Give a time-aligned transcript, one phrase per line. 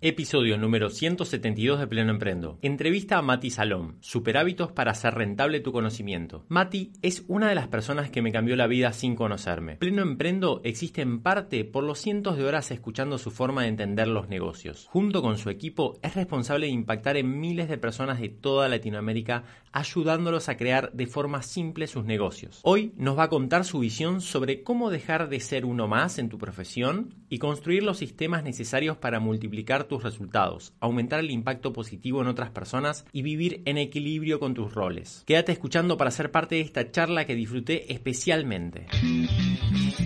[0.00, 2.60] Episodio número 172 de Pleno Emprendo.
[2.62, 3.96] Entrevista a Mati Salom.
[3.98, 6.44] Superhábitos para hacer rentable tu conocimiento.
[6.46, 9.74] Mati es una de las personas que me cambió la vida sin conocerme.
[9.74, 14.06] Pleno Emprendo existe en parte por los cientos de horas escuchando su forma de entender
[14.06, 14.86] los negocios.
[14.88, 19.42] Junto con su equipo es responsable de impactar en miles de personas de toda Latinoamérica
[19.72, 22.60] ayudándolos a crear de forma simple sus negocios.
[22.62, 26.28] Hoy nos va a contar su visión sobre cómo dejar de ser uno más en
[26.28, 32.22] tu profesión y construir los sistemas necesarios para multiplicar tus resultados, aumentar el impacto positivo
[32.22, 35.24] en otras personas y vivir en equilibrio con tus roles.
[35.26, 38.86] Quédate escuchando para ser parte de esta charla que disfruté especialmente.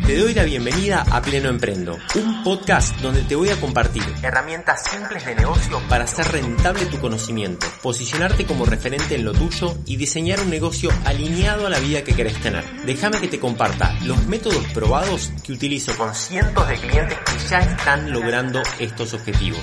[0.06, 4.82] Te doy la bienvenida a Pleno Emprendo, un podcast donde te voy a compartir herramientas
[4.90, 9.96] simples de negocio para hacer rentable tu conocimiento, posicionarte como referente en lo tuyo y
[9.96, 12.64] diseñar un negocio alineado a la vida que querés tener.
[12.84, 17.60] Déjame que te comparta los métodos probados que utilizo con cientos de clientes que ya
[17.60, 19.62] están logrando estos objetivos.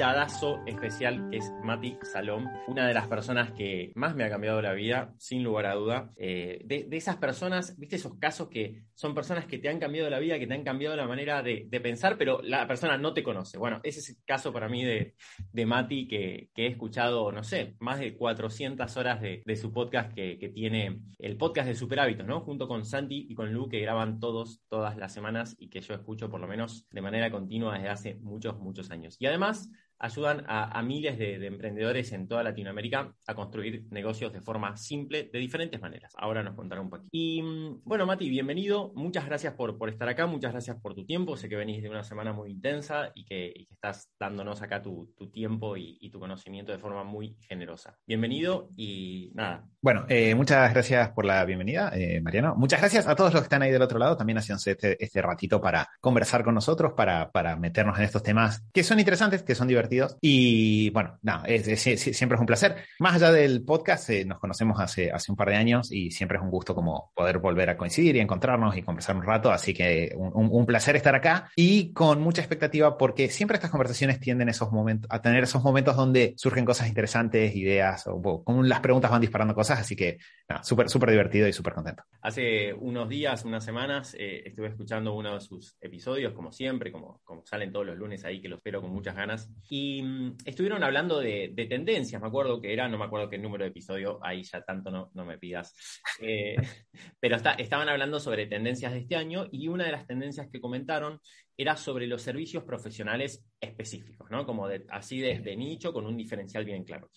[0.00, 4.62] invitadazo especial que es Mati Salom, una de las personas que más me ha cambiado
[4.62, 6.10] la vida, sin lugar a duda.
[6.16, 10.18] Eh, de, esas personas, viste esos casos que son personas que te han cambiado la
[10.18, 13.58] vida, que te han cambiado la manera de, pensar, pero la persona no te conoce.
[13.58, 15.16] Bueno, ese es el caso para mí de,
[15.52, 20.38] de Mati, que, he escuchado, no sé, más de 400 horas de, su podcast que,
[20.38, 22.40] que, tiene el podcast de Super Hábitos, ¿no?
[22.40, 25.92] Junto con Santi y con Lu, que graban todos, todas las semanas y que yo
[25.92, 29.16] escucho por lo menos de manera continua desde hace muchos, muchos años.
[29.18, 29.68] Y además
[30.00, 35.38] ayudan a, miles de, emprendedores en toda Latinoamérica a construir negocios de forma simple, de
[35.38, 36.14] diferentes maneras.
[36.16, 37.08] Ahora nos contará un poquito.
[37.12, 38.92] Y mm, bueno, Mati, bienvenido.
[38.94, 41.36] Muchas gracias por, por estar acá, muchas gracias por tu tiempo.
[41.36, 45.76] Sé que venís de una semana muy intensa y que, estás dándonos acá tu, tiempo
[45.76, 47.96] y, tu conocimiento de forma muy generosa.
[48.06, 49.64] Bienvenido y nada.
[49.80, 52.56] Bueno, eh, muchas gracias por la bienvenida, eh, Mariano.
[52.56, 55.22] Muchas gracias a todos los que están ahí del otro lado, también haciéndose este, este
[55.22, 59.54] ratito para conversar con nosotros, para, para meternos en estos temas que son interesantes, que
[59.54, 59.89] son divertidos.
[60.20, 62.76] Y bueno, nada, siempre es un placer.
[62.98, 66.38] Más allá del podcast, eh, nos conocemos hace, hace un par de años y siempre
[66.38, 69.50] es un gusto como poder volver a coincidir y encontrarnos y conversar un rato.
[69.50, 74.48] Así que un, placer estar acá y con mucha expectativa porque siempre estas conversaciones tienden
[74.48, 79.10] esos momentos, a tener esos momentos donde surgen cosas interesantes, ideas, o, con las preguntas
[79.10, 79.80] van disparando cosas.
[79.80, 80.18] Así que
[80.48, 82.04] nada, súper, súper divertido y súper contento.
[82.22, 87.20] Hace unos días, unas semanas, eh, estuve escuchando uno de sus episodios, como siempre, como,
[87.24, 89.50] como salen todos los lunes ahí, que los espero con muchas ganas.
[89.68, 93.64] Y mm, estuvieron hablando de, tendencias, me acuerdo que era, no me acuerdo qué número
[93.64, 95.74] de episodio, ahí ya tanto no, me pidas.
[96.20, 96.56] Eh,
[97.20, 101.20] pero estaban hablando sobre tendencias de este año y una de las tendencias que comentaron
[101.56, 104.46] era sobre los servicios profesionales específicos, ¿no?
[104.46, 107.10] Como así desde de nicho, con un diferencial bien claro.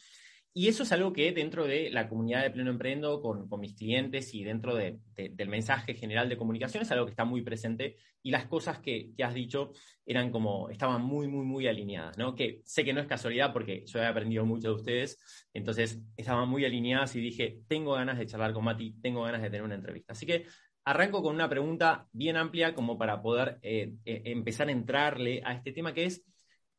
[0.56, 4.36] Y eso es algo que dentro de la comunidad de Pleno Emprendo, con, mis clientes
[4.36, 5.00] y dentro del
[5.47, 9.34] mensaje general de comunicación, es algo que está muy presente y las cosas que, has
[9.34, 9.72] dicho
[10.06, 12.36] eran como, estaban muy, muy, muy alineadas, ¿no?
[12.36, 15.18] Que sé que no es casualidad porque yo he aprendido mucho de ustedes,
[15.53, 19.50] entonces estaban muy alineadas y dije, tengo ganas de charlar con Mati, tengo ganas de
[19.50, 20.13] tener una entrevista.
[20.13, 20.46] Así que
[20.86, 25.53] arranco con una pregunta bien amplia como para poder eh, eh, empezar a entrarle a
[25.53, 26.24] este tema que es,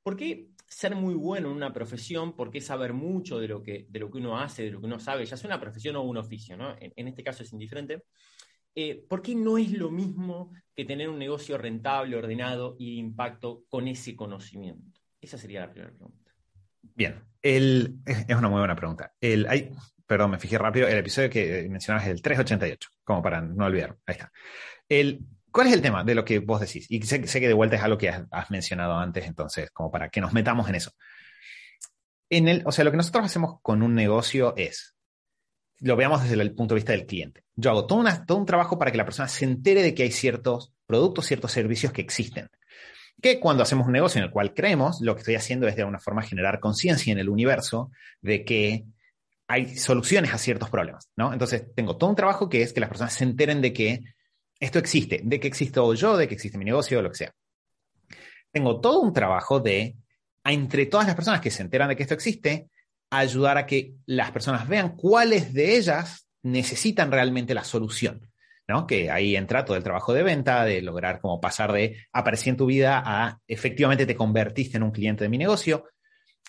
[0.05, 3.87] ¿por qué ser muy bueno en una profesión, por qué saber mucho de lo que,
[3.89, 6.03] de lo que uno hace, de lo que uno sabe, ya sea una profesión o
[6.03, 6.75] un oficio, ¿no?
[6.81, 8.05] En, este caso es indiferente.
[8.75, 13.01] Eh, ¿Por qué no es lo mismo que tener un negocio rentable, ordenado y de
[13.01, 15.01] impacto con ese conocimiento?
[15.21, 16.33] Esa sería la primera pregunta.
[16.83, 19.13] Bien, el, es una muy buena pregunta.
[19.21, 19.71] El, hay,
[20.07, 23.97] perdón, me fijé rápido, el episodio que mencionabas es el 388, como para no olvidar.
[24.07, 24.33] Ahí está.
[24.89, 25.21] El,
[25.55, 26.85] ¿Cuál es el tema de lo que vos decís?
[26.89, 30.21] Y sé, que de vuelta es algo que has, mencionado antes, entonces, como para que
[30.21, 30.91] nos metamos en eso.
[32.65, 34.97] O sea, lo que nosotros hacemos con un negocio es,
[35.79, 37.45] lo veamos desde el punto de vista del cliente.
[37.55, 40.11] Yo hago todo, todo un trabajo para que la persona se entere de que hay
[40.11, 42.49] ciertos productos, ciertos servicios que existen.
[43.23, 45.83] Que cuando hacemos un negocio en el cual creemos, lo que estoy haciendo es de
[45.83, 47.93] alguna forma generar conciencia en el universo
[48.23, 48.87] de que
[49.47, 51.33] hay soluciones a ciertos problemas, ¿no?
[51.33, 54.14] Entonces, tengo todo un trabajo que es que las personas se enteren de que
[54.65, 57.33] esto existe, de que existo yo, de que existe mi negocio, lo que sea.
[58.51, 59.97] Tengo todo un trabajo de,
[60.45, 62.69] entre todas las personas que se enteran de que esto existe,
[63.11, 68.31] ayudar a que las personas vean cuáles de ellas necesitan realmente la solución.
[68.67, 68.87] ¿no?
[68.87, 72.57] Que ahí entra todo el trabajo de venta, de lograr como pasar de aparecer en
[72.57, 75.85] tu vida a efectivamente te convertiste en un cliente de mi negocio.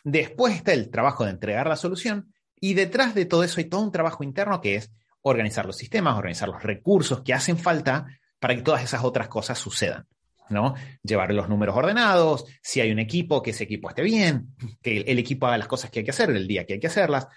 [0.03, 3.81] Después está el trabajo de entregar la solución y detrás de todo eso hay todo
[3.81, 4.91] un trabajo interno que es
[5.27, 8.05] organizar los sistemas, organizar los recursos que hacen falta
[8.39, 10.07] para que todas esas otras cosas sucedan.
[10.49, 10.75] ¿no?
[11.01, 15.17] Llevar los números ordenados, si hay un equipo, que ese equipo esté bien, que el
[15.17, 17.27] equipo haga las cosas que hay que hacer el día que hay que hacerlas.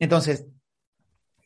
[0.00, 0.46] Entonces,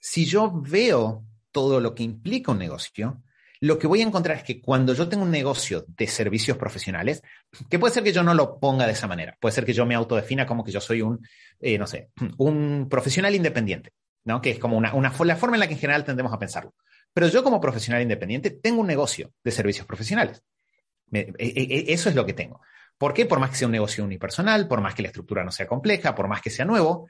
[0.00, 3.23] si yo veo todo lo que implica un negocio,
[3.61, 7.23] lo que voy a encontrar es que cuando yo tengo un negocio de servicios profesionales,
[7.69, 9.84] que puede ser que yo no lo ponga de esa manera, puede ser que yo
[9.84, 11.20] me autodefina como que yo soy un,
[11.61, 12.08] eh, no sé,
[12.38, 13.93] un profesional independiente,
[14.26, 14.43] ¿no?
[14.43, 16.75] Que es como una, una, la forma en la que en general tendemos a pensarlo.
[17.14, 20.43] Pero yo como profesional independiente tengo un negocio de servicios profesionales.
[21.12, 22.61] E, e, e, eso es lo que tengo.
[22.99, 23.25] ¿Por qué?
[23.25, 26.14] Por más que sea un negocio unipersonal, por más que la estructura no sea compleja,
[26.14, 27.08] por más que sea nuevo,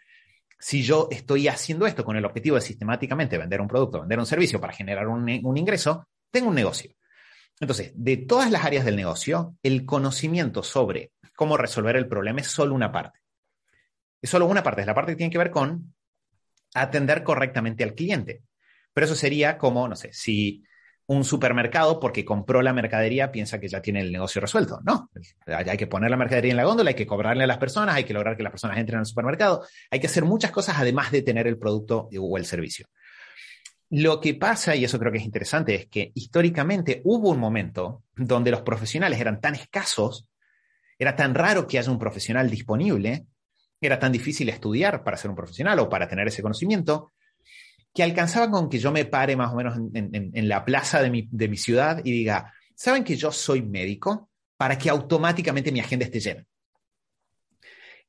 [0.59, 4.27] si yo estoy haciendo esto con el objetivo de sistemáticamente vender un producto, vender un
[4.27, 6.93] servicio para generar un, un ingreso, tengo un negocio.
[7.59, 12.49] Entonces, de todas las áreas del negocio, el conocimiento sobre cómo resolver el problema es
[12.49, 13.21] solo una parte.
[14.21, 15.95] Es solo una parte, es la parte que tiene que ver con
[16.83, 18.43] atender correctamente al cliente.
[18.93, 20.65] Pero eso sería como, no sé, si
[21.09, 24.81] un supermercado, porque compró la mercadería, piensa que ya tiene el negocio resuelto.
[24.85, 25.11] No,
[25.47, 28.05] hay que poner la mercadería en la góndola, hay que cobrarle a las personas, hay
[28.05, 31.23] que lograr que las personas entren al supermercado, hay que hacer muchas cosas además de
[31.23, 32.89] tener el producto o el servicio.
[33.91, 38.03] Lo que pasa, y eso creo que es interesante, es que históricamente hubo un momento
[38.17, 40.27] donde los profesionales eran tan escasos,
[40.99, 43.27] era tan raro que haya un profesional disponible,
[43.81, 47.13] era tan difícil estudiar para ser un profesional o para tener ese conocimiento,
[47.95, 51.11] que alcanzaba con que yo me pare más o menos en, la plaza de
[51.49, 54.29] mi, ciudad y diga, ¿saben que yo soy médico?
[54.57, 56.47] Para que automáticamente mi agenda esté llena.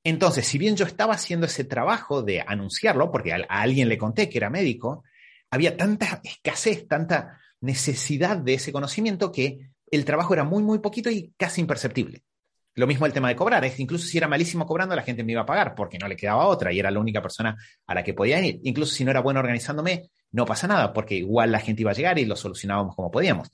[0.04, 4.30] Entonces, si bien yo estaba haciendo ese trabajo de anunciarlo, porque a, alguien le conté
[4.30, 5.04] que era médico,
[5.50, 11.10] había tanta escasez, tanta necesidad de ese conocimiento que el trabajo era muy, muy poquito
[11.10, 12.24] y casi imperceptible.
[12.78, 15.32] Lo mismo el tema de cobrar, es incluso si era malísimo cobrando, la gente me
[15.32, 17.58] iba a pagar porque no le quedaba otra y era la única persona
[17.88, 18.60] a la que podía ir.
[18.66, 21.96] Incluso si no era bueno organizándome, no pasa nada porque igual la gente iba a
[21.96, 23.52] llegar y lo solucionábamos como podíamos.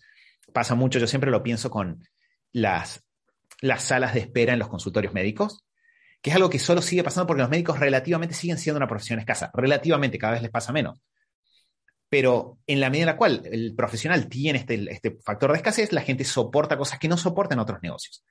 [0.51, 2.03] Pasa mucho, yo siempre lo pienso con
[2.51, 3.01] las,
[3.61, 5.63] las salas de espera en los consultorios médicos,
[6.21, 9.19] que es algo que solo sigue pasando porque los médicos relativamente siguen siendo una profesión
[9.19, 11.01] escasa, relativamente cada vez les pasa menos
[12.13, 15.91] pero en la medida en la cual el profesional tiene este, este, factor de escasez,
[15.91, 18.23] la gente soporta cosas que no soportan otros negocios.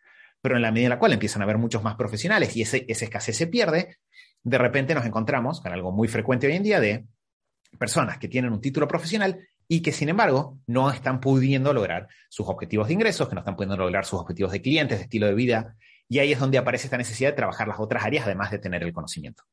[0.43, 2.85] Pero en la medida en la cual empiezan a haber muchos más profesionales y ese,
[2.89, 3.97] esa escasez se pierde,
[4.43, 7.06] de repente nos encontramos con algo muy frecuente hoy en día de
[7.79, 12.47] personas que tienen un título profesional y que sin embargo no están pudiendo lograr sus
[12.49, 15.35] objetivos de ingresos, que no están pudiendo lograr sus objetivos de clientes, de estilo de
[15.35, 15.77] vida.
[16.09, 18.83] Y ahí es donde aparece esta necesidad de trabajar las otras áreas, además de tener
[18.83, 19.44] el conocimiento.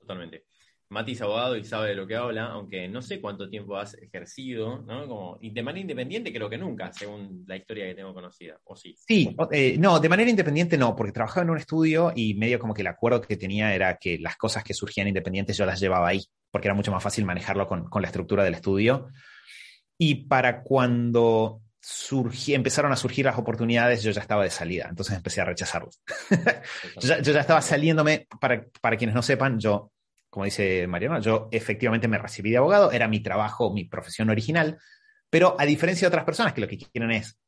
[0.00, 0.44] Totalmente.
[0.88, 3.94] Mati es abogado y sabe de lo que habla, aunque no sé cuánto tiempo has
[3.94, 5.08] ejercido, ¿no?
[5.08, 8.76] Como, y de manera independiente creo que nunca, según la historia que tengo conocida, ¿o
[8.76, 8.94] sí?
[8.96, 12.72] Sí, eh, no, de manera independiente no, porque trabajaba en un estudio y medio como
[12.72, 16.08] que el acuerdo que tenía era que las cosas que surgían independientes yo las llevaba
[16.08, 19.08] ahí, porque era mucho más fácil manejarlo con, con la estructura del estudio.
[19.98, 25.16] Y para cuando surgí, empezaron a surgir las oportunidades, yo ya estaba de salida, entonces
[25.16, 26.00] empecé a rechazarlos.
[27.00, 29.92] yo, ya, yo, ya, estaba saliéndome, para, para quienes no sepan, yo
[30.30, 34.78] como dice Mariano, yo efectivamente me recibí de abogado, era mi trabajo, mi profesión original,
[35.30, 37.38] pero a diferencia de otras personas que lo que quieren es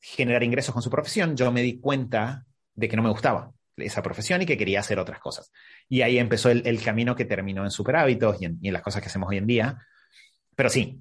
[0.00, 2.44] generar ingresos con su profesión, yo me di cuenta
[2.74, 5.50] de que no me gustaba esa profesión y que quería hacer otras cosas.
[5.88, 9.02] Y ahí empezó el, camino que terminó en superhábitos y en, y en, las cosas
[9.02, 9.78] que hacemos hoy en día.
[10.54, 11.00] Pero sí,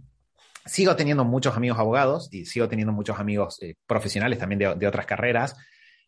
[0.66, 4.88] sigo teniendo muchos amigos abogados y sigo teniendo muchos amigos eh, profesionales también de, de,
[4.88, 5.56] otras carreras.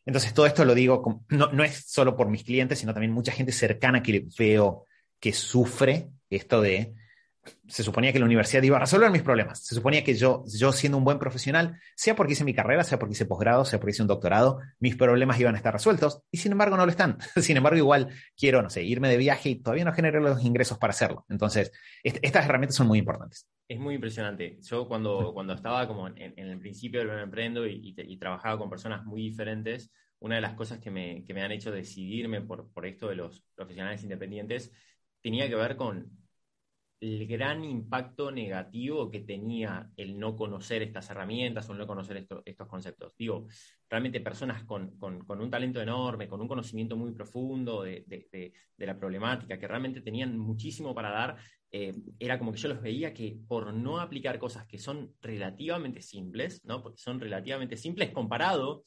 [0.06, 3.32] Entonces, todo esto lo digo, no, no es solo por mis clientes, sino también mucha
[3.32, 4.86] gente cercana que veo
[5.26, 6.94] que sufre esto de,
[7.68, 10.72] se suponía que la universidad iba a resolver mis problemas, se suponía que yo, yo
[10.72, 13.94] siendo un buen profesional, sea porque hice mi carrera, sea porque hice posgrado, sea porque
[13.94, 17.18] hice un doctorado, mis problemas iban a estar resueltos y sin embargo no lo están.
[17.42, 20.78] sin embargo, igual quiero, no sé, irme de viaje y todavía no generé los ingresos
[20.78, 21.26] para hacerlo.
[21.28, 21.72] Entonces,
[22.04, 23.50] estas herramientas son muy importantes.
[23.68, 24.60] Es muy impresionante.
[24.62, 29.04] Yo cuando, cuando estaba como en, el principio del emprendo y, y, trabajaba con personas
[29.06, 32.86] muy diferentes, una de las cosas que me, que me han hecho decidirme por, por
[32.86, 34.72] esto de los profesionales independientes
[35.26, 36.08] tenía que ver con
[37.02, 42.28] el gran impacto negativo que tenía el no conocer estas herramientas o el no conocer
[42.46, 43.12] estos conceptos.
[43.18, 43.48] Digo,
[43.90, 49.68] realmente personas con, un talento enorme, con un conocimiento muy profundo de, la problemática, que
[49.68, 51.38] realmente tenían muchísimo para dar,
[51.72, 56.04] eh, era como que yo los veía que por no aplicar cosas que son relativamente
[56.04, 56.84] simples, ¿no?
[56.84, 58.84] porque son relativamente simples comparado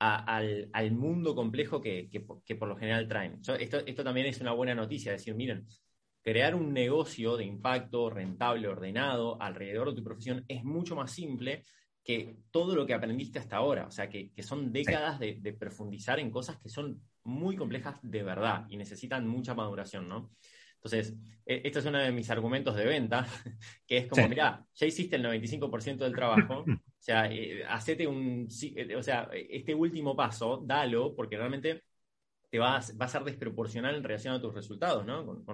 [0.00, 2.08] al, mundo complejo que,
[2.58, 3.40] por lo general traen.
[3.58, 5.66] esto, esto también es una buena noticia, decir, miren,
[6.22, 11.64] crear un negocio de impacto rentable, ordenado, alrededor de tu profesión es mucho más simple
[12.02, 13.86] que todo lo que aprendiste hasta ahora.
[13.86, 18.64] O sea, que, son décadas de, profundizar en cosas que son muy complejas de verdad
[18.68, 20.30] y necesitan mucha maduración, ¿no?
[20.76, 21.14] Entonces,
[21.44, 23.26] este es uno de mis argumentos de venta,
[23.86, 26.64] que es como, mira, ya hiciste el 95% del trabajo,
[27.00, 27.64] O sea, eh,
[28.06, 31.84] un, eh, o sea, este último paso, dalo, porque realmente
[32.50, 35.44] te va a, va a ser desproporcional en relación a tus resultados, ¿no?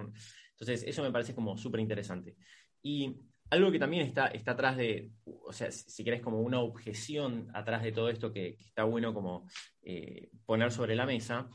[0.51, 2.35] entonces, eso me parece como súper interesante.
[2.81, 3.15] Y
[3.49, 7.81] algo que también está, está atrás de, o sea, si querés como una objeción atrás
[7.81, 9.47] de todo esto que, está bueno como
[9.83, 11.47] eh, poner sobre la mesa,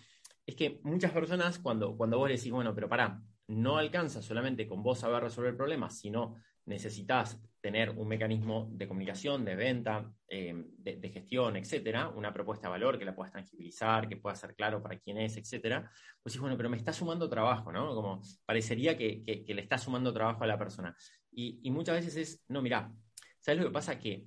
[0.46, 4.82] es que muchas personas cuando, cuando vos decís, bueno, pero pará, no alcanza solamente con
[4.82, 11.08] vos saber resolver problemas, sino necesitas tener un mecanismo de comunicación, de venta, eh, de,
[11.10, 14.98] gestión, etcétera, una propuesta de valor que la puedas tangibilizar, que pueda ser claro para
[14.98, 15.88] quién es, etcétera,
[16.20, 17.94] pues sí, bueno, pero me está sumando trabajo, ¿no?
[17.94, 20.94] Como parecería que, le está sumando trabajo a la persona.
[21.30, 22.92] Y, muchas veces es, no, mira,
[23.38, 23.96] ¿sabes lo que pasa?
[23.96, 24.26] Que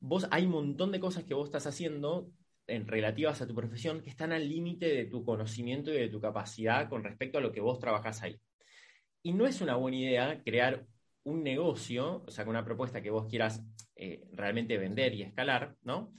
[0.00, 2.30] vos hay un montón de cosas que vos estás haciendo
[2.66, 6.22] en relativas a tu profesión que están al límite de tu conocimiento y de tu
[6.22, 8.40] capacidad con respecto a lo que vos trabajás ahí.
[9.22, 10.86] Y no es una buena idea crear
[11.26, 13.60] un negocio, o sea, con una propuesta que vos quieras
[13.96, 16.12] eh, realmente vender y escalar, ¿no?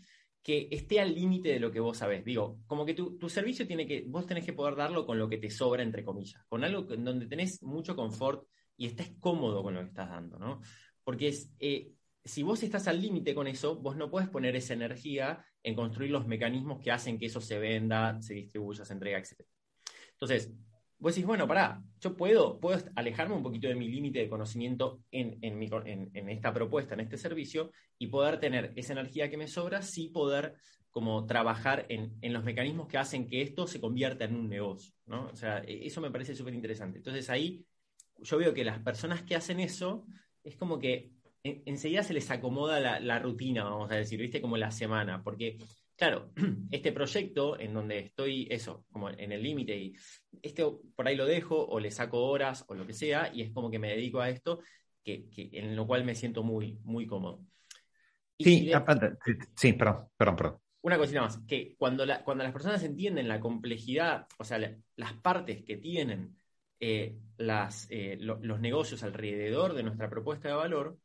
[0.44, 2.26] Que esté al límite de lo que vos sabés.
[2.26, 5.38] Digo, como que tu, servicio tiene que, vos tenés que poder darlo con lo que
[5.38, 8.46] te sobra, entre comillas, con algo en donde tenés mucho confort
[8.76, 10.60] y estés cómodo con lo que estás dando, ¿no?
[11.06, 11.94] Porque eh,
[12.26, 16.12] si vos estás al límite con eso, vos no puedes poner esa energía en construir
[16.12, 19.42] los mecanismos que hacen que eso se venda, se distribuya, se entrega, etc.
[20.12, 20.52] Entonces,
[21.00, 25.02] vos decís, bueno, pará, yo puedo, puedo alejarme un poquito de mi límite de conocimiento
[25.12, 29.82] en, en, esta propuesta, en este servicio, y poder tener esa energía que me sobra,
[29.82, 30.56] sí poder
[30.90, 35.28] como trabajar en, los mecanismos que hacen que esto se convierta en un negocio, ¿no?
[35.28, 36.98] O sea, e, eso me parece súper interesante.
[36.98, 37.64] Entonces ahí
[38.20, 40.06] yo veo que las personas que hacen eso,
[40.44, 41.12] es como que
[41.44, 44.42] enseguida se les acomoda la, la, rutina, vamos a decir, ¿viste?
[44.42, 45.58] Como la semana, porque
[45.98, 46.32] claro,
[46.72, 49.96] este proyecto en donde estoy, eso, como en el límite, y
[50.42, 50.64] este
[50.96, 53.70] por ahí lo dejo, o le saco horas, o lo que sea, y es como
[53.70, 54.62] que me dedico a esto,
[55.04, 57.42] que, en lo cual me siento muy, muy cómodo.
[58.38, 58.72] sí,
[59.56, 60.58] sí, perdón, perdón, perdón.
[60.82, 64.58] Una cosita más, que cuando, cuando las personas entienden la complejidad, o sea,
[64.96, 66.38] las partes que tienen
[66.80, 70.98] eh, las, eh, los negocios alrededor de nuestra propuesta de valor,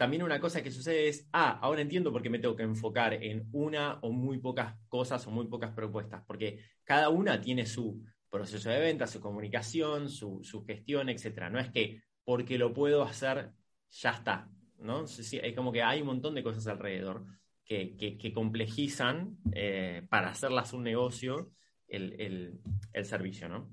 [0.00, 3.12] también una cosa que sucede es, ah, ahora entiendo por qué me tengo que enfocar
[3.12, 8.02] en una o muy pocas cosas o muy pocas propuestas, porque cada una tiene su
[8.30, 11.50] proceso de venta, su comunicación, su, gestión, etc.
[11.50, 13.50] No es que porque lo puedo hacer,
[13.90, 15.04] ya está, ¿no?
[15.04, 17.26] Es como que hay un montón de cosas alrededor
[17.62, 21.50] que, complejizan eh, para hacerlas un negocio
[21.86, 22.58] el,
[22.94, 23.68] el servicio, ¿no?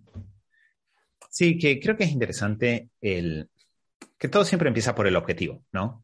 [1.29, 3.49] Sí, que creo que es interesante el,
[4.17, 6.03] que todo siempre empieza por el objetivo, ¿no?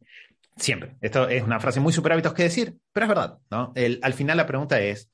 [0.55, 0.95] Siempre.
[1.01, 3.73] Esto es una frase muy super hábitos que decir, pero es verdad, ¿no?
[4.01, 5.09] al final la pregunta es,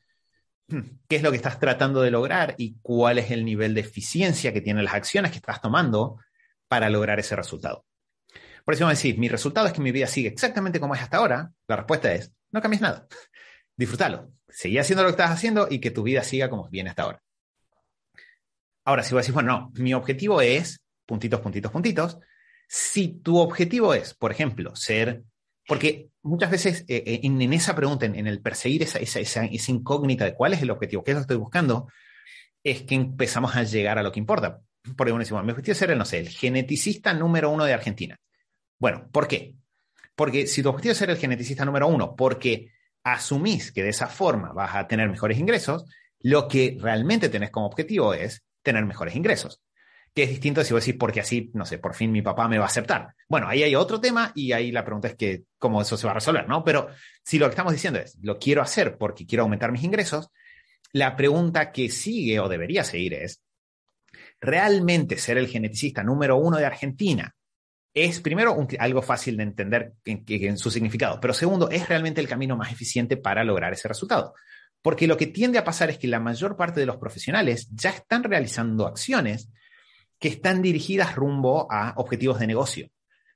[0.68, 3.82] hmm, ¿qué es lo que estás tratando de lograr y cuál es el nivel de
[3.82, 6.18] eficiencia que tienen las acciones que estás tomando
[6.68, 7.86] para lograr ese resultado?
[8.66, 11.18] Por eso me decís, mi resultado es que mi vida sigue exactamente como es hasta
[11.18, 11.52] ahora.
[11.68, 13.08] La respuesta es, no cambies nada.
[13.76, 14.32] Disfrútalo.
[14.48, 17.24] Seguí haciendo lo que estás haciendo y que tu vida siga como viene hasta ahora.
[18.86, 22.20] Ahora, si vos decís, bueno, no, mi objetivo es puntitos, puntitos, puntitos,
[22.68, 25.24] si tu objetivo es, por ejemplo, ser,
[25.70, 30.54] porque muchas veces eh, eh, en, esa pregunta, en, el perseguir esa, incógnita de cuál
[30.54, 31.88] es el objetivo, qué es lo que estoy buscando,
[32.64, 34.62] es que empezamos a llegar a lo que importa.
[34.84, 38.18] Uno dice, bueno, mi objetivo es ser no sé, el geneticista número uno de Argentina.
[38.80, 39.54] Bueno, ¿por qué?
[40.16, 42.72] Porque si tu objetivo es ser el geneticista número uno, porque
[43.04, 45.86] asumís que de esa forma vas a tener mejores ingresos,
[46.20, 49.62] lo que realmente tenés como objetivo es tener mejores ingresos
[50.14, 52.58] que es distinto si vos decís, porque así, no sé, por fin mi papá me
[52.58, 53.14] va a aceptar.
[53.28, 56.12] Bueno, ahí hay otro tema y ahí la pregunta es que cómo eso se va
[56.12, 56.64] a resolver, ¿no?
[56.64, 56.88] Pero
[57.24, 60.30] si lo que estamos diciendo es, lo quiero hacer porque quiero aumentar mis ingresos,
[60.92, 63.42] la pregunta que sigue o debería seguir es,
[64.42, 67.36] ¿realmente ser el geneticista número uno de Argentina
[67.94, 72.56] es, primero, algo fácil de entender en su significado, pero segundo, es realmente el camino
[72.56, 74.34] más eficiente para lograr ese resultado?
[74.82, 77.90] Porque lo que tiende a pasar es que la mayor parte de los profesionales ya
[77.90, 79.50] están realizando acciones
[80.20, 82.90] que están dirigidas rumbo a objetivos de negocio.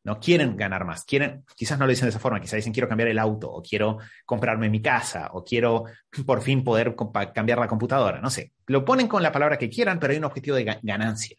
[0.06, 2.90] No quieren ganar más, quieren, quizás no lo dicen de esa forma, quizás dicen quiero
[2.90, 5.86] cambiar el auto, o quiero comprarme mi casa, o quiero
[6.26, 6.94] por fin poder
[7.34, 8.52] cambiar la computadora, no sé.
[8.68, 11.38] Lo ponen con la palabra que quieran, pero hay un objetivo de ganancia.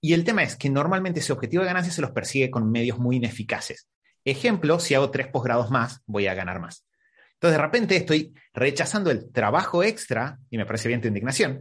[0.00, 2.98] Y el tema es que normalmente ese objetivo de ganancia se los persigue con medios
[2.98, 3.88] muy ineficaces.
[4.24, 6.86] Ejemplo, si hago tres posgrados más, voy a ganar más.
[7.34, 11.60] Entonces, de repente estoy rechazando el trabajo extra, y me parece bien tu indignación,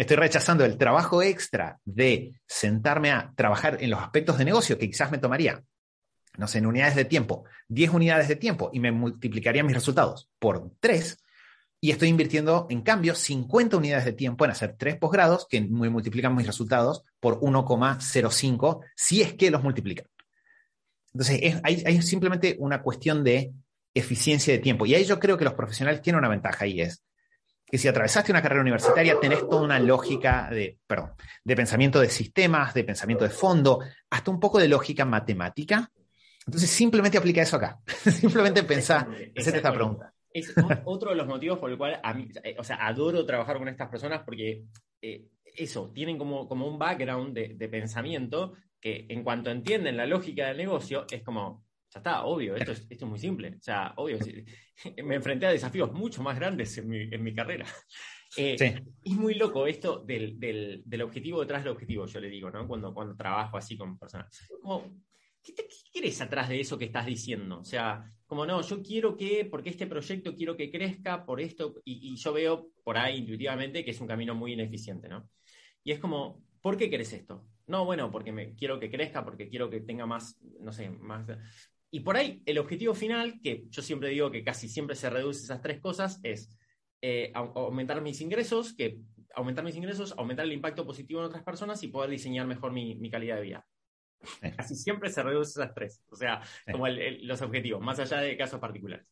[0.00, 4.88] Estoy rechazando el trabajo extra de sentarme a trabajar en los aspectos de negocio que
[4.88, 5.62] quizás me tomaría,
[6.38, 10.30] no sé, en unidades de tiempo, 10 unidades de tiempo y me multiplicaría mis resultados
[10.38, 11.18] por 3.
[11.82, 15.90] Y estoy invirtiendo, en cambio, 50 unidades de tiempo en hacer tres posgrados que me
[15.90, 20.06] multiplican mis resultados por 1,05 si es que los multiplican.
[21.12, 23.52] Entonces, hay, simplemente una cuestión de
[23.92, 24.86] eficiencia de tiempo.
[24.86, 27.02] Y ahí yo creo que los profesionales tienen una ventaja y es
[27.70, 31.12] que si atravesaste una carrera universitaria, tenés toda una lógica de, perdón,
[31.44, 35.90] de pensamiento de sistemas, de pensamiento de fondo, hasta un poco de lógica matemática.
[36.46, 37.78] Entonces, simplemente aplica eso acá.
[37.86, 40.12] simplemente pensá, hacete esta pregunta.
[40.32, 40.52] Es
[40.84, 43.68] otro de los motivos por el cual a mí, eh, o sea, adoro trabajar con
[43.68, 44.64] estas personas porque
[45.02, 50.06] eh, eso, tienen como, como un background de, de, pensamiento que en cuanto entienden la
[50.06, 53.56] lógica del negocio, es como, ya está, obvio, esto es, esto es muy simple.
[53.58, 54.18] O sea, obvio,
[55.04, 57.66] me enfrenté a desafíos mucho más grandes en mi, en mi carrera.
[58.36, 58.54] Eh,
[59.02, 62.64] Es muy loco esto del, del, del, objetivo detrás del objetivo, yo le digo, ¿no?
[62.68, 64.46] Cuando, cuando trabajo así con personas.
[64.62, 65.02] Como,
[65.42, 67.58] ¿qué, te, ¿Qué quieres atrás de eso que estás diciendo?
[67.58, 71.82] O sea, como no, yo quiero que, porque este proyecto quiero que crezca por esto,
[71.84, 75.28] y, y yo veo por ahí intuitivamente que es un camino muy ineficiente, ¿no?
[75.82, 77.44] Y es como, ¿por qué querés esto?
[77.70, 81.24] No, bueno, porque me, quiero que crezca, porque quiero que tenga más, no sé, más...
[81.90, 85.42] Y por ahí el objetivo final, que yo siempre digo que casi siempre se reduce
[85.42, 86.56] esas tres cosas, es
[87.02, 88.98] eh, aumentar mis ingresos, que
[89.34, 92.94] aumentar mis ingresos, aumentar el impacto positivo en otras personas y poder diseñar mejor mi,
[92.94, 93.66] mi calidad de vida.
[94.56, 98.18] Casi siempre se reduce esas tres, o sea, como el, el, los objetivos, más allá
[98.18, 99.06] de casos particulares.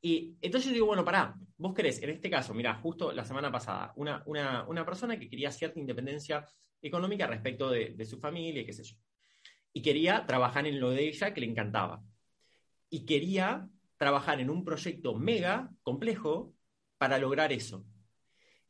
[0.00, 3.52] Y entonces yo digo, bueno, pará, vos querés, en este caso, mira, justo la semana
[3.52, 6.46] pasada, una, una, una persona que quería cierta independencia
[6.80, 8.96] económica respecto de, de su familia, qué sé yo.
[9.72, 12.02] Y quería trabajar en lo de ella que le encantaba
[12.90, 16.54] y quería trabajar en un proyecto mega complejo
[16.98, 17.86] para lograr eso.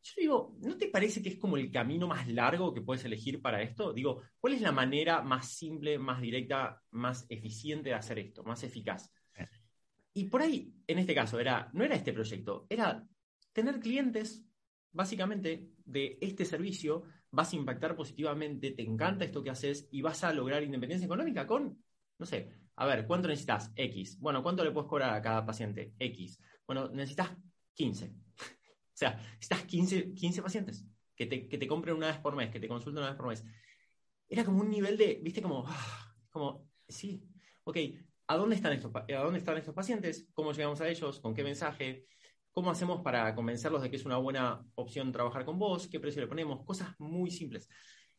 [0.03, 3.43] Yo digo, ¿no te parece que es como el camino más largo que puedes elegir
[3.43, 3.93] para esto?
[3.93, 8.63] Digo, ¿cuál es la manera más simple, más directa, más eficiente de hacer esto, más
[8.63, 9.11] eficaz?
[10.13, 13.05] Y por ahí, en este caso, era, no era este proyecto, era
[13.53, 14.47] tener clientes,
[14.93, 20.25] básicamente, de este servicio, vas a impactar positivamente, te encanta esto que haces y vas
[20.25, 21.83] a lograr independencia económica con,
[22.19, 23.73] no sé, a ver, ¿cuánto necesitas?
[23.75, 24.19] X.
[24.21, 25.95] Bueno, ¿cuánto le puedes cobrar a cada paciente?
[25.99, 26.39] X.
[26.67, 27.31] Bueno, necesitas
[27.75, 28.07] 15.
[28.39, 28.45] o
[28.93, 30.85] sea, necesitas 15, 15 pacientes
[31.17, 33.29] que te, que te, compren una vez por mes, que te consulten una vez por
[33.29, 33.45] mes.
[34.29, 37.23] Era como un nivel de, viste, como, ah, como, sí,
[37.65, 37.77] ok,
[38.27, 40.29] ¿a dónde, están estos, ¿a dónde están estos pacientes?
[40.35, 41.21] ¿Cómo llegamos a ellos?
[41.21, 42.07] ¿Con qué mensaje?
[42.53, 45.89] ¿Cómo hacemos para convencerlos de que es una buena opción trabajar con vos?
[45.89, 46.65] ¿Qué precio le ponemos?
[46.65, 47.69] Cosas muy simples.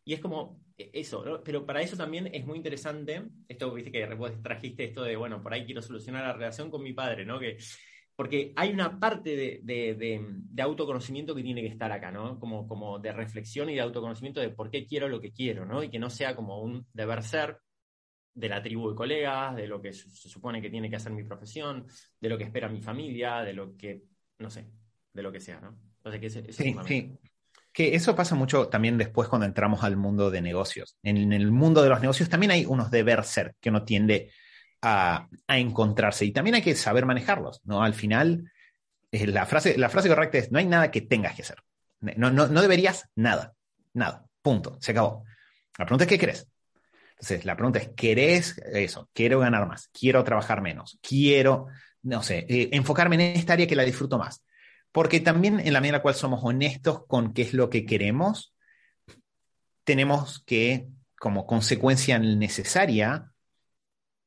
[0.07, 1.43] Y es como e, eso, ¿no?
[1.43, 5.43] pero para eso también es muy interesante, esto viste que vos trajiste esto de, bueno,
[5.43, 7.37] por ahí quiero solucionar la relación con mi padre, ¿no?
[7.37, 7.57] Que,
[8.15, 12.39] porque hay una parte de, de, de, de, autoconocimiento que tiene que estar acá, ¿no?
[12.39, 15.83] Como, como de reflexión y de autoconocimiento de por qué quiero lo que quiero, ¿no?
[15.83, 17.57] Y que no sea como un deber ser
[18.33, 21.25] de la tribu de colegas, de lo que se supone que tiene que hacer mi
[21.25, 21.85] profesión,
[22.17, 24.03] de lo que espera mi familia, de lo que,
[24.39, 24.69] no sé,
[25.11, 25.77] de lo que sea, ¿no?
[25.97, 27.19] Entonces, que ese, ese sí, es sí.
[27.77, 30.97] Que eso pasa mucho también después cuando entramos al mundo de negocios.
[31.03, 34.31] En el mundo de los negocios también hay unos deber ser que uno tiende
[34.81, 37.83] a, a encontrarse y también hay que saber manejarlos, ¿no?
[37.83, 38.51] Al final,
[39.11, 41.57] eh, la, frase, la frase correcta es, no hay nada que tengas que hacer.
[41.99, 43.53] No, no, no deberías nada,
[43.93, 45.23] nada, punto, se acabó.
[45.77, 46.47] La pregunta es, ¿qué crees?
[47.11, 49.07] Entonces, la pregunta es, ¿querés eso?
[49.13, 51.67] Quiero ganar más, quiero trabajar menos, quiero,
[52.01, 54.41] no sé, eh, enfocarme en esta área que la disfruto más.
[54.91, 57.86] Porque también en la medida en la cual somos honestos con qué es lo que
[57.86, 58.56] queremos,
[59.84, 60.88] tenemos que,
[61.19, 63.32] como consecuencia necesaria,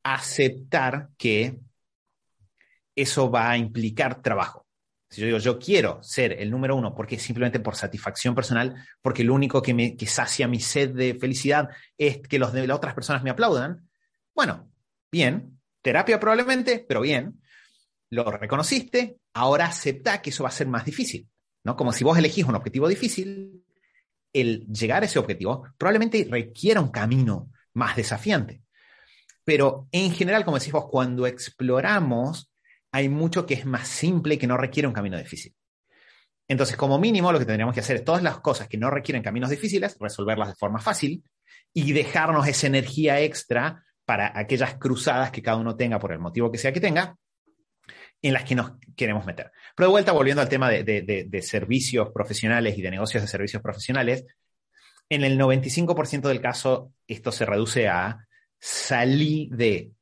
[0.02, 1.58] aceptar que
[2.94, 4.66] eso va a implicar trabajo.
[5.10, 9.24] Si yo digo, yo quiero ser el número uno porque simplemente por satisfacción personal, porque
[9.24, 11.68] lo único que, me, que sacia mi sed de felicidad
[11.98, 13.88] es que los de las otras personas me aplaudan,
[14.34, 14.70] bueno,
[15.10, 17.40] bien, terapia probablemente, pero bien,
[18.10, 21.28] lo reconociste, ahora acepta que eso va a ser más difícil,
[21.64, 21.76] ¿no?
[21.76, 23.64] Como si vos elegís un objetivo difícil,
[24.32, 28.62] el llegar a ese objetivo probablemente requiera un camino más desafiante.
[29.44, 32.52] Pero en general, como decís vos, cuando exploramos,
[32.92, 35.54] hay mucho que es más simple y que no requiere un camino difícil.
[36.48, 39.22] Entonces, como mínimo, lo que tendríamos que hacer es todas las cosas que no requieren
[39.22, 41.22] caminos difíciles, resolverlas de forma fácil
[41.72, 46.50] y dejarnos esa energía extra para aquellas cruzadas que cada uno tenga por el motivo
[46.50, 47.16] que sea que tenga,
[48.22, 49.50] en las que nos queremos meter.
[49.74, 53.28] Pero de vuelta, volviendo al tema de, de, de servicios profesionales y de negocios de
[53.28, 54.26] servicios profesionales,
[55.08, 58.26] en el 95% del caso esto se reduce a
[58.58, 59.92] salir de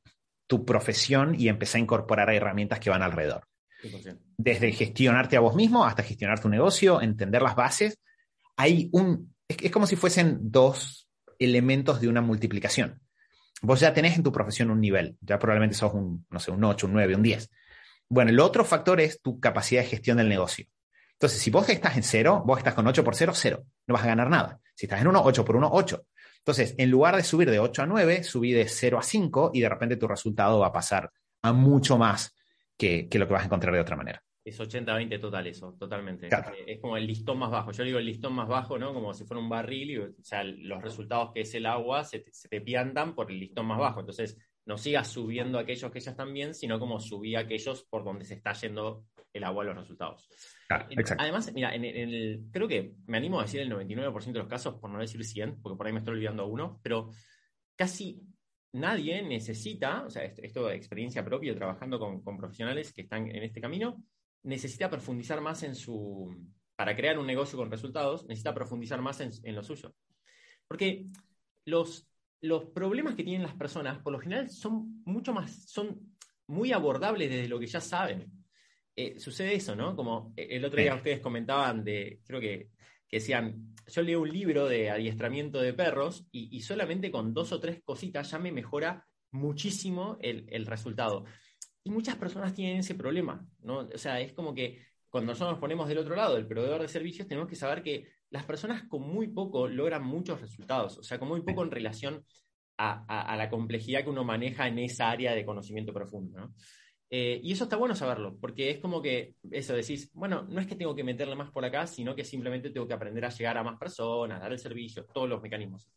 [0.47, 3.47] tu profesión y empezar a incorporar herramientas que van alrededor.
[3.83, 4.19] 100%.
[4.37, 7.99] Desde gestionarte a vos mismo hasta gestionar tu negocio, entender las bases,
[8.57, 13.01] hay un, es, es como si fuesen dos elementos de una multiplicación.
[13.61, 16.63] Vos ya tenés en tu profesión un nivel, ya probablemente sos un, no sé, un
[16.63, 17.49] 8, un 9, un 10
[18.09, 20.65] bueno, el otro factor es tu capacidad de gestión del negocio.
[21.13, 23.63] Entonces, si vos estás en cero, vos estás con 8 por 0, 0.
[23.87, 24.59] No vas a ganar nada.
[24.73, 26.05] Si estás en 1, 8 por 1, 8.
[26.37, 29.59] Entonces, en lugar de subir de 8 a 9, subí de 0 a 5 y
[29.59, 32.35] de repente tu resultado va a pasar a mucho más
[32.77, 34.23] que, lo que vas a encontrar de otra manera.
[34.43, 36.27] Es 80-20 total eso, totalmente.
[36.27, 37.73] Eh, es como el listón más bajo.
[37.73, 38.93] Yo digo el listón más bajo, ¿no?
[38.93, 42.19] Como si fuera un barril y, o sea, los resultados que es el agua se
[42.19, 43.99] te, se te piantan por el listón más bajo.
[43.99, 44.37] Entonces,
[44.69, 48.35] no sigas subiendo aquellos que ya están bien, sino como subí aquellos por donde se
[48.35, 50.29] está yendo el agua a los resultados.
[51.17, 54.75] Además, mira, en, el, creo que me animo a decir el 99% de los casos,
[54.75, 57.09] por no decir 100, porque por ahí me estoy olvidando uno, pero
[57.75, 58.21] casi
[58.73, 63.61] nadie necesita, o sea, esto, de experiencia propia, trabajando con, profesionales que están en este
[63.61, 64.03] camino,
[64.43, 66.31] necesita profundizar más en su,
[66.75, 69.95] para crear un negocio con resultados, necesita profundizar más en, en lo suyo.
[70.67, 71.07] Porque
[71.65, 72.08] los,
[72.41, 76.15] los problemas que tienen las personas, por lo general, son mucho más, son
[76.47, 78.31] muy abordables desde lo que ya saben.
[78.95, 79.95] Eh, sucede eso, ¿no?
[79.95, 82.69] Como eh, el otro día ustedes comentaban de, creo que,
[83.11, 87.81] decían, yo leo un libro de adiestramiento de perros y, solamente con dos o tres
[87.83, 91.25] cositas ya me mejora muchísimo el, resultado.
[91.83, 93.89] Y muchas personas tienen ese problema, ¿no?
[93.93, 96.87] O sea, es como que cuando nosotros nos ponemos del otro lado, del proveedor de
[96.87, 101.19] servicios, tenemos que saber que las personas con muy poco logran muchos resultados, o sea,
[101.19, 102.23] con muy poco en relación
[102.77, 106.53] a, a la complejidad que uno maneja en esa área de conocimiento profundo, ¿no?
[107.11, 110.67] Eh, y eso está bueno saberlo, porque es como que eso decís, bueno, no es
[110.67, 113.57] que tengo que meterle más por acá, sino que simplemente tengo que aprender a llegar
[113.57, 115.89] a más personas, dar el servicio, todos los mecanismos.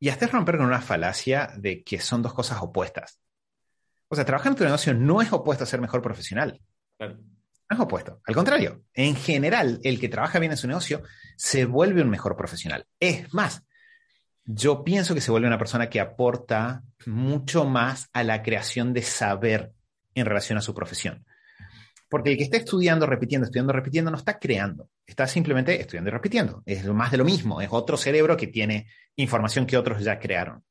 [0.00, 3.20] Y hasta romper con una falacia de que son dos cosas opuestas.
[4.08, 6.60] O sea, trabajar en tu negocio no es opuesto a ser mejor profesional.
[7.70, 8.20] No es opuesto.
[8.24, 11.02] Al contrario, en general, el que trabaja bien en su negocio
[11.36, 12.86] se vuelve un mejor profesional.
[12.98, 13.62] Es más,
[14.44, 19.02] yo pienso que se vuelve una persona que aporta mucho más a la creación de
[19.02, 19.72] saber
[20.14, 21.26] en relación a su profesión.
[22.08, 26.12] Porque el que está estudiando, repitiendo, estudiando, repitiendo, no está creando, está simplemente estudiando y
[26.12, 26.62] repitiendo.
[26.64, 30.64] Es más de lo mismo, es otro cerebro que tiene información que otros ya crearon.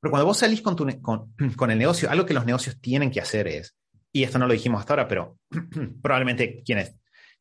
[0.00, 0.74] Pero cuando vos salís con,
[1.56, 3.76] con, el negocio, algo que los negocios tienen que hacer es,
[4.18, 5.38] y esto no lo dijimos hasta ahora, pero
[6.02, 6.94] probablemente quienes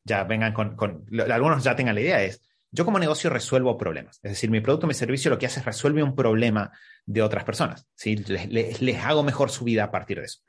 [0.04, 4.20] ya vengan con, algunos ya tengan la idea, es, yo como negocio resuelvo problemas.
[4.22, 6.72] Es decir, mi producto, mi servicio lo que hace es resuelve un problema
[7.06, 7.88] de otras personas.
[7.96, 8.16] ¿sí?
[8.16, 10.42] les hago mejor su vida a partir de eso.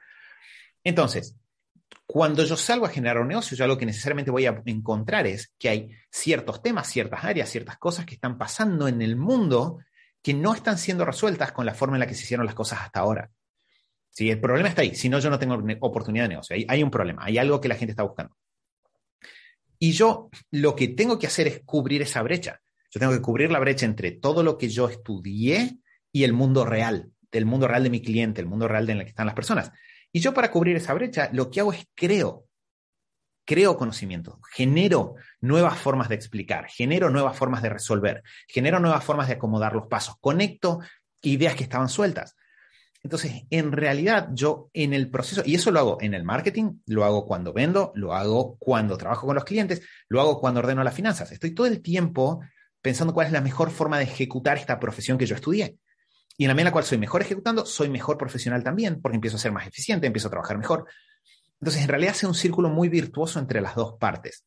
[0.84, 1.36] Entonces,
[2.04, 5.54] cuando yo salgo a generar un negocio, yo lo que necesariamente voy a encontrar es
[5.58, 9.78] que hay ciertos temas, ciertas áreas, ciertas cosas que están pasando en el mundo
[10.22, 12.80] que no están siendo resueltas con la forma en la que se hicieron las cosas
[12.82, 13.30] hasta ahora.
[14.18, 16.56] Si el problema está ahí, si no, yo no tengo oportunidad de negocio.
[16.56, 18.36] Hay, hay un problema, hay algo que la gente está buscando.
[19.78, 22.60] Y yo lo que tengo que hacer es cubrir esa brecha.
[22.90, 25.78] Yo tengo que cubrir la brecha entre todo lo que yo estudié
[26.10, 29.04] y el mundo real, del mundo real de mi cliente, el mundo real en el
[29.04, 29.70] que están las personas.
[30.10, 32.48] Y yo para cubrir esa brecha, lo que hago es creo,
[33.44, 39.28] creo conocimiento, genero nuevas formas de explicar, genero nuevas formas de resolver, genero nuevas formas
[39.28, 40.80] de acomodar los pasos, conecto
[41.22, 42.34] ideas que estaban sueltas.
[43.08, 47.06] Entonces, en realidad, yo en el proceso, y eso lo hago en el marketing, lo
[47.06, 50.92] hago cuando vendo, lo hago cuando trabajo con los clientes, lo hago cuando ordeno las
[50.92, 51.32] finanzas.
[51.32, 52.42] Estoy todo el tiempo
[52.82, 55.78] pensando cuál es la mejor forma de ejecutar esta profesión que yo estudié.
[56.36, 59.40] Y en la medida cual soy mejor ejecutando, soy mejor profesional también, porque empiezo a
[59.40, 60.84] ser más eficiente, empiezo a trabajar mejor.
[61.62, 64.44] Entonces, en realidad hace un círculo muy virtuoso entre las dos partes.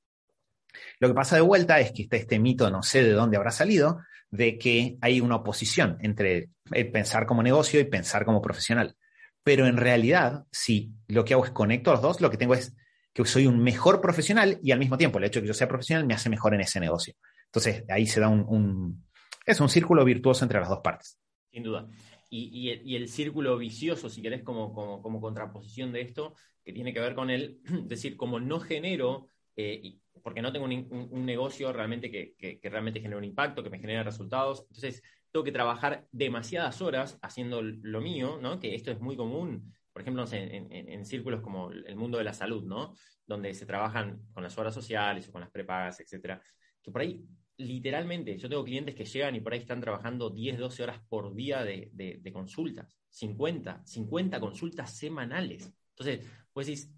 [1.00, 4.02] Lo que pasa de vuelta es que este mito, no sé de dónde habrá salido,
[4.32, 6.50] de que hay una oposición entre
[6.92, 8.96] pensar como negocio y pensar como profesional.
[9.44, 12.76] Pero en realidad, si lo que hago es conecto los dos, lo que tengo es
[13.14, 15.68] que soy un mejor profesional y al mismo tiempo el hecho de que yo sea
[15.68, 17.14] profesional me hace mejor en ese negocio.
[17.46, 19.04] Entonces, ahí se da un
[19.46, 21.18] es un círculo virtuoso entre las dos partes.
[21.52, 21.88] Sin duda.
[22.34, 27.14] Y, el, círculo vicioso, si querés, como, como, contraposición de esto, que tiene que ver
[27.14, 33.00] con el decir, como no genero, eh, porque no tengo un, negocio realmente que, realmente
[33.00, 38.02] genere un impacto, que me genere resultados, entonces tengo que trabajar demasiadas horas haciendo lo
[38.02, 38.60] mío, ¿no?
[38.60, 42.34] Que esto es muy común, por ejemplo, en, en, círculos como el mundo de la
[42.34, 42.94] salud, ¿no?
[43.26, 46.42] Donde se trabajan con las horas sociales o con las prepagas, etcétera,
[46.82, 47.26] que por ahí
[47.62, 51.34] literalmente, yo tengo clientes que llegan y por ahí están trabajando 10, 12 horas por
[51.34, 55.72] día de, consultas, 50, 50 consultas semanales.
[55.90, 56.90] Entonces, pues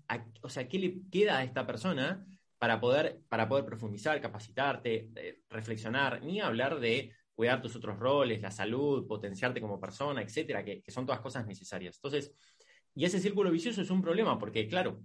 [0.42, 2.26] o sea, ¿qué le queda a esta persona
[2.64, 8.42] para poder, para poder profundizar, capacitarte, eh, reflexionar, ni hablar de cuidar tus otros roles,
[8.42, 11.98] la salud, potenciarte como persona, etcétera, que, que son todas cosas necesarias.
[11.98, 12.34] Entonces,
[12.96, 15.02] y ese círculo vicioso es un problema, porque claro,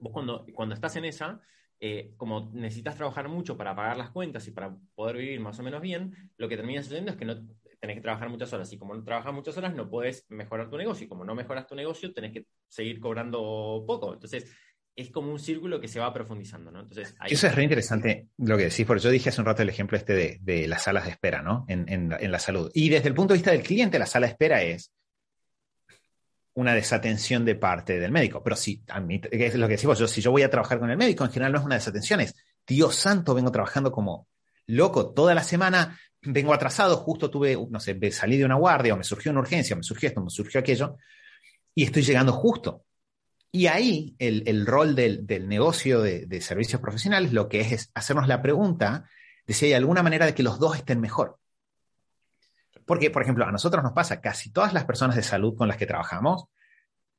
[0.00, 1.42] vos cuando, cuando estás en esa,
[1.78, 5.62] eh, como necesitas trabajar mucho para pagar las cuentas y para poder vivir más o
[5.62, 7.36] menos bien, lo que termina sucediendo es que no
[7.80, 8.72] tenés que trabajar muchas horas.
[8.72, 11.04] Y como no trabajas muchas horas, no puedes mejorar tu negocio.
[11.04, 14.14] Y como no mejoras tu negocio, tenés que seguir cobrando poco.
[14.14, 14.50] Entonces,
[14.98, 16.80] es como un círculo que se va profundizando, ¿no?
[16.80, 19.68] Entonces, Eso es re interesante lo que decís, porque yo dije hace un rato el
[19.68, 21.64] ejemplo este de, las salas de espera, ¿no?
[21.68, 22.68] En, en, la salud.
[22.74, 24.90] Y desde el punto de vista del cliente, la sala de espera es
[26.54, 28.42] una desatención de parte del médico.
[28.42, 30.90] Pero si, a mí, es lo que decimos, yo, si yo voy a trabajar con
[30.90, 32.34] el médico, en general no es una desatención, es,
[32.66, 34.26] Dios santo, vengo trabajando como
[34.66, 38.96] loco toda la semana, vengo atrasado, justo tuve, no sé, salí de una guardia o
[38.96, 40.96] me surgió una urgencia, me surgió esto, me surgió aquello,
[41.72, 42.84] y estoy llegando justo.
[43.50, 48.28] Y ahí el, rol del, negocio de, de, servicios profesionales lo que es, es hacernos
[48.28, 49.08] la pregunta
[49.46, 51.38] de si hay alguna manera de que los dos estén mejor.
[52.84, 55.76] Porque, por ejemplo, a nosotros nos pasa, casi todas las personas de salud con las
[55.76, 56.46] que trabajamos,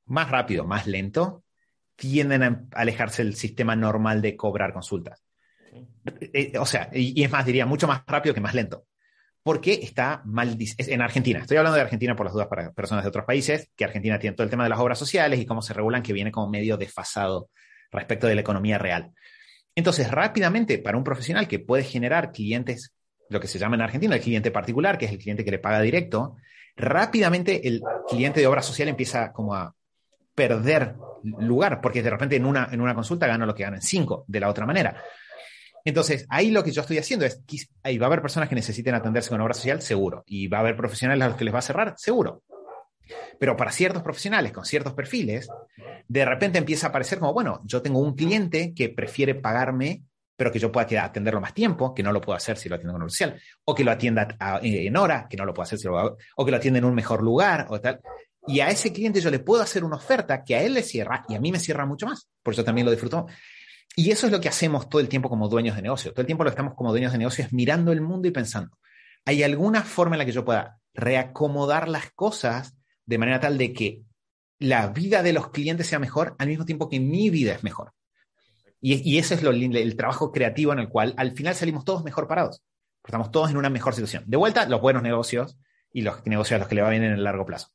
[0.06, 1.44] más rápido, más lento,
[1.96, 5.24] tienden a alejarse del sistema normal de cobrar consultas.
[6.22, 8.86] Eh, o sea, y, es más, diría, mucho más rápido que más lento.
[9.50, 10.56] Porque está mal.
[10.78, 13.84] En Argentina, estoy hablando de Argentina por las dudas para personas de otros países, que
[13.84, 16.32] Argentina tiene todo el tema de las obras sociales y cómo se regulan, que viene
[16.32, 17.50] como medio desfasado
[17.90, 19.10] respecto de la economía real.
[19.74, 22.94] Entonces, rápidamente, para un profesional que puede generar clientes,
[23.28, 25.58] lo que se llama en Argentina el cliente particular, que es el cliente que le
[25.58, 26.36] paga directo,
[26.76, 29.74] rápidamente el cliente de obra social empieza como a
[30.36, 30.94] perder
[31.40, 34.42] lugar, porque de repente en una, en una consulta gano lo que ganan cinco de
[34.42, 35.02] la otra manera.
[35.90, 37.42] Entonces, ahí lo que yo estoy haciendo es,
[37.82, 40.60] ahí va a haber personas que necesiten atenderse con obra social, seguro, y va a
[40.62, 42.44] haber profesionales a los que les va a cerrar, seguro.
[43.40, 45.50] Pero para ciertos profesionales con ciertos perfiles,
[46.08, 50.04] de repente empieza a aparecer como, bueno, yo tengo un cliente que prefiere pagarme,
[50.36, 52.94] pero que yo pueda atenderlo más tiempo, que no lo puedo hacer si lo atiendo
[52.94, 54.28] con obra social, o que lo atienda
[54.62, 56.86] en hora, que no lo puedo hacer si lo hago, o que lo atienda en
[56.86, 58.00] un mejor lugar, o tal.
[58.46, 61.26] Y a ese cliente yo le puedo hacer una oferta que a él le cierra
[61.28, 62.30] y a mí me cierra mucho más.
[62.44, 63.26] Por eso también lo disfruto.
[64.00, 66.14] Y eso es lo que hacemos todo el tiempo como dueños de negocio.
[66.14, 68.78] Todo el tiempo lo estamos como dueños de negocio es mirando el mundo y pensando,
[69.26, 73.74] ¿hay alguna forma en la que yo pueda reacomodar las cosas de manera tal de
[73.74, 74.04] que
[74.58, 77.92] la vida de los clientes sea mejor al mismo tiempo que mi vida es mejor?
[78.80, 82.06] Y, y ese es lo, el trabajo creativo en el cual al final salimos todos
[82.06, 82.64] mejor parados.
[83.04, 84.24] Estamos todos en una mejor situación.
[84.28, 85.58] De vuelta, los buenos negocios
[85.92, 87.68] y los negocios a los que le va bien en el largo plazo.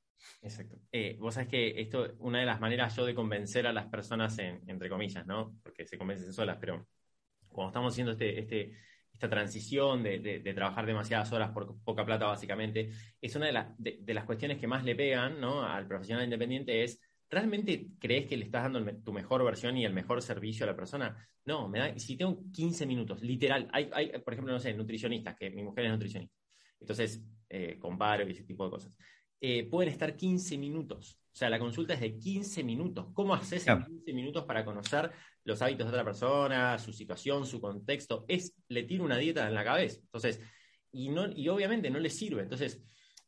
[0.45, 0.77] Exacto.
[0.93, 4.39] Eh, vos sabés que esto, una de las maneras yo de convencer a las personas,
[4.39, 5.59] entre comillas, ¿no?
[5.63, 6.87] Porque se convencen solas, pero
[7.49, 8.73] cuando estamos haciendo este, este,
[9.11, 12.91] esta transición de, trabajar demasiadas horas por poca plata, básicamente,
[13.23, 15.63] es una de, de, las cuestiones que más le pegan, ¿no?
[15.63, 19.95] Al profesional independiente es, ¿realmente crees que le estás dando tu mejor versión y el
[19.95, 21.27] mejor servicio a la persona?
[21.47, 25.37] No, me da, si tengo 15 minutos, literal, hay, hay por ejemplo, no sé, nutricionistas,
[25.37, 26.37] que mi mujer es nutricionista,
[26.79, 28.95] entonces eh, comparo y ese tipo de cosas
[29.47, 31.19] eh, pueden estar 15 minutos.
[31.31, 33.09] O sea, la consulta es de 15 minutos.
[33.13, 35.11] ¿Cómo haces en 15 minutos para conocer
[35.45, 38.25] los hábitos de otra persona, su situación, su contexto?
[38.27, 40.01] Es, le tiro una dieta en la cabeza.
[40.01, 40.41] Entonces,
[40.93, 42.41] y, no, y obviamente no le sirve.
[42.41, 42.83] Entonces,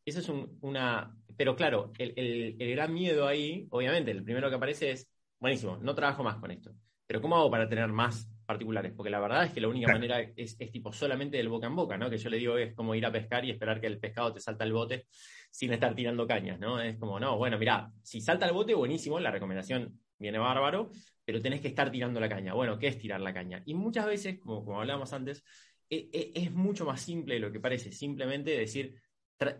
[0.07, 1.14] eso es una...
[1.37, 2.14] Pero claro, el,
[2.59, 6.50] el gran miedo ahí, obviamente, el primero que aparece es, buenísimo, no trabajo más con
[6.50, 6.72] esto.
[7.07, 10.20] Pero ¿cómo hago para tener más particulares, porque la verdad es que la única manera
[10.20, 12.09] es, tipo solamente del boca en boca, ¿no?
[12.09, 14.40] Que yo le digo es como ir a pescar y esperar que el pescado te
[14.40, 15.06] salta al bote
[15.50, 16.80] sin estar tirando cañas, ¿no?
[16.80, 20.90] Es como, no, bueno, mira, si salta al bote, buenísimo, la recomendación viene bárbaro,
[21.24, 22.54] pero tenés que estar tirando la caña.
[22.54, 23.62] Bueno, ¿qué es tirar la caña?
[23.66, 25.44] Y muchas veces, como, como hablábamos antes,
[25.90, 28.94] e, e, es mucho más simple de lo que parece, simplemente decir,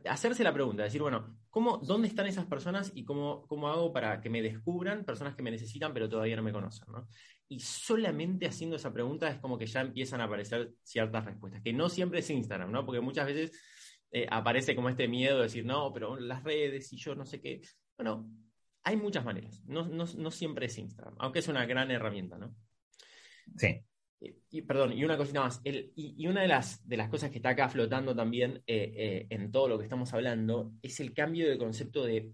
[0.09, 4.21] hacerse la pregunta, decir, bueno, ¿cómo, ¿dónde están esas personas y cómo, cómo hago para
[4.21, 6.87] que me descubran personas que me necesitan pero todavía no me conocen?
[6.91, 7.07] ¿no?
[7.49, 11.73] Y solamente haciendo esa pregunta es como que ya empiezan a aparecer ciertas respuestas, que
[11.73, 12.85] no siempre es Instagram, ¿no?
[12.85, 13.53] Porque muchas veces
[14.11, 17.41] eh, aparece como este miedo de decir, no, pero las redes y yo no sé
[17.41, 17.61] qué.
[17.97, 18.29] Bueno,
[18.83, 22.55] hay muchas maneras, no, no, no siempre es Instagram, aunque es una gran herramienta, ¿no?
[23.57, 23.85] Sí,
[24.51, 25.61] y, perdón, y una cosita más.
[25.65, 29.51] y, una de las, de las cosas que está acá flotando también eh, eh, en
[29.51, 32.33] todo lo que estamos hablando es el cambio de concepto de,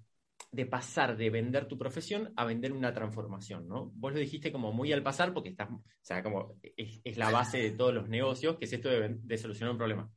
[0.66, 3.90] pasar de vender tu profesión a vender una transformación, ¿no?
[3.94, 7.58] Vos lo dijiste como muy al pasar porque estás, o sea, como es, la base
[7.58, 10.10] de todos los negocios, que es esto de, solucionar un problema.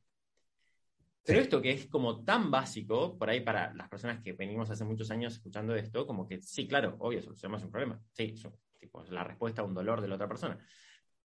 [1.24, 4.84] Pero esto que es como tan básico, por ahí para las personas que venimos hace
[4.84, 8.00] muchos años escuchando esto, como que sí, claro, obvio, solucionamos un problema.
[8.12, 8.36] Sí,
[8.78, 10.60] tipo, es la respuesta a un dolor de la otra persona.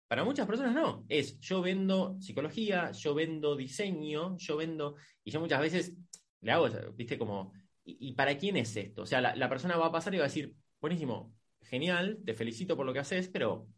[0.06, 5.40] Para muchas personas no, es yo vendo psicología, yo vendo diseño, yo vendo, y yo
[5.40, 5.96] muchas veces
[6.40, 7.52] le hago, viste, como,
[7.98, 9.02] ¿y, para quién es esto?
[9.02, 12.76] O sea, la, persona va a pasar y va a decir, buenísimo, genial, te felicito
[12.76, 13.68] por lo que haces, pero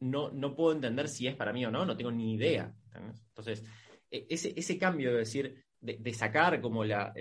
[0.00, 2.74] no, no puedo entender si es para mí o no, no tengo ni idea.
[3.28, 3.64] Entonces,
[4.10, 7.12] e, ese, ese cambio de decir, de, sacar como la,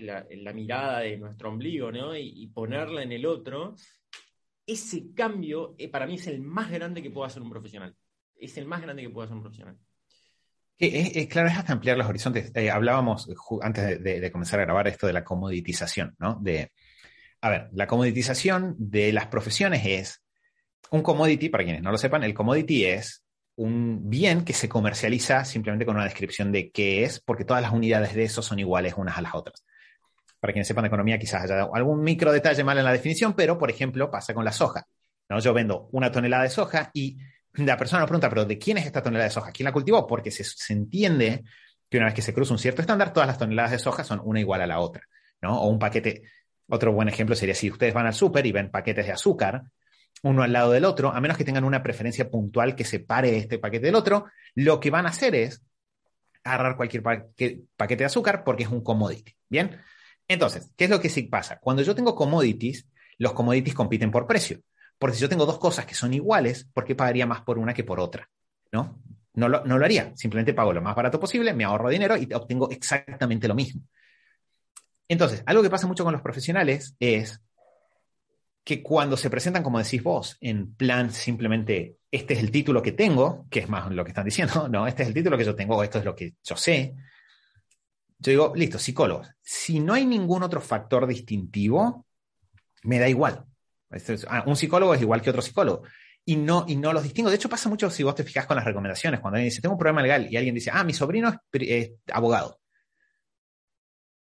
[0.54, 2.16] mirada de nuestro ombligo, ¿no?
[2.16, 3.76] Y, ponerla en el otro,
[4.66, 7.96] ese cambio eh, para mí es el más grande que puede hacer un profesional
[8.44, 9.78] es el más grande que puede hacer un profesional.
[10.78, 12.52] Es, claro, es hasta ampliar los horizontes.
[12.56, 13.30] Eh, hablábamos
[13.62, 16.40] antes de, comenzar a grabar esto de la comoditización, ¿no?
[16.42, 16.72] De,
[17.42, 20.24] a ver, la comoditización de las profesiones es
[20.92, 23.24] un commodity, para quienes no lo sepan, el commodity es
[23.56, 27.72] un bien que se comercializa simplemente con una descripción de qué es, porque todas las
[27.72, 29.64] unidades de eso son iguales unas a las otras.
[30.40, 33.58] Para quienes sepan de economía, quizás haya algún micro detalle mal en la definición, pero,
[33.58, 34.86] por ejemplo, pasa con la soja.
[35.30, 35.40] ¿no?
[35.40, 37.18] Yo vendo una tonelada de soja y
[37.54, 39.52] la persona nos pregunta, pero ¿de quién es esta tonelada de soja?
[39.52, 40.08] ¿Quién la cultivó?
[40.08, 41.44] Porque se, se entiende
[41.90, 44.22] que una vez que se cruza un cierto estándar, todas las toneladas de soja son
[44.24, 45.04] una igual a la otra.
[45.42, 45.62] ¿no?
[45.62, 46.24] O un paquete,
[46.68, 49.64] otro buen ejemplo sería si ustedes van al súper y ven paquetes de azúcar,
[50.24, 53.60] uno al lado del otro, a menos que tengan una preferencia puntual que separe este
[53.60, 55.62] paquete del otro, lo que van a hacer es
[56.44, 59.36] agarrar cualquier paquete de azúcar porque es un commodity.
[59.50, 59.80] Bien,
[60.28, 61.60] entonces, ¿qué es lo que sí pasa?
[61.60, 62.88] Cuando yo tengo commodities,
[63.18, 64.62] los commodities compiten por precio.
[64.98, 67.74] Porque si yo tengo dos cosas que son iguales, ¿por qué pagaría más por una
[67.74, 68.30] que por otra?
[68.72, 69.00] ¿No?
[69.36, 70.16] No lo, haría.
[70.16, 73.82] Simplemente pago lo más barato posible, me ahorro dinero y obtengo exactamente lo mismo.
[75.08, 77.42] Entonces, algo que pasa mucho con los profesionales es
[78.64, 82.94] que cuando se presentan, como decís vos, en plan simplemente, este es el título que
[82.94, 85.56] tengo, que es más lo que están diciendo, no, este es el título que yo
[85.56, 86.96] tengo, esto es lo que yo sé.
[88.20, 92.06] Yo digo, listo, psicólogos, si no hay ningún otro factor distintivo,
[92.84, 93.46] me da igual.
[94.28, 95.84] Ah, un psicólogo es igual que otro psicólogo.
[96.26, 97.30] Y no, y no los distingo.
[97.30, 99.20] De hecho, pasa mucho si vos te fijas con las recomendaciones.
[99.20, 102.60] Cuando alguien dice, tengo un problema legal, y alguien dice, ah, mi sobrino es abogado.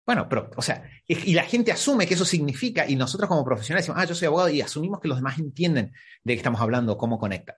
[0.06, 3.86] Bueno, pero, o sea, y la gente asume que eso significa, y nosotros como profesionales
[3.86, 5.92] decimos, ah, yo soy abogado, y asumimos que los demás entienden
[6.24, 7.58] de qué estamos hablando, cómo conecta.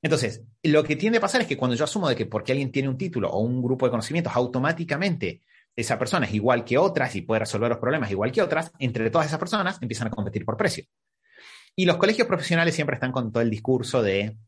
[0.00, 2.70] Entonces, lo que tiende a pasar es que cuando yo asumo de que porque alguien
[2.70, 5.42] tiene un título o un grupo de conocimientos, automáticamente
[5.74, 9.10] esa persona es igual que otras y puede resolver los problemas igual que otras, entre
[9.10, 10.84] todas esas personas empiezan a competir por precio.
[11.76, 14.38] Y los colegios profesionales siempre están con todo el discurso de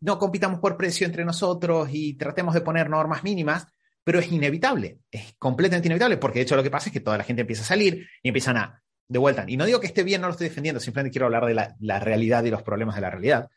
[0.00, 3.66] no compitamos por precio entre nosotros y tratemos de poner normas mínimas,
[4.02, 7.18] pero es inevitable, es completamente inevitable, porque de hecho lo que pasa es que toda
[7.18, 10.02] la gente empieza a salir y empiezan a, de vuelta, y no digo que esté
[10.02, 13.00] bien, no lo estoy defendiendo, simplemente quiero hablar de la, realidad y los problemas de
[13.00, 13.48] la realidad.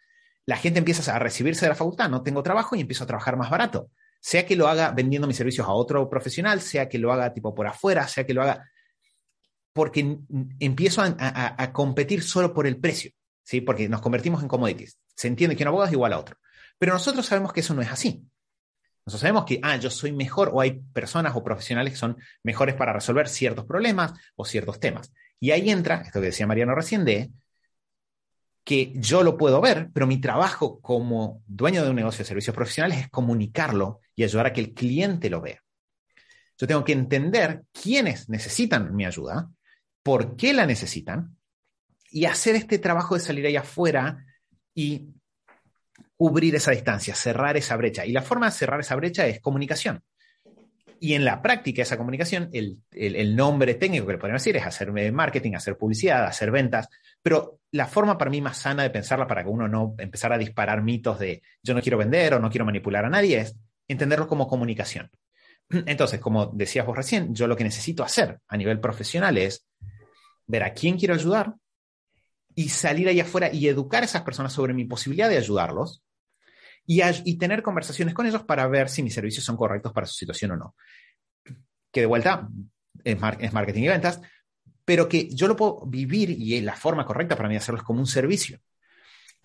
[0.45, 3.35] La gente empieza a recibirse de la facultad, no tengo trabajo y empiezo a trabajar
[3.35, 3.89] más barato.
[4.21, 7.53] Sea que lo haga vendiendo mis servicios a otro profesional, sea que lo haga tipo
[7.53, 8.69] por afuera, sea que lo haga
[9.77, 10.17] porque
[10.59, 13.11] empiezo a, competir solo por el precio,
[13.43, 13.61] ¿sí?
[13.61, 14.97] Porque nos convertimos en commodities.
[15.15, 16.35] Se entiende que un abogado es igual a otro.
[16.79, 18.25] Pero nosotros sabemos que eso no es así.
[19.05, 22.73] Nosotros sabemos que, ah, yo soy mejor o hay personas o profesionales que son mejores
[22.73, 25.13] para resolver ciertos problemas o ciertos temas.
[25.39, 27.05] Y ahí entra, esto que decía Mariano recién,
[28.63, 32.55] que yo lo puedo ver, pero mi trabajo como dueño de un negocio de servicios
[32.55, 35.61] profesionales es comunicarlo y ayudar a que el cliente lo vea.
[36.57, 39.51] Yo tengo que entender quiénes necesitan mi ayuda,
[40.07, 41.35] por qué la necesitan
[42.09, 44.25] y hacer este trabajo de salir allá afuera
[44.73, 45.09] y
[46.15, 48.05] cubrir esa distancia, cerrar esa brecha.
[48.05, 50.01] Y la forma de cerrar esa brecha es comunicación.
[51.01, 54.93] Y en la práctica esa comunicación, el, nombre técnico que le podemos decir es hacer
[55.11, 56.87] marketing, hacer publicidad, hacer ventas,
[57.21, 60.39] pero la forma para mí más sana de pensarla para que uno no empezara a
[60.39, 63.57] disparar mitos de yo no quiero vender o no quiero manipular a nadie es
[63.89, 65.11] entenderlo como comunicación.
[65.69, 69.66] Entonces, como decías vos recién, yo lo que necesito hacer a nivel profesional es
[70.47, 71.53] ver a quién quiero ayudar
[72.55, 76.03] y salir allá afuera y educar a esas personas sobre mi posibilidad de ayudarlos
[76.87, 80.51] y, tener conversaciones con ellos para ver si mis servicios son correctos para su situación
[80.51, 80.75] o no.
[81.91, 82.47] Que de vuelta
[83.03, 84.21] es, marketing y ventas,
[84.85, 87.99] pero que yo lo puedo vivir y la forma correcta para mí hacerlo es como
[87.99, 88.59] un servicio.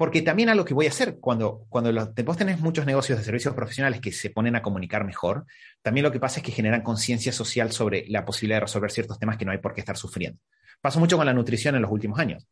[0.03, 1.93] Porque también a lo que voy a hacer, cuando, cuando
[2.25, 5.47] vos tenés muchos negocios de servicios profesionales que se ponen a comunicar mejor,
[5.81, 9.21] también lo que pasa es que generan conciencia social sobre la posibilidad de resolver ciertos
[9.21, 10.41] temas que no hay por qué estar sufriendo.
[10.81, 12.49] Pasó mucho con la nutrición en los últimos años.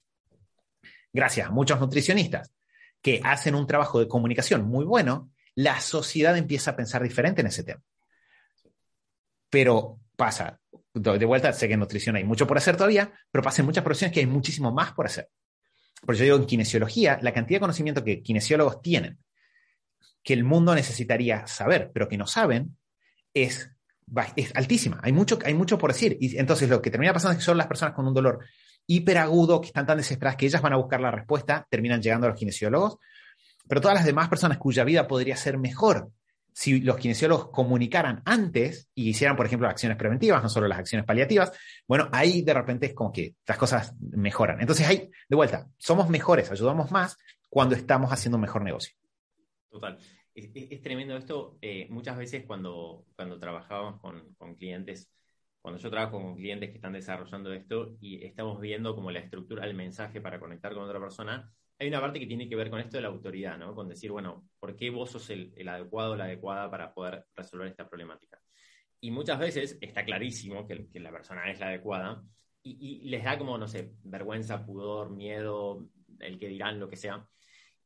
[1.13, 2.53] Gracias a muchos nutricionistas
[3.03, 7.49] que hacen un trabajo de comunicación muy bueno, la sociedad empieza a pensar diferente en
[7.49, 7.83] ese tema.
[9.49, 10.61] Pero pasa,
[10.95, 13.83] de vuelta, sé que en nutrición hay mucho por hacer todavía, pero pasa en muchas
[13.83, 15.29] profesiones que hay muchísimo más por hacer.
[16.01, 19.19] Por eso digo, en kinesiología, la cantidad de conocimiento que kinesiólogos tienen,
[20.23, 22.77] que el mundo necesitaría saber, pero que no saben,
[23.35, 23.71] es,
[24.37, 25.01] es altísima.
[25.03, 26.17] Hay mucho, hay mucho por decir.
[26.21, 28.45] Y entonces lo que termina pasando es que son las personas con un dolor
[28.87, 32.31] hiperagudo, que están tan desesperadas que ellas van a buscar la respuesta, terminan llegando a
[32.31, 32.97] los kinesiólogos,
[33.69, 36.11] pero todas las demás personas cuya vida podría ser mejor
[36.53, 41.07] si los kinesiólogos comunicaran antes y hicieran, por ejemplo, acciones preventivas, no solo las acciones
[41.07, 41.53] paliativas,
[41.87, 44.61] bueno, ahí de repente es como que las cosas mejoran.
[44.61, 47.17] Entonces ahí, de vuelta, somos mejores, ayudamos más
[47.49, 48.95] cuando estamos haciendo un mejor negocio.
[49.71, 49.99] Total.
[50.35, 51.59] Es, tremendo esto.
[51.61, 55.11] Eh, muchas veces cuando, cuando trabajábamos con, con clientes,
[55.61, 59.67] cuando yo trabajo con clientes que están desarrollando esto y estamos viendo como la estructura
[59.67, 62.79] del mensaje para conectar con otra persona, hay una parte que tiene que ver con
[62.79, 63.75] esto de la autoridad, ¿no?
[63.75, 67.69] Con decir, bueno, ¿por qué vos sos el, adecuado o la adecuada para poder resolver
[67.69, 68.39] esta problemática?
[69.01, 72.23] Y muchas veces está clarísimo que, la persona es la adecuada
[72.63, 77.27] y, les da como, no sé, vergüenza, pudor, miedo, el que dirán, lo que sea.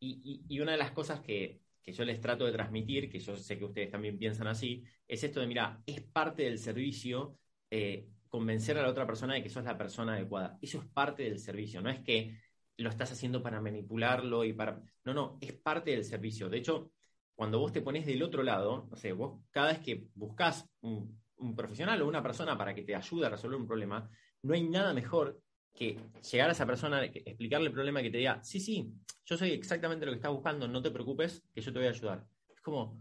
[0.01, 3.57] Y, una de las cosas que, que yo les trato de transmitir, que yo sé
[3.57, 7.39] que ustedes también piensan así, es esto de, mira, es parte del servicio
[7.71, 10.59] eh, convencer a la otra persona de que sos la persona adecuada.
[10.61, 12.37] Eso es parte del servicio, no es que
[12.77, 14.83] lo estás haciendo para manipularlo y para...
[15.05, 16.49] No, no, es parte del servicio.
[16.49, 16.91] De hecho,
[17.35, 21.23] cuando vos te pones del otro lado, no sé, vos cada vez que buscas un,
[21.57, 24.09] profesional o una persona para que te ayude a resolver un problema,
[24.43, 25.41] no hay nada mejor
[25.75, 25.99] que
[26.31, 28.93] llegar a esa persona, explicarle el problema que te diga, sí, sí,
[29.25, 31.91] yo soy exactamente lo que estás buscando, no te preocupes, que yo te voy a
[31.91, 32.25] ayudar.
[32.49, 33.01] Es como,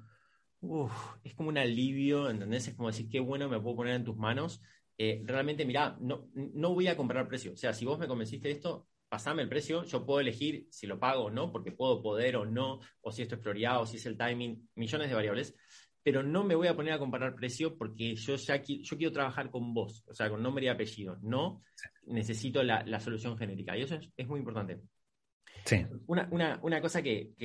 [1.23, 2.67] es como un alivio, ¿entendés?
[2.67, 4.61] Es como decir, qué bueno me puedo poner en tus manos.
[4.97, 7.53] Eh, realmente, mira, no, no voy a comprar precio.
[7.53, 10.87] O sea, si vos me convenciste de esto, pasame el precio, yo puedo elegir si
[10.87, 13.85] lo pago o no, porque puedo poder o no, o si esto es prioridad, o
[13.85, 15.55] si es el timing, millones de variables,
[16.01, 19.51] pero no me voy a poner a comparar precio porque yo ya yo quiero trabajar
[19.51, 21.61] con vos, o sea, con nombre y apellido, no
[22.07, 23.77] necesito la, solución genérica.
[23.77, 24.79] Y eso es, muy importante.
[25.63, 25.85] Sí.
[26.07, 27.35] Una, cosa que,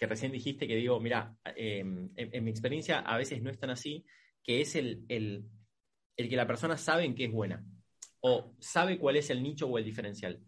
[0.00, 4.04] recién dijiste que digo, mira, em, en, mi experiencia a veces no es tan así,
[4.42, 5.44] que es el, el,
[6.16, 7.64] el que la persona sabe en qué es buena
[8.22, 10.42] o sabe cuál es el nicho o el diferencial.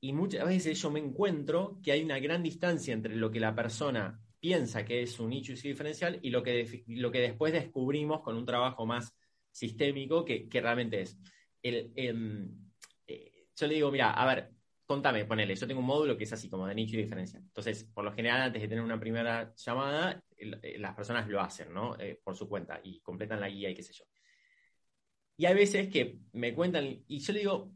[0.00, 3.54] Y muchas veces yo me encuentro que hay una gran distancia entre lo que la
[3.54, 7.52] persona piensa que es un nicho y su diferencial y lo que, lo que después
[7.52, 9.14] descubrimos con un trabajo más
[9.50, 11.18] sistémico que, realmente es.
[11.62, 12.70] El, em,
[13.06, 14.50] eh, yo le digo, mira, a ver,
[14.86, 17.42] contame, ponele, yo tengo un módulo que es así como de nicho y diferencial.
[17.42, 21.72] Entonces, por lo general, antes de tener una primera llamada, eh, las personas lo hacen,
[21.72, 21.98] ¿no?
[21.98, 24.04] Eh, por su cuenta y completan la guía y qué sé yo.
[25.36, 27.72] Y hay veces que me cuentan, y yo le digo,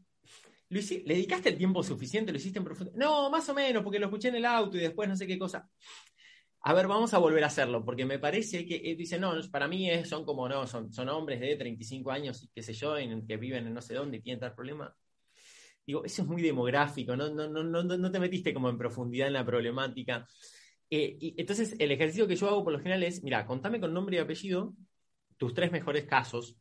[0.69, 2.33] ¿Le dedicaste el tiempo suficiente?
[2.33, 2.97] ¿Lo hiciste en profundidad?
[2.97, 5.39] No, más o menos, porque lo escuché en el auto y después no sé qué
[5.39, 5.69] cosa.
[6.67, 9.69] A ver, vamos a volver a hacerlo, porque me parece que él dice, no, para
[9.69, 13.27] mí son como, no, son, son hombres de 35 años y qué sé yo, en,
[13.27, 14.95] que viven en no sé dónde y tienen tal problema.
[15.87, 19.27] Digo, eso es muy demográfico, no, no, no, no, no te metiste como en profundidad
[19.27, 20.27] en la problemática.
[20.89, 23.93] Eh, y entonces, el ejercicio que yo hago por lo general es, mira, contame con
[23.93, 24.75] nombre y apellido
[25.37, 26.57] tus tres mejores casos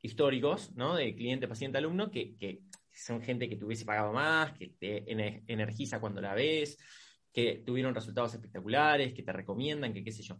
[0.00, 0.94] históricos, ¿no?
[0.94, 2.62] De cliente, paciente, alumno, que
[2.92, 5.04] son gente que te hubiese pagado más, que te
[5.52, 6.78] energiza cuando la ves,
[7.32, 10.38] que tuvieron resultados espectaculares, que te recomiendan, que qué sé yo.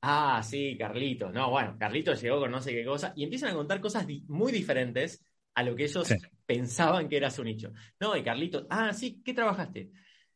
[0.00, 1.32] Ah, sí, Carlitos.
[1.32, 4.50] No, bueno, Carlitos llegó con no sé qué cosa y empiezan a contar cosas muy
[4.50, 5.24] diferentes
[5.54, 6.12] a lo que ellos
[6.46, 7.72] pensaban que era su nicho.
[8.00, 9.90] No, y Carlitos, ah, sí, ¿qué trabajaste?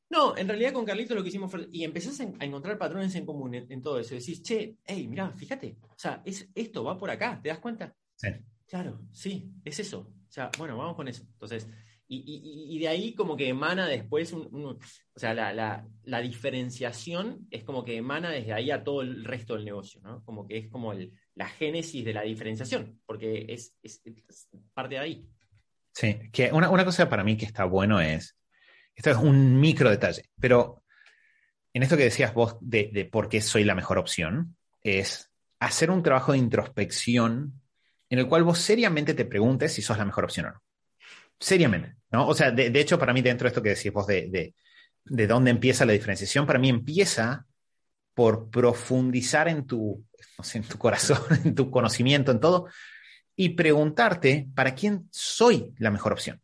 [0.09, 3.27] No, en realidad con Carlitos lo que hicimos fue, y empezás a, encontrar patrones en
[3.27, 4.15] común en, todo eso.
[4.15, 7.97] Decís, che, hey, mirá, fíjate, o sea, es, esto va por acá, ¿te das cuenta?
[8.15, 8.29] Sí.
[8.67, 10.13] Claro, sí, es eso.
[10.37, 11.23] Sea, bueno, vamos con eso.
[11.33, 11.67] Entonces,
[12.09, 14.79] y, de ahí como que emana después, o
[15.17, 20.03] sea, la, diferenciación es como que emana desde ahí a todo el resto del negocio,
[20.03, 20.23] ¿no?
[20.27, 20.93] Como que es como
[21.37, 23.75] la génesis de la diferenciación, porque es,
[24.75, 25.27] parte de ahí.
[25.95, 28.37] Sí, que una, cosa para mí que está bueno es,
[28.95, 30.85] esto es un micro detalle, pero
[31.73, 35.91] en esto que decías vos de, de por qué soy la mejor opción, es hacer
[35.91, 37.63] un trabajo de introspección
[38.09, 40.63] en el cual vos seriamente te preguntes si sos la mejor opción o no.
[41.39, 42.29] Seriamente, ¿no?
[42.29, 44.55] O sea, de, hecho, para mí, dentro de esto que decís vos de,
[45.05, 47.47] de, dónde empieza la diferenciación, para mí empieza
[48.15, 50.03] por profundizar en tu,
[50.55, 52.69] en tu corazón, en tu conocimiento, en todo,
[53.35, 56.41] y preguntarte para quién soy la mejor opción.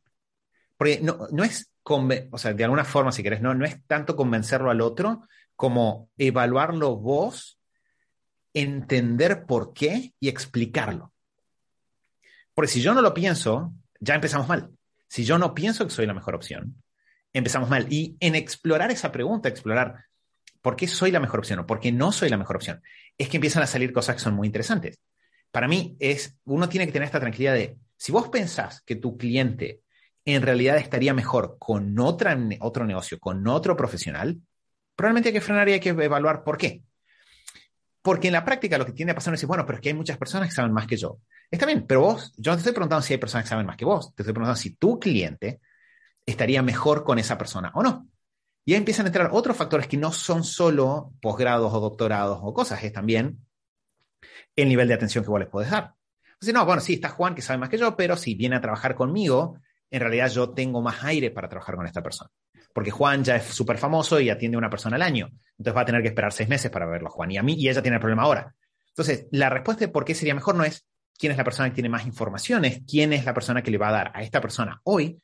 [0.77, 4.15] Porque no, no es, o sea, de alguna forma, si querés, no, no es tanto
[4.15, 5.23] convencerlo al otro
[5.57, 7.59] como evaluarlo vos,
[8.53, 11.12] entender por qué y explicarlo.
[12.55, 14.71] Porque si yo no lo pienso, ya empezamos mal.
[15.09, 16.83] Si yo no pienso que soy la mejor opción,
[17.33, 17.87] empezamos mal.
[17.91, 20.05] Y en explorar esa pregunta, explorar
[20.61, 22.83] por qué soy la mejor opción o por qué no soy la mejor opción,
[23.19, 25.01] es que empiezan a salir cosas que son muy interesantes.
[25.51, 29.17] Para mí es, uno tiene que tener esta tranquilidad de, si vos pensás que tu
[29.17, 29.81] cliente
[30.25, 34.41] en realidad estaría mejor con otra, otro negocio, con otro profesional,
[34.95, 36.83] probablemente hay que frenar y hay que evaluar por qué.
[38.03, 39.95] Porque en la práctica lo que tiende a pasar es bueno, pero es que hay
[39.95, 41.19] muchas personas que saben más que yo.
[41.51, 43.77] Está bien, pero vos, yo no te estoy preguntando si hay personas que saben más
[43.77, 45.61] que vos, te estoy preguntando si tu cliente
[46.27, 48.09] estaría mejor con esa persona o no.
[48.65, 52.53] Y ahí empiezan a entrar otros factores que no son solo posgrados o doctorados o
[52.53, 53.39] cosas, es también
[54.57, 55.95] el nivel de atención que vos les podés dar.
[56.35, 58.61] Entonces, no, bueno, sí, está Juan que sabe más que yo, pero si viene a
[58.61, 59.59] trabajar conmigo,
[59.91, 62.31] en realidad yo tengo más aire para trabajar con esta persona.
[62.73, 65.31] Porque Juan ya es súper famoso y atiende a una persona al año.
[65.59, 67.31] Entonces va a tener que esperar seis meses para verlo, Juan.
[67.31, 68.55] Y a mí, y ella tiene el problema ahora.
[68.89, 70.87] Entonces, la respuesta de por qué sería mejor no es
[71.19, 73.89] quién es la persona que tiene más informaciones, quién es la persona que le va
[73.89, 75.21] a dar a esta persona hoy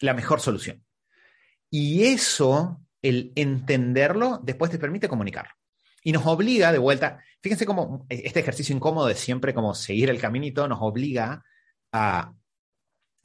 [0.00, 0.84] la mejor solución.
[1.70, 5.52] Y eso, el entenderlo, después te permite comunicarlo.
[6.04, 10.20] Y nos obliga de vuelta, fíjense cómo este ejercicio incómodo de siempre como seguir el
[10.20, 11.44] caminito nos obliga
[11.92, 12.32] a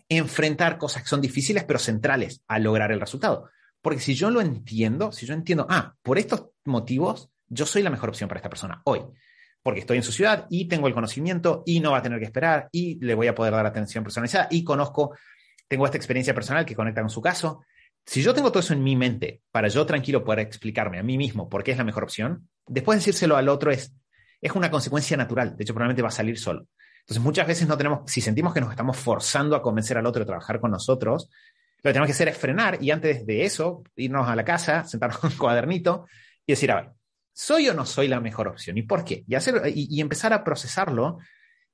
[0.09, 3.49] enfrentar cosas que son difíciles pero centrales a lograr el resultado.
[3.87, 7.89] Porque si yo lo entiendo, si yo entiendo, ah, por estos motivos, yo soy la
[7.89, 8.99] mejor opción para esta persona hoy.
[9.63, 12.25] porque estoy en su ciudad y tengo el conocimiento y no va a tener que
[12.25, 15.15] esperar y le voy a poder dar atención personalizada y conozco,
[15.69, 17.63] tengo esta experiencia personal que conecta con su caso.
[18.05, 21.17] Si yo tengo todo eso en mi mente para yo tranquilo poder explicarme a mí
[21.17, 23.93] mismo por qué es la mejor opción, después decírselo al otro es,
[24.41, 25.55] es una consecuencia natural.
[25.55, 26.67] De hecho, probablemente va a salir solo.
[26.99, 30.19] Entonces, muchas veces no tenemos, si sentimos que nos estamos forzando a convencer al otro
[30.19, 31.29] de trabajar con nosotros,
[31.87, 34.83] lo que tenemos que hacer es frenar y antes de eso, irnos a la casa,
[34.87, 36.05] sentarnos con un cuadernito
[36.45, 36.89] y decir, a ver,
[37.33, 38.77] ¿soy o no soy la mejor opción?
[38.77, 39.23] ¿Y por qué?
[39.25, 41.19] Y, hacer, y, empezar a procesarlo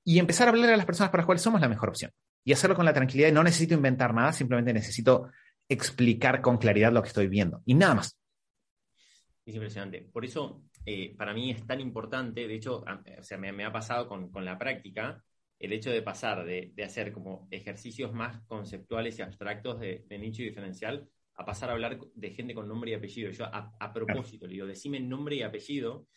[0.04, 2.12] y empezar a hablar a las personas para las cuales somos la mejor opción.
[2.46, 3.32] Y hacerlo con la tranquilidad.
[3.32, 5.32] No necesito inventar nada, simplemente necesito
[5.68, 7.62] explicar con claridad lo que estoy viendo.
[7.66, 8.20] Y nada más.
[9.46, 10.02] Es impresionante.
[10.12, 14.08] Por eso, eh, para mí es tan importante, de hecho, o sea, me, ha pasado
[14.08, 15.24] con, con, la práctica,
[15.64, 20.20] el hecho de pasar de, de, hacer como ejercicios más conceptuales y abstractos de, de
[20.20, 23.32] nicho diferencial a pasar a hablar de gente con nombre y apellido.
[23.32, 26.08] Yo a, propósito le digo, decime nombre y apellido,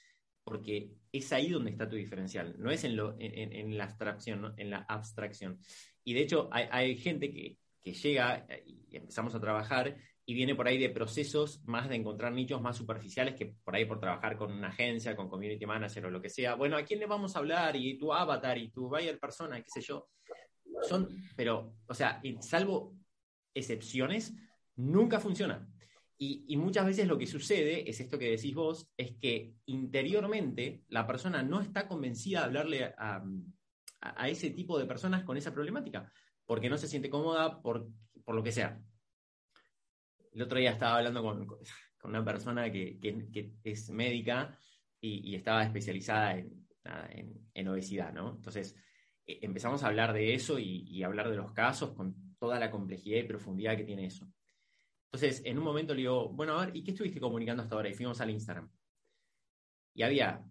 [0.42, 4.70] porque es ahí donde está tu diferencial, no es en, lo, en, la abstracción, en
[4.70, 5.60] la abstracción.
[6.04, 9.96] Y de hecho hay, gente que, que, llega y empezamos a trabajar
[10.26, 13.84] y viene por ahí de procesos más de encontrar nichos más superficiales que por ahí
[13.84, 16.56] por trabajar con una agencia, con community manager o lo que sea.
[16.56, 17.76] Bueno, ¿a quién le vamos a hablar?
[17.76, 20.08] Y tu avatar y tu buyer persona, qué sé yo.
[20.82, 22.96] Son, pero, o sea, salvo
[23.54, 24.34] excepciones,
[24.74, 25.66] nunca funciona.
[26.18, 31.06] Y, muchas veces lo que sucede es esto que decís vos, es que interiormente la
[31.06, 33.22] persona no está convencida de hablarle a,
[34.26, 36.10] ese tipo de personas con esa problemática,
[36.46, 37.88] porque no se siente cómoda por,
[38.26, 38.80] lo que sea.
[40.36, 41.48] El otro día estaba hablando con,
[42.04, 42.98] una persona que,
[43.64, 44.58] es médica
[45.00, 46.36] y, estaba especializada
[47.54, 48.36] en, obesidad, ¿no?
[48.36, 48.76] Entonces,
[49.26, 53.20] e, empezamos a hablar de eso y, hablar de los casos con toda la complejidad
[53.20, 54.30] y profundidad que tiene eso.
[55.06, 57.88] Entonces, en un momento le digo, bueno, a ver, ¿y qué estuviste comunicando hasta ahora?
[57.88, 58.70] Y fuimos al Instagram.
[59.94, 60.44] Y había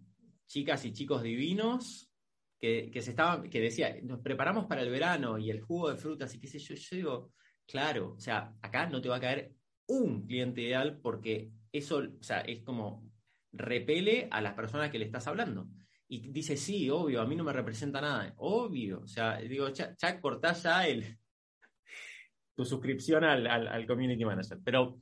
[0.46, 2.10] chicas y chicos divinos
[2.58, 6.34] que, se estaban, que decían, nos preparamos para el verano y el jugo de frutas
[6.34, 6.74] y qué sé yo.
[6.74, 7.32] Yo digo,
[7.64, 9.54] claro, o sea, acá no te va a caer
[9.86, 13.10] un cliente ideal porque eso, o sea, es como
[13.52, 15.68] repele a las personas que le estás hablando.
[16.08, 18.32] Y dice, sí, obvio, a mí no me representa nada.
[18.36, 21.18] Obvio, o sea, digo, ya, ya cortás ya el,
[22.56, 24.58] tu suscripción al, community manager.
[24.64, 24.98] Pero,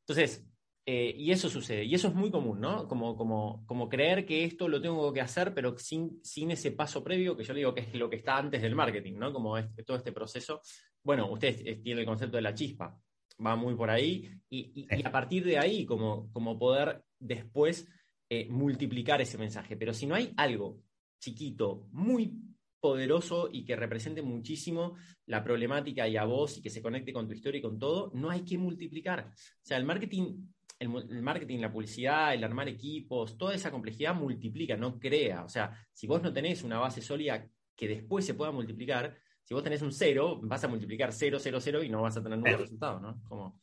[0.00, 0.46] entonces,
[0.84, 2.86] eh, y eso sucede, y eso es muy común, ¿no?
[2.86, 7.02] Como, como, como creer que esto lo tengo que hacer, pero sin, sin ese paso
[7.02, 9.32] previo, que yo le digo que es lo que está antes del marketing, ¿no?
[9.32, 10.60] Como todo este proceso.
[11.02, 12.96] Bueno, ustedes tienen el concepto de la chispa,
[13.44, 17.86] va muy por ahí, y, a partir de ahí, como, como poder después
[18.28, 19.76] eh, multiplicar ese mensaje.
[19.76, 20.82] Pero si no hay algo
[21.20, 22.32] chiquito, muy
[22.80, 24.94] poderoso y que represente muchísimo
[25.26, 28.10] la problemática y a vos y que se conecte con tu historia y con todo,
[28.14, 29.32] no hay que multiplicar.
[29.32, 30.46] O sea, el marketing,
[30.78, 30.88] el,
[31.22, 35.44] marketing, la publicidad, el armar equipos, toda esa complejidad multiplica, no crea.
[35.44, 39.16] O sea, si vos no tenés una base sólida que después se pueda multiplicar,
[39.46, 42.22] si vos tenés un cero, vas a multiplicar cero, cero, cero y no vas a
[42.22, 43.22] tener ningún resultado, ¿no?
[43.28, 43.60] Como...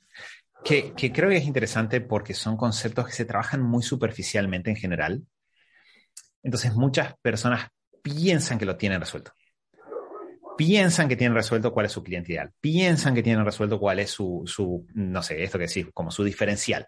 [0.63, 4.77] Que, que creo que es interesante porque son conceptos que se trabajan muy superficialmente en
[4.77, 5.23] general.
[6.41, 7.67] Entonces muchas personas
[8.01, 9.33] piensan que lo tienen resuelto.
[10.57, 12.53] Piensan que tienen resuelto cuál es su cliente ideal.
[12.61, 16.23] Piensan que tienen resuelto cuál es su, su no sé, esto que decir, como su
[16.23, 16.87] diferencial.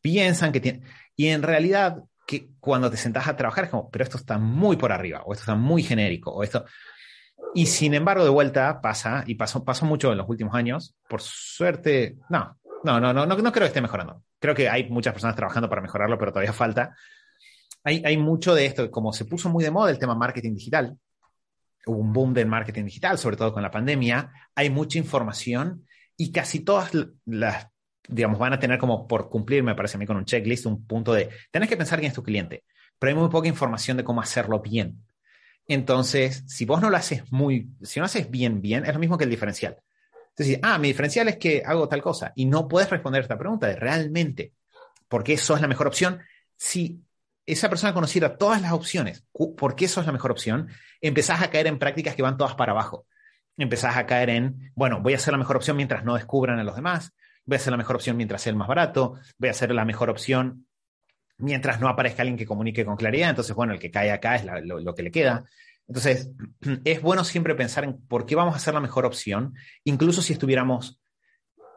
[0.00, 0.84] Piensan que tienen...
[1.16, 4.76] Y en realidad, que cuando te sentás a trabajar es como, pero esto está muy
[4.76, 6.64] por arriba, o esto está muy genérico, o esto...
[7.54, 11.22] Y sin embargo, de vuelta pasa, y pasó, pasó mucho en los últimos años, por
[11.22, 14.22] suerte, no, no, no, no, no, no creo que esté mejorando.
[14.38, 16.94] Creo que hay muchas personas trabajando para mejorarlo, pero todavía falta
[17.84, 20.98] hay, mucho de esto, como se puso muy de moda el tema marketing digital,
[21.86, 25.86] hubo un boom del marketing digital, sobre todo con la pandemia, hay mucha información
[26.16, 26.90] y casi todas
[27.24, 27.68] las,
[28.06, 30.86] digamos, van a tener como por cumplir, me parece a mí, con un checklist, un
[30.86, 32.64] punto de, tenés que pensar quién es tu cliente,
[32.98, 35.04] pero hay muy poca información de cómo hacerlo bien.
[35.68, 39.18] Entonces, si vos no lo haces muy, si no haces bien, bien, es lo mismo
[39.18, 39.76] que el diferencial.
[40.30, 43.66] Entonces, ah, mi diferencial es que hago tal cosa y no puedes responder esta pregunta
[43.66, 44.54] de realmente
[45.08, 46.20] por qué eso es la mejor opción
[46.56, 47.02] si
[47.44, 50.68] esa persona conociera todas las opciones, por qué eso es la mejor opción,
[51.00, 53.06] empezás a caer en prácticas que van todas para abajo.
[53.56, 56.64] Empezás a caer en, bueno, voy a hacer la mejor opción mientras no descubran a
[56.64, 57.12] los demás,
[57.44, 59.84] voy a hacer la mejor opción mientras sea el más barato, voy a hacer la
[59.84, 60.67] mejor opción
[61.38, 63.30] mientras no aparezca alguien que comunique con claridad.
[63.30, 65.44] Entonces, bueno, el que cae acá es lo, que le queda.
[65.86, 66.30] Entonces,
[66.84, 70.32] es bueno siempre pensar en por qué vamos a hacer la mejor opción, incluso si
[70.32, 71.00] estuviéramos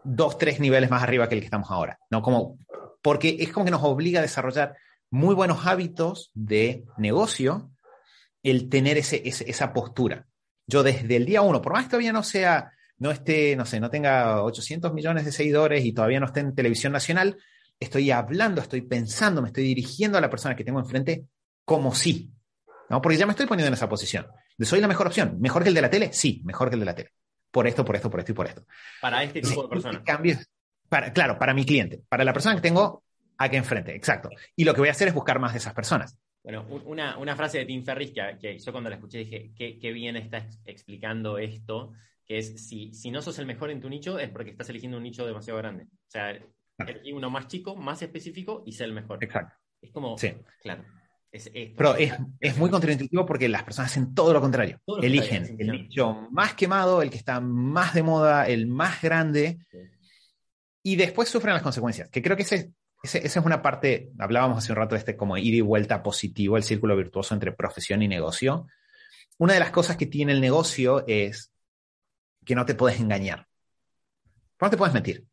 [0.04, 2.00] dos, tres niveles más arriba que el que estamos ahora.
[2.10, 2.22] ¿no?
[2.22, 2.58] Como,
[3.02, 4.76] porque es como que nos obliga a desarrollar
[5.12, 7.72] muy buenos hábitos de negocio
[8.44, 10.26] el tener ese, esa postura.
[10.66, 13.80] Yo desde el día uno, por más que todavía no sea, no esté, no sé,
[13.80, 17.38] no tenga 800 millones de seguidores y todavía no esté en televisión nacional,
[17.82, 21.26] estoy hablando, estoy pensando, me estoy dirigiendo a la persona que tengo enfrente
[21.66, 22.32] como si.
[22.90, 23.02] ¿no?
[23.02, 24.28] Porque ya me estoy poniendo en esa posición.
[24.58, 25.38] De soy la mejor opción.
[25.42, 26.14] ¿Mejor que el de la tele?
[26.14, 27.10] Sí, mejor que el de la tele.
[27.50, 28.66] Por esto, por esto, por esto y por esto.
[29.02, 30.04] Para este tipo de personas.
[30.06, 30.48] Cambios,
[30.88, 33.04] para, claro, para mi cliente, para la persona que tengo
[33.38, 34.30] aquí enfrente, exacto.
[34.56, 36.16] Y lo que voy a hacer es buscar más de esas personas.
[36.44, 39.80] Bueno, una, una frase de Tim Ferriss que, que, yo cuando la escuché dije, qué,
[39.80, 41.94] qué bien está explicando esto,
[42.26, 44.98] que es, si, si no sos el mejor en tu nicho, es porque estás eligiendo
[44.98, 45.84] un nicho demasiado grande.
[45.84, 46.40] O sea,
[46.88, 49.24] elegí uno más chico, más específico y ser el mejor.
[49.24, 49.56] Exacto.
[49.82, 50.34] Es como, sí.
[50.62, 50.84] claro.
[51.32, 54.82] Es, Pero es, es, muy contraintuitivo porque las personas hacen todo lo contrario.
[55.02, 59.78] Eligen el nicho más quemado, el que está más de moda, el más grande, sí.
[60.84, 62.10] y después sufren las consecuencias.
[62.10, 65.16] Que creo que ese, ese, esa es una parte, hablábamos hace un rato de este
[65.16, 68.68] como ir y vuelta positivo, el círculo virtuoso entre profesión y negocio.
[69.38, 71.54] Una de las cosas que tiene el negocio es
[72.46, 73.48] que no te puedes engañar.
[74.60, 75.26] No te puedes mentir.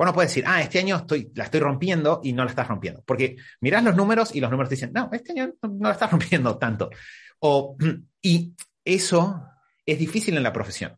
[0.00, 3.02] Vos no decir, ah, este año estoy, la estoy rompiendo y no la estás rompiendo.
[3.04, 6.10] Porque mirás los números y los números te dicen, no, este año no, la estás
[6.10, 6.88] rompiendo tanto.
[7.40, 7.76] O,
[8.22, 9.44] y eso
[9.84, 10.96] es difícil en la profesión.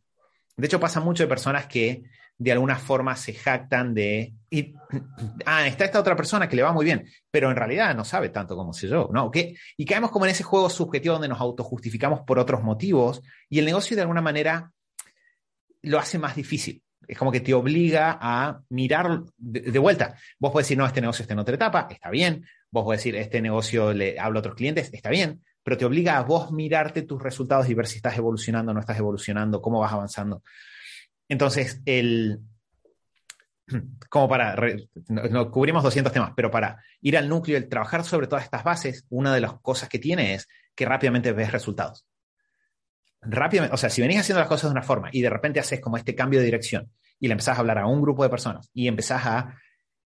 [0.56, 2.04] De hecho, pasa mucho de personas que
[2.38, 4.72] de alguna forma se jactan de, y,
[5.46, 8.28] ah, está esta otra persona que le va muy bien, pero en realidad no sabe
[8.28, 9.32] tanto como sé yo, ¿no?
[9.32, 9.56] ¿Qué?
[9.76, 13.64] Y caemos como en ese juego subjetivo donde nos autojustificamos por otros motivos y el
[13.64, 14.70] negocio de alguna manera
[15.82, 20.16] lo hace más difícil es como que te obliga a mirar de, vuelta.
[20.38, 22.44] Vos podés decir, no, este negocio está en otra etapa, está bien.
[22.70, 25.42] Vos podés decir, este negocio le hablo a otros clientes, está bien.
[25.62, 28.98] Pero te obliga a vos mirarte tus resultados y ver si estás evolucionando, no estás
[28.98, 30.42] evolucionando, cómo vas avanzando.
[31.28, 32.40] Entonces, el,
[34.08, 34.56] como para,
[35.08, 38.64] no, no, cubrimos 200 temas, pero para ir al núcleo, el trabajar sobre todas estas
[38.64, 42.06] bases, una de las cosas que tiene es que rápidamente ves resultados
[43.22, 45.80] rápidamente, o sea, si venís haciendo las cosas de una forma y de repente haces
[45.80, 48.68] como este cambio de dirección y le empezás a hablar a un grupo de personas
[48.74, 49.56] y empezás a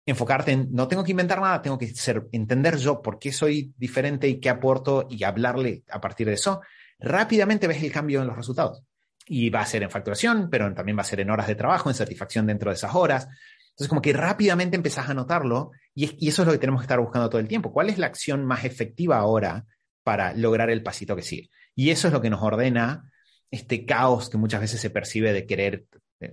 [0.06, 1.92] enfocarte en, no tengo que inventar nada, tengo que
[2.32, 6.60] entender yo por qué soy diferente y qué aporto y hablarle a partir de eso,
[6.98, 8.82] rápidamente ves el cambio en los resultados.
[9.26, 11.88] Y va a ser en facturación, pero también va a ser en horas de trabajo,
[11.88, 13.26] en satisfacción dentro de esas horas.
[13.70, 16.84] Entonces, como que rápidamente empezás a notarlo y, y eso es lo que tenemos que
[16.84, 17.72] estar buscando todo el tiempo.
[17.72, 19.64] ¿Cuál es la acción más efectiva ahora
[20.02, 21.48] para lograr el pasito que sigue?
[21.74, 23.10] Y eso es lo que nos ordena
[23.50, 25.86] este caos que muchas veces se percibe de querer,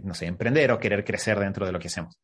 [0.03, 2.17] no sé, emprender o querer crecer dentro de lo que hacemos.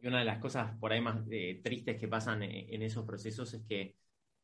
[0.00, 3.04] Y una de las cosas por ahí más eh, tristes que pasan en, en, esos
[3.04, 3.96] procesos es que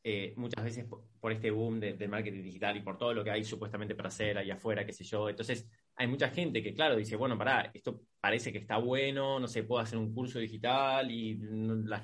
[0.07, 3.31] eh, muchas veces por, este boom del de marketing digital y por todo lo que
[3.31, 6.95] hay supuestamente para hacer ahí afuera, qué sé yo, entonces hay mucha gente que, claro,
[6.95, 11.11] dice, bueno, pará, esto parece que está bueno, no sé, puedo hacer un curso digital
[11.11, 11.41] y,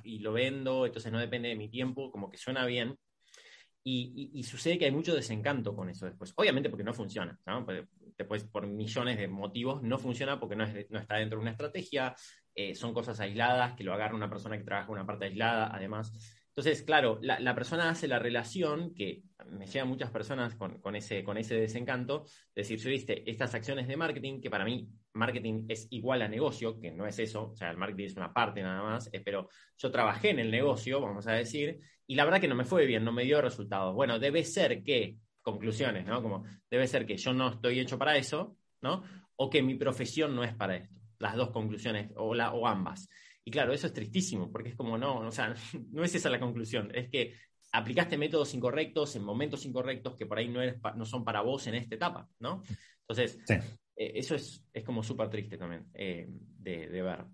[0.05, 2.97] y lo vendo, entonces no depende de mi tiempo, como que suena bien,
[3.83, 6.33] y, y, y, sucede que hay mucho desencanto con eso después.
[6.37, 7.67] Obviamente porque no funciona, ¿no?
[8.17, 11.53] Después, por millones de motivos, no funciona porque no, es, no está dentro de una
[11.53, 12.15] estrategia,
[12.55, 16.13] eh, son cosas aisladas, que lo agarra una persona que trabaja una parte aislada, además.
[16.49, 20.97] Entonces, claro, la, la persona hace la relación, que me llegan muchas personas con, con,
[20.97, 25.65] ese, con ese desencanto, decir, yo viste, estas acciones de marketing, que para mí marketing
[25.69, 28.63] es igual a negocio, que no es eso, o sea, el marketing es una parte
[28.63, 32.41] nada más, eh, pero yo trabajé en el negocio, vamos a decir, y la verdad
[32.41, 33.95] que no me fue bien, no me dio resultados.
[33.95, 36.21] Bueno, debe ser que, conclusiones, ¿no?
[36.21, 39.05] Como debe ser que yo no estoy hecho para eso, ¿no?
[39.37, 40.99] O que mi profesión no es para esto.
[41.21, 43.09] Las dos conclusiones, o, la, o ambas.
[43.45, 45.55] Y claro, eso es tristísimo, porque es como, no, o sea,
[45.93, 47.33] no es esa la conclusión, es que
[47.71, 51.65] aplicaste métodos incorrectos en momentos incorrectos que por ahí no, eres, no son para vos
[51.69, 52.61] en esta etapa, ¿no?
[53.03, 53.55] Entonces, sí.
[53.95, 57.25] eh, eso es, es como súper triste también eh, de, de ver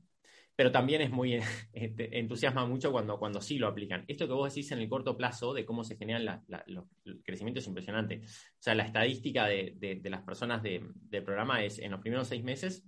[0.56, 1.34] pero también es muy
[1.72, 4.04] este, entusiasma mucho cuando, cuando sí lo aplican.
[4.08, 6.86] Esto que vos decís en el corto plazo de cómo se generan la, la, los,
[7.04, 8.22] el crecimiento es impresionante.
[8.24, 12.00] O sea, la estadística de, de, de las personas del de programa es en los
[12.00, 12.84] primeros seis meses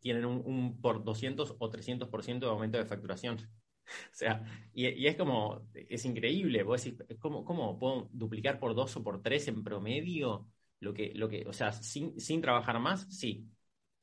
[0.00, 3.38] tienen un, un por 200 o 300% de aumento de facturación.
[3.90, 8.72] O sea, y, y, es como, es increíble, vos decís, ¿cómo, ¿cómo puedo duplicar por
[8.76, 10.46] dos o por tres en promedio
[10.78, 13.08] lo que, lo que o sea, sin, sin trabajar más?
[13.12, 13.48] Sí.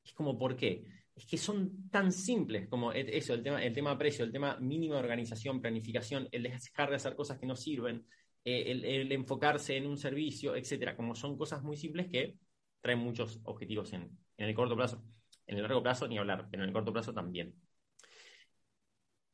[0.03, 0.83] Es como, ¿por qué?
[1.17, 4.57] Es que son tan simples como e, eso, el tema, el tema precio, el tema
[4.59, 8.05] mínimo de organización, planificación, el dejar de hacer cosas que no sirven,
[8.45, 12.37] eh, el, enfocarse en un servicio, etcétera, como son cosas muy simples que
[12.81, 15.03] traen muchos objetivos en, el corto plazo.
[15.47, 17.55] En el largo plazo ni hablar, pero en el corto plazo también.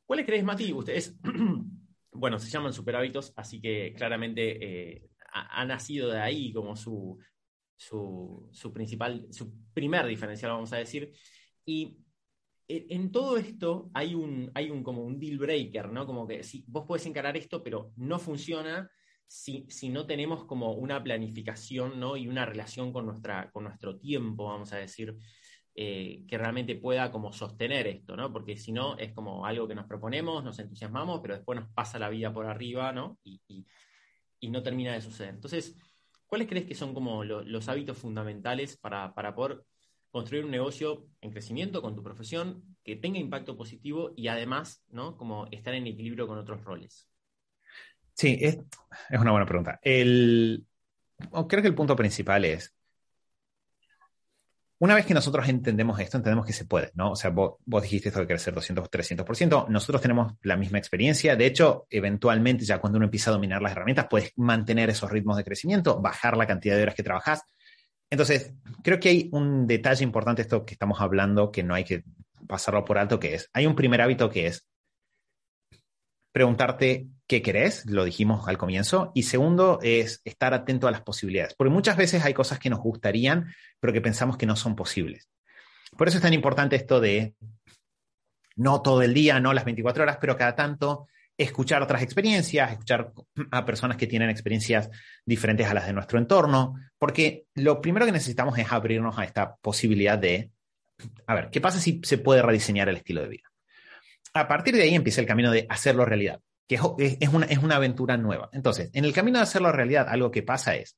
[0.06, 0.72] ¿Cuáles crees, Mati?
[0.72, 1.18] Ustedes,
[2.12, 7.18] bueno, se llaman super hábitos, así que claramente eh, ha, nacido de ahí como su
[8.72, 11.12] principal, su primer diferencial, vamos a decir.
[11.64, 11.98] Y
[12.68, 16.06] en todo esto hay un, hay un como un deal breaker, ¿no?
[16.06, 18.90] Como que si vos podés encarar esto, pero no funciona
[19.26, 22.16] si, si no tenemos como una planificación, ¿no?
[22.16, 25.16] Y una relación con, nuestra, con nuestro tiempo, vamos a decir,
[25.74, 28.32] eh, que realmente pueda como sostener esto, ¿no?
[28.32, 31.98] Porque si no, es como algo que nos proponemos, nos entusiasmamos, pero después nos pasa
[31.98, 33.18] la vida por arriba, ¿no?
[33.24, 33.66] Y, y,
[34.40, 35.34] y no termina de suceder.
[35.34, 35.76] Entonces,
[36.26, 39.64] ¿cuáles crees que son como los hábitos fundamentales para, para poder
[40.14, 45.16] construir un negocio en crecimiento con tu profesión que tenga impacto positivo y además, ¿no?
[45.16, 47.08] Como estar en equilibrio con otros roles.
[48.12, 48.60] Sí, es,
[49.10, 49.80] una buena pregunta.
[49.82, 50.64] El,
[51.48, 52.72] creo que el punto principal es,
[54.78, 57.10] una vez que nosotros entendemos esto, entendemos que se puede, ¿no?
[57.10, 61.46] O sea, vos, dijiste esto de crecer 200, 300%, nosotros tenemos la misma experiencia, de
[61.46, 65.42] hecho, eventualmente ya cuando uno empieza a dominar las herramientas, puedes mantener esos ritmos de
[65.42, 67.42] crecimiento, bajar la cantidad de horas que trabajas
[68.14, 68.52] entonces,
[68.82, 72.04] creo que hay un detalle importante esto que estamos hablando que no hay que
[72.46, 74.66] pasarlo por alto, que es, hay un primer hábito que es
[76.32, 81.54] preguntarte qué querés, lo dijimos al comienzo, y segundo es estar atento a las posibilidades,
[81.54, 85.28] porque muchas veces hay cosas que nos gustarían, pero que pensamos que no son posibles.
[85.96, 87.34] Por eso es tan importante esto de
[88.56, 93.12] no todo el día, no las 24 horas, pero cada tanto escuchar otras experiencias, escuchar
[93.50, 94.90] a personas que tienen experiencias
[95.24, 99.56] diferentes a las de nuestro entorno, porque lo primero que necesitamos es abrirnos a esta
[99.56, 100.50] posibilidad de,
[101.26, 103.52] a ver, ¿qué pasa si se puede rediseñar el estilo de vida?
[104.32, 107.76] A partir de ahí empieza el camino de hacerlo realidad, que es, una, es una
[107.76, 108.48] aventura nueva.
[108.52, 110.96] Entonces, en el camino de hacerlo realidad, algo que pasa es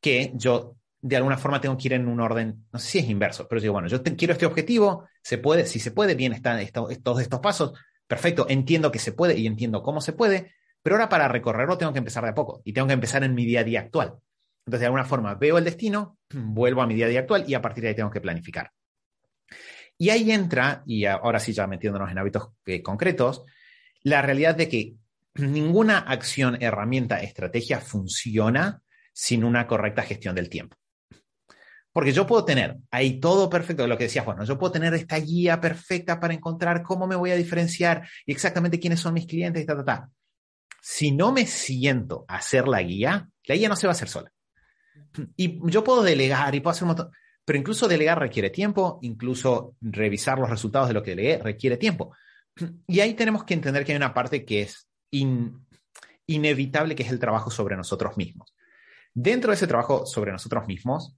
[0.00, 3.08] que yo de alguna forma tengo que ir en un orden, no sé si es
[3.08, 6.64] inverso, pero digo, bueno, yo quiero este objetivo, se puede, si se puede, bien están
[7.02, 7.72] todos estos pasos,
[8.12, 10.52] perfecto, entiendo que se puede y entiendo cómo se puede,
[10.82, 13.34] pero ahora para recorrerlo tengo que empezar de a poco y tengo que empezar en
[13.34, 14.18] mi día a día actual.
[14.66, 17.54] Entonces, de alguna forma, veo el destino, vuelvo a mi día a día actual y
[17.54, 18.70] a partir de ahí tengo que planificar.
[19.96, 23.46] Y ahí entra, y ahora sí ya metiéndonos en hábitos eh, concretos,
[24.02, 24.96] la realidad de que
[25.36, 28.82] ninguna acción, herramienta, estrategia funciona
[29.14, 30.76] sin una correcta gestión del tiempo.
[31.92, 35.16] Porque yo puedo tener ahí todo perfecto, lo que decías, bueno, yo puedo tener esta
[35.18, 39.62] guía perfecta para encontrar cómo me voy a diferenciar y exactamente quiénes son mis clientes
[39.62, 40.10] y ta, ta, ta.
[40.80, 44.08] Si no me siento a hacer la guía, la guía no se va a hacer
[44.08, 44.32] sola.
[45.36, 47.10] Y yo puedo delegar y puedo hacer un montón,
[47.44, 52.14] pero incluso delegar requiere tiempo, incluso revisar los resultados de lo que delegué requiere tiempo.
[52.86, 54.88] Y ahí tenemos que entender que hay una parte que es
[56.26, 58.54] inevitable, que es el trabajo sobre nosotros mismos.
[59.14, 61.16] Dentro de ese trabajo sobre nosotros mismos,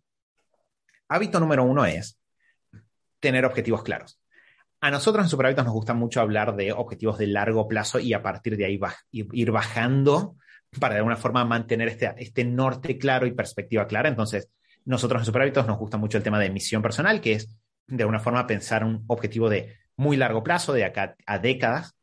[1.09, 2.19] Hábito número uno es
[3.21, 4.21] tener objetivos claros.
[4.81, 8.23] A nosotros en Superhábitos nos gusta mucho hablar de objetivos de largo plazo y a
[8.23, 8.79] partir de ahí
[9.11, 10.37] ir bajando
[10.79, 14.09] para de alguna forma mantener este, este norte claro y perspectiva clara.
[14.09, 14.51] Entonces,
[14.85, 18.21] nosotros en Superhábitos nos gusta mucho el tema de misión personal, que es de alguna
[18.21, 21.95] forma pensar un objetivo de muy largo plazo, de acá a décadas.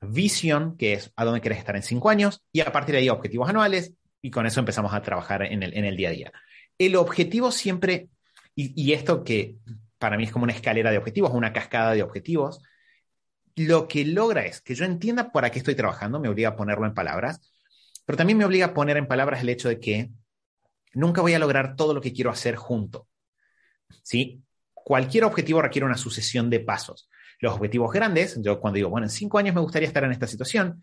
[0.00, 3.08] Visión, que es a dónde quieres estar en cinco años, y a partir de ahí
[3.08, 6.32] objetivos anuales, y con eso empezamos a trabajar en el, en el día a día.
[6.78, 8.08] El objetivo siempre
[8.60, 9.56] y, esto que
[9.98, 12.60] para mí es como una escalera de objetivos, una cascada de objetivos,
[13.54, 16.84] lo que logra es que yo entienda para qué estoy trabajando, me obliga a ponerlo
[16.84, 17.40] en palabras,
[18.04, 20.10] pero también me obliga a poner en palabras el hecho de que
[20.92, 23.06] nunca voy a lograr todo lo que quiero hacer junto.
[24.02, 24.42] ¿Sí?
[24.74, 27.08] Cualquier objetivo requiere una sucesión de pasos.
[27.38, 30.26] Los objetivos grandes, yo cuando digo, bueno, en cinco años me gustaría estar en esta
[30.26, 30.82] situación,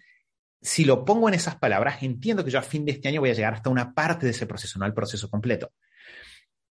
[0.62, 3.32] si lo pongo en esas palabras, entiendo que yo a fin de este año voy
[3.32, 5.74] a llegar hasta una parte de ese proceso, no al proceso completo.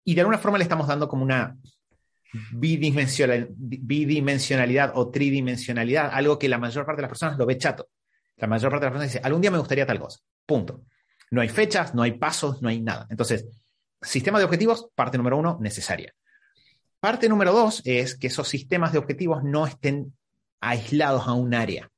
[0.04, 1.56] Y de alguna forma le estamos dando como una
[2.54, 7.90] bidimensionalidad o tridimensionalidad, algo que la mayor parte de las personas lo ve chato.
[8.38, 10.20] La mayor parte de las personas dice, algún día me gustaría tal cosa.
[10.46, 10.86] Punto.
[11.30, 13.06] No hay fechas, no hay pasos, no hay nada.
[13.10, 13.46] Entonces,
[14.02, 16.14] sistema de objetivos, parte número uno, necesaria.
[17.00, 20.14] Parte número dos es que esos sistemas de objetivos no estén
[20.60, 21.90] aislados a un área.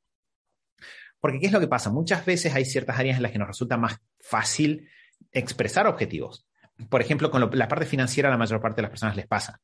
[1.20, 1.90] Porque ¿qué es lo que pasa?
[1.90, 4.88] Muchas veces hay ciertas áreas en las que nos resulta más fácil
[5.32, 6.46] expresar objetivos
[6.90, 9.60] por ejemplo, con la parte financiera, la mayor parte de las personas les pasa.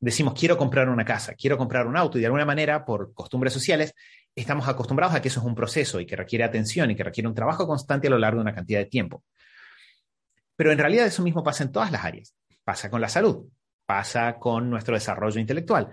[0.00, 3.52] Decimos, quiero comprar una casa, quiero comprar un auto, y de alguna manera, por costumbres
[3.52, 3.94] sociales,
[4.34, 7.28] estamos acostumbrados a que eso es un proceso y que requiere atención y que requiere
[7.28, 9.24] un trabajo constante a lo largo de una cantidad de tiempo.
[10.54, 12.34] Pero en realidad eso mismo pasa en todas las áreas.
[12.64, 13.46] Pasa con la salud,
[13.86, 15.88] pasa con nuestro desarrollo intelectual,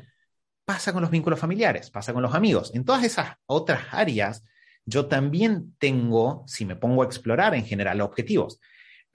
[0.66, 2.72] pasa con los vínculos familiares, pasa con los amigos.
[2.76, 4.44] En todas esas otras áreas,
[4.86, 8.60] yo también tengo, si me pongo a explorar en general, objetivos.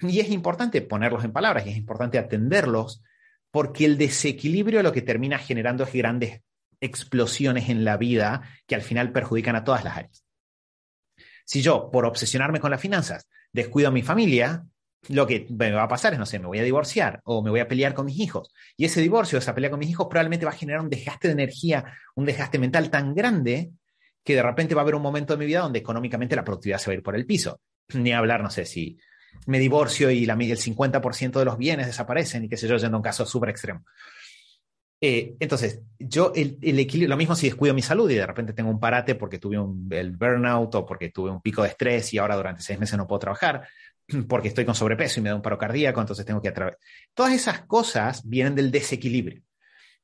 [0.03, 3.03] Y es importante ponerlos en palabras y es importante atenderlos
[3.51, 6.41] porque el desequilibrio lo que termina generando es grandes
[6.81, 10.25] explosiones en la vida que al final perjudican a todas las áreas.
[11.45, 14.65] Si yo, por obsesionarme con las finanzas, descuido a mi familia,
[15.09, 17.51] lo que me va a pasar es, no sé, me voy a divorciar o me
[17.51, 18.53] voy a pelear con mis hijos.
[18.77, 21.33] Y ese divorcio, esa pelea con mis hijos probablemente va a generar un desgaste de
[21.33, 21.85] energía,
[22.15, 23.73] un desgaste mental tan grande
[24.23, 26.79] que de repente va a haber un momento de mi vida donde económicamente la productividad
[26.79, 27.61] se va a ir por el piso.
[27.95, 28.99] Ni hablar, no sé, si
[29.47, 32.97] me divorcio y la, el 50% de los bienes desaparecen y qué sé yo, yendo
[32.97, 33.85] a un caso súper extremo.
[35.03, 38.71] Eh, entonces, yo el, equilibrio, lo mismo si descuido mi salud y de repente tengo
[38.71, 42.19] un parate porque tuve un, el burnout o porque tuve un pico de estrés y
[42.19, 43.67] ahora durante seis meses no puedo trabajar
[44.29, 46.79] porque estoy con sobrepeso y me da un paro cardíaco, entonces tengo que atravesar.
[47.15, 49.43] Todas esas cosas vienen del desequilibrio.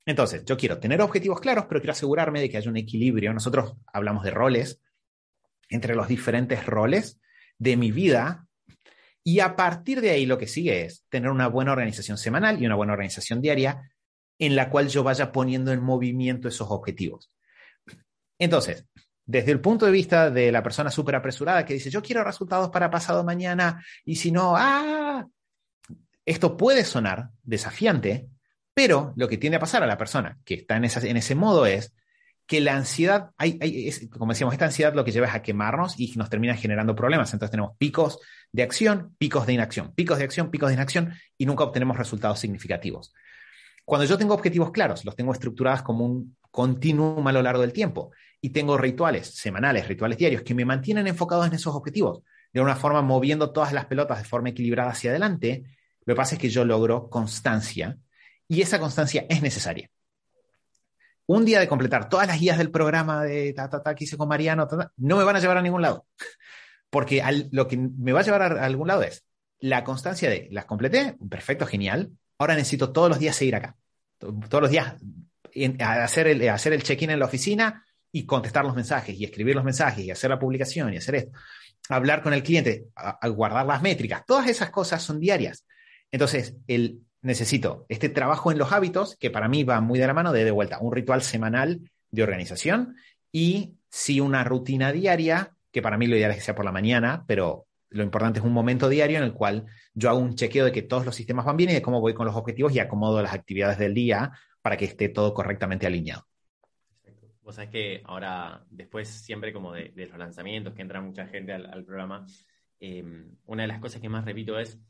[0.06, 3.34] Entonces, yo quiero tener objetivos claros, pero quiero asegurarme de que haya un equilibrio.
[3.34, 4.80] Nosotros hablamos de roles,
[5.68, 7.20] entre los diferentes roles
[7.58, 8.45] de mi vida.
[9.28, 12.66] Y a partir de ahí lo que sigue es tener una buena organización semanal y
[12.66, 13.90] una buena organización diaria
[14.38, 17.32] en la cual yo vaya poniendo en movimiento esos objetivos.
[18.38, 18.86] Entonces,
[19.24, 22.70] desde el punto de vista de la persona súper apresurada que dice, yo quiero resultados
[22.70, 25.26] para pasado mañana y si no, ah,
[26.24, 28.28] esto puede sonar desafiante,
[28.74, 31.66] pero lo que tiende a pasar a la persona que está en, en ese modo
[31.66, 31.92] es
[32.46, 33.30] que la ansiedad,
[34.10, 37.32] como decíamos, esta ansiedad lo que lleva es a quemarnos y nos termina generando problemas.
[37.32, 38.20] Entonces tenemos picos
[38.52, 42.38] de acción, picos de inacción, picos de acción, picos de inacción y nunca obtenemos resultados
[42.38, 43.12] significativos.
[43.84, 47.72] Cuando yo tengo objetivos claros, los tengo estructurados como un continuum a lo largo del
[47.72, 52.22] tiempo y tengo rituales semanales, rituales diarios que me mantienen enfocados en esos objetivos,
[52.52, 55.64] de una forma moviendo todas las pelotas de forma equilibrada hacia adelante,
[56.04, 57.98] lo que pasa es que yo logro constancia
[58.48, 59.90] y esa constancia es necesaria.
[61.26, 64.28] Un día de completar todas las guías del programa de ta, ta, ta que con
[64.28, 66.06] Mariano, no me van a llevar a ningún lado.
[66.90, 69.24] Porque lo que me va a llevar a algún lado es
[69.58, 73.76] la constancia de las completé, perfecto, genial, ahora necesito todos los días seguir acá.
[74.18, 74.94] Todos los días
[75.80, 79.64] hacer el, hacer el check-in en la oficina y contestar los mensajes y escribir los
[79.64, 81.38] mensajes y hacer la publicación y hacer esto.
[81.88, 82.86] Hablar con el cliente,
[83.34, 84.24] guardar las métricas.
[84.26, 85.64] Todas esas cosas son diarias.
[86.10, 90.14] Entonces, el, necesito este trabajo en los hábitos, que para mí va muy de la
[90.14, 92.96] mano de de vuelta, un ritual semanal de organización
[93.32, 96.72] y sí una rutina diaria, que para mí lo ideal es que sea por la
[96.72, 100.64] mañana, pero lo importante es un momento diario en el cual yo hago un chequeo
[100.64, 102.78] de que todos los sistemas van bien y de cómo voy con los objetivos y
[102.78, 106.26] acomodo las actividades del día para que esté todo correctamente alineado.
[107.42, 111.84] Vos sabés que ahora, después siempre como de, los lanzamientos, que entra mucha gente al,
[111.84, 112.26] programa,
[112.80, 113.04] eh,
[113.44, 114.80] una de las cosas que más repito es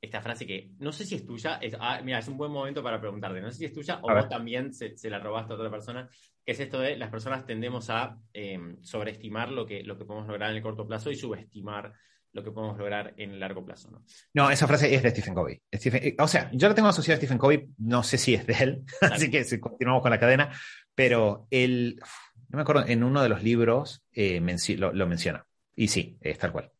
[0.00, 2.82] esta frase que no sé si es tuya, es, ah, mira, es un buen momento
[2.82, 5.70] para preguntarte, no sé si es tuya o vos también se, la robaste a otra
[5.70, 6.08] persona,
[6.44, 10.28] que es esto de las personas tendemos a em, sobreestimar lo que, lo que podemos
[10.28, 11.92] lograr en el corto plazo y subestimar
[12.32, 13.90] lo que podemos lograr en el largo plazo.
[13.90, 14.04] ¿no?
[14.34, 15.60] No, esa frase es de Stephen Covey.
[15.70, 18.54] Eh, o sea, yo la tengo asociada a Stephen Covey, no sé si es de
[18.54, 20.52] él, así que si continuamos con la cadena,
[20.94, 22.00] pero él,
[22.48, 24.40] no me acuerdo, en uno de los libros eh,
[24.76, 25.46] lo, lo, menciona.
[25.74, 26.70] Y sí, es tal cual.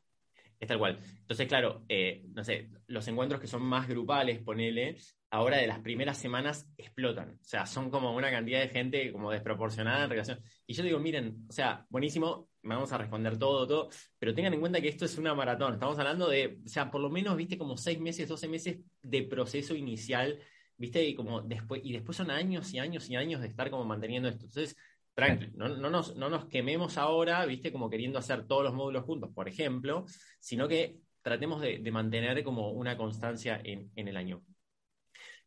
[0.61, 0.99] Es tal cual.
[1.21, 4.97] Entonces, claro, eh, no sé, los encuentros que son más grupales, ponele,
[5.31, 7.39] ahora de las primeras semanas explotan.
[7.41, 10.41] O sea, son como una cantidad de gente como desproporcionada en relación.
[10.67, 13.89] Y yo digo, miren, o sea, buenísimo, vamos a responder todo, todo,
[14.19, 15.75] pero tengan en cuenta que esto es una maratón.
[15.75, 19.23] Estamos hablando de, o sea, por lo menos, viste, como seis meses, doce meses de
[19.23, 20.39] proceso inicial,
[20.77, 23.85] viste, y como después, y después son años y años y años de estar como
[23.85, 24.47] manteniendo esto.
[24.47, 24.77] Entonces,
[25.19, 29.31] tranqui, no, nos, no nos quememos ahora, viste, como queriendo hacer todos los módulos juntos,
[29.35, 30.05] por ejemplo,
[30.39, 34.45] sino que tratemos de, mantener como una constancia en, el año.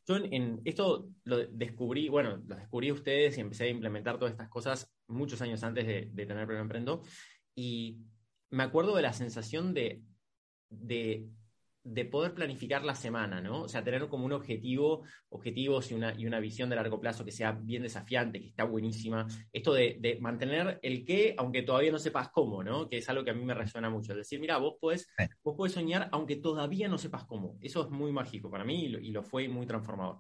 [0.06, 4.50] Yo en, esto lo descubrí, bueno, lo descubrí ustedes y empecé a implementar todas estas
[4.50, 7.04] cosas muchos años antes de, de tener Premio Emprendo.
[7.56, 7.98] Y
[8.50, 10.02] me acuerdo de la sensación de,
[10.70, 11.30] de
[11.84, 13.64] de poder planificar la semana, ¿no?
[13.64, 17.26] O sea, tener como un objetivo, objetivos y una, y una visión de largo plazo
[17.26, 19.28] que sea bien desafiante, que está buenísima.
[19.52, 22.88] Esto de, mantener el qué, aunque todavía no sepas cómo, ¿no?
[22.88, 24.12] Que es algo que a mí me resuena mucho.
[24.12, 25.10] Es decir, mira, vos puedes
[25.44, 27.58] vos podés soñar aunque todavía no sepas cómo.
[27.62, 30.20] Eso es muy mágico para mí y lo, fue muy transformador.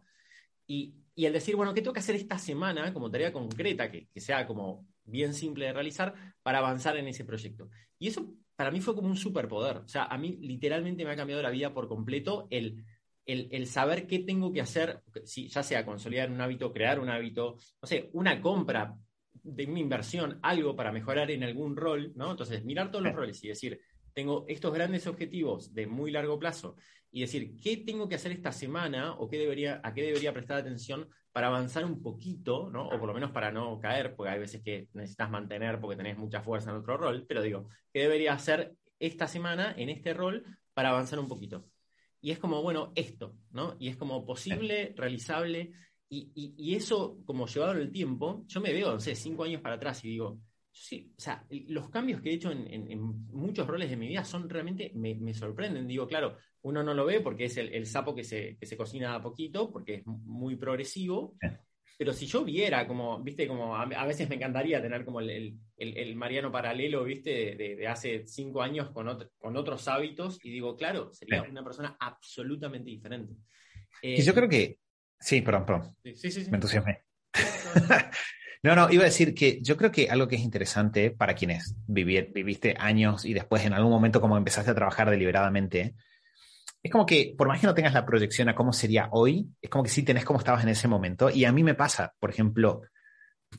[0.66, 4.08] Y, y, el decir, bueno, ¿qué tengo que hacer esta semana como tarea concreta, que,
[4.08, 7.70] que sea como bien simple de realizar para avanzar en ese proyecto?
[8.00, 9.78] Y eso para mí fue como un superpoder.
[9.78, 12.86] O sea, a mí literalmente me ha cambiado la vida por completo el,
[13.26, 17.56] el, saber qué tengo que hacer, si, ya sea consolidar un hábito, crear un hábito,
[17.82, 18.96] no sé, una compra
[19.34, 22.30] de una inversión, algo para mejorar en algún rol, ¿no?
[22.30, 23.82] Entonces, mirar todos los roles y decir,
[24.14, 26.76] tengo estos grandes objetivos de muy largo plazo
[27.12, 30.58] y decir, ¿qué tengo que hacer esta semana o qué debería, a qué debería prestar
[30.58, 32.88] atención para avanzar un poquito, ¿no?
[32.88, 36.18] o por lo menos para no caer, porque hay veces que necesitas mantener porque tenés
[36.18, 40.46] mucha fuerza en otro rol, pero digo, ¿qué debería hacer esta semana en este rol
[40.74, 41.66] para avanzar un poquito?
[42.20, 43.76] Y es como, bueno, esto, ¿no?
[43.80, 45.74] Y es como posible, realizable,
[46.14, 50.04] y, eso, como llevado el tiempo, yo me veo, no sé, cinco años para atrás
[50.04, 50.42] y digo,
[50.72, 54.50] sí, o sea, los cambios que he hecho en, muchos roles de mi vida son
[54.50, 55.88] realmente, me, me, sorprenden.
[55.88, 59.16] Digo, claro, uno no lo ve porque es el, sapo que se, que se, cocina
[59.16, 61.36] a poquito, porque es muy progresivo.
[61.98, 65.60] Pero si yo viera, como, viste, como a, veces me encantaría tener como el,
[66.16, 71.44] Mariano paralelo, viste, de, hace cinco años con, con otros hábitos, y digo, claro, sería
[71.44, 73.36] una persona absolutamente diferente.
[74.02, 74.80] y yo creo que
[75.22, 75.96] Sí, perdón, perdón.
[76.04, 76.50] Sí, sí, sí.
[76.50, 77.04] Me entusiasmé.
[78.64, 81.76] no, no, iba a decir que yo creo que algo que es interesante para quienes
[81.88, 85.96] viviste años y después en algún momento como empezaste a trabajar deliberadamente,
[86.84, 89.70] es como que por más que no tengas la proyección a cómo sería hoy, es
[89.70, 91.32] como que sí tenés cómo estabas en ese momento.
[91.32, 92.82] Y a mí me pasa, por ejemplo,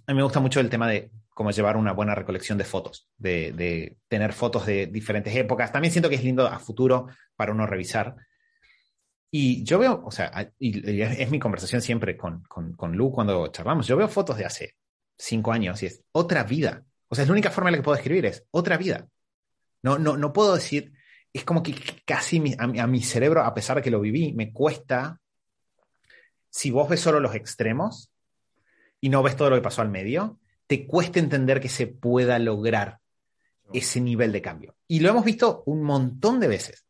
[0.06, 3.08] a mí me gusta mucho el tema de cómo llevar una buena recolección de fotos,
[3.16, 5.72] de, tener fotos de diferentes épocas.
[5.72, 8.14] También siento que es lindo a futuro para uno revisar.
[9.32, 13.86] Y yo veo, o sea, es mi conversación siempre con, con, con Lu cuando charlamos,
[13.86, 14.74] yo veo fotos de hace
[15.18, 16.84] cinco años y es otra vida.
[17.08, 19.06] O sea, es la única forma en la que puedo escribir, es otra vida.
[19.82, 20.92] No, no, no puedo decir,
[21.32, 25.20] es como que casi a, mi cerebro, a pesar de que lo viví, me cuesta,
[26.50, 28.10] si vos ves solo los extremos
[29.00, 32.38] y no ves todo lo que pasó al medio, te cuesta entender que se pueda
[32.38, 32.98] lograr
[33.72, 34.76] ese nivel de cambio.
[34.86, 36.84] Y lo hemos visto un montón de veces.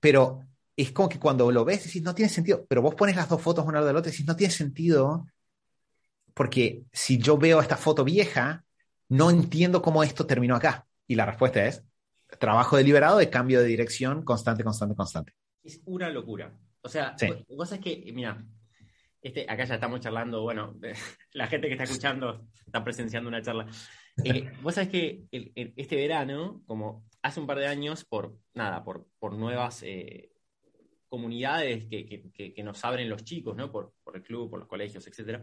[0.00, 0.40] Pero
[0.76, 3.40] es como que cuando lo ves decís, no tiene sentido, pero vos pones las dos
[3.40, 5.26] fotos una al lado del otro y decís, no tiene sentido,
[6.36, 8.62] porque si yo veo esta foto vieja,
[9.08, 10.86] no entiendo cómo esto terminó acá.
[11.06, 11.82] Y la respuesta es,
[12.38, 15.32] trabajo deliberado de cambio de dirección constante, constante, constante.
[15.62, 16.52] Es una locura.
[16.82, 17.16] O sea,
[17.48, 18.44] vos sabés que, mira,
[19.22, 20.78] este, acá ya estamos charlando, bueno,
[21.32, 23.66] la gente que está escuchando está presenciando una charla.
[24.22, 29.06] Eh, vos sabés que este verano, como hace un par de años, por nada, por,
[29.18, 30.32] por nuevas eh,
[31.08, 33.72] comunidades que, nos abren los chicos, ¿no?
[33.72, 35.40] Por, el club, por los colegios, etc.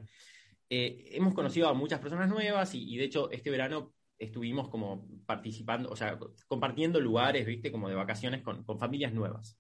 [0.70, 5.90] Eh, hemos conocido a muchas personas nuevas y, de hecho este verano estuvimos como participando,
[5.90, 9.58] o sea, compartiendo lugares, viste, como de vacaciones con, familias nuevas.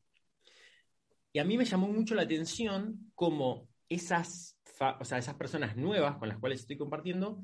[1.32, 4.58] Y a mí me llamó mucho la atención como esas,
[5.00, 7.40] o sea, esas personas nuevas con las cuales estoy compartiendo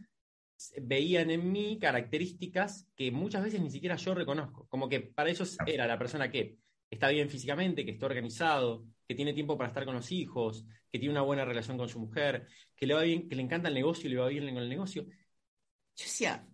[0.82, 4.68] veían en mí características que muchas veces ni siquiera yo reconozco.
[4.68, 6.58] Como que para ellos era la persona que
[6.90, 11.00] está bien físicamente, que está organizado, que tiene tiempo para estar con los hijos, que
[11.00, 12.46] tiene una buena relación con su mujer,
[12.76, 14.70] que le va bien, que le encanta el negocio y le va bien con el
[14.70, 15.04] negocio.
[15.04, 16.48] Yo decía,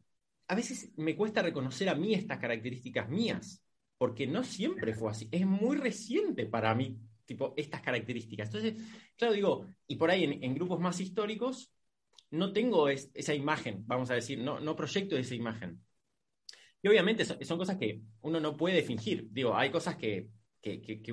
[0.48, 3.62] a veces me cuesta reconocer a mí estas características mías,
[3.98, 5.28] porque no siempre fue así.
[5.34, 8.48] Es muy reciente para mí, tipo, estas características.
[8.48, 8.82] Entonces,
[9.18, 11.74] claro, digo, y por ahí en, grupos más históricos,
[12.32, 15.84] no tengo esa imagen, vamos a decir, no, no proyecto esa imagen.
[16.82, 19.28] Y obviamente son, cosas que uno no puede fingir.
[19.30, 20.30] Digo, hay cosas que,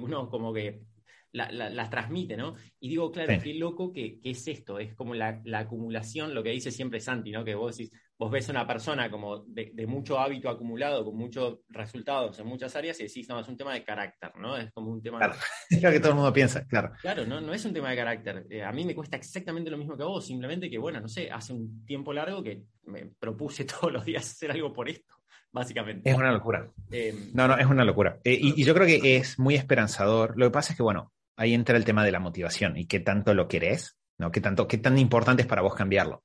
[0.01, 0.92] uno como que
[1.33, 2.55] las transmite, ¿no?
[2.79, 6.71] Y digo, claro, qué loco que, es esto, es como la, acumulación, lo que dice
[6.71, 7.45] siempre Santi, ¿no?
[7.45, 11.61] Que vos decís, vos ves a una persona como de, mucho hábito acumulado, con muchos
[11.71, 14.57] resultados en muchas áreas, y decís, no, es un tema de carácter, ¿no?
[14.57, 15.19] Es como un tema...
[15.19, 15.35] Claro,
[15.71, 16.93] es lo que todo el mundo piensa, claro.
[17.01, 18.47] Claro, no, no es un tema de carácter.
[18.51, 21.09] Eh, a mí me cuesta exactamente lo mismo que a vos, simplemente que, bueno, no
[21.09, 25.15] sé, hace un tiempo largo que me propuse todos los días hacer algo por esto
[25.53, 26.11] básicamente.
[26.11, 26.71] Es una locura.
[26.91, 28.19] Em, no, no, es una locura.
[28.25, 30.35] Eh, y, yo creo que es muy esperanzador.
[30.37, 31.13] Lo que pasa es que, bueno,
[31.43, 34.31] ahí entra el tema de la motivación y qué tanto lo querés, ¿no?
[34.31, 36.23] Qué, tanto, qué tan importante es para vos cambiarlo.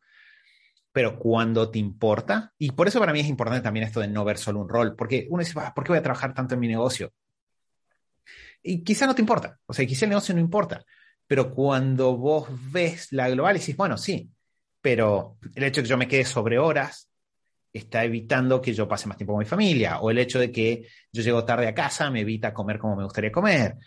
[0.91, 4.23] Pero cuando te importa, y por eso para mí es importante también esto de no
[4.23, 6.67] ver solo un rol, porque uno dice, ¿por qué voy a trabajar tanto en mi
[6.67, 7.11] negocio?
[8.61, 10.85] Y quizá no te importa, o sea, quizá el negocio no importa,
[11.25, 14.29] pero cuando vos ves la global y dices, bueno, sí,
[14.81, 17.09] pero el hecho de que yo me quede sobre horas,
[17.73, 20.87] está evitando que yo pase más tiempo con mi familia, o el hecho de que
[21.11, 23.77] yo llego tarde a casa me evita comer como me gustaría comer,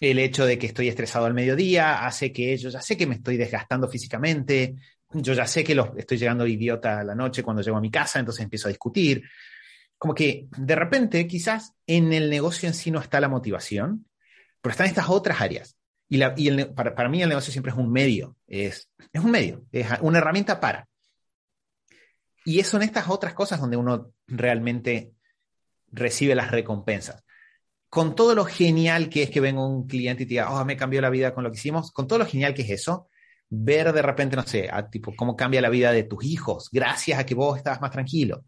[0.00, 3.16] el hecho de que estoy estresado al mediodía hace que yo ya sé que me
[3.16, 4.76] estoy desgastando físicamente,
[5.12, 8.18] yo ya sé que estoy llegando idiota a la noche cuando llego a mi casa,
[8.18, 9.22] entonces empiezo a discutir.
[9.98, 14.06] Como que de repente quizás en el negocio en sí no está la motivación,
[14.62, 15.76] pero están estas otras áreas.
[16.08, 16.18] Y,
[16.74, 20.88] para, mí el negocio siempre es un medio, es un medio, es una herramienta para.
[22.44, 25.12] Y son estas otras cosas donde uno realmente
[25.92, 27.22] recibe las recompensas.
[27.90, 30.76] Con todo lo genial que es que venga un cliente y te diga, oh, me
[30.76, 33.08] cambió la vida con lo que hicimos, con todo lo genial que es eso,
[33.50, 37.26] ver de repente, no sé, tipo, cómo cambia la vida de tus hijos gracias a
[37.26, 38.44] que vos estabas más tranquilo.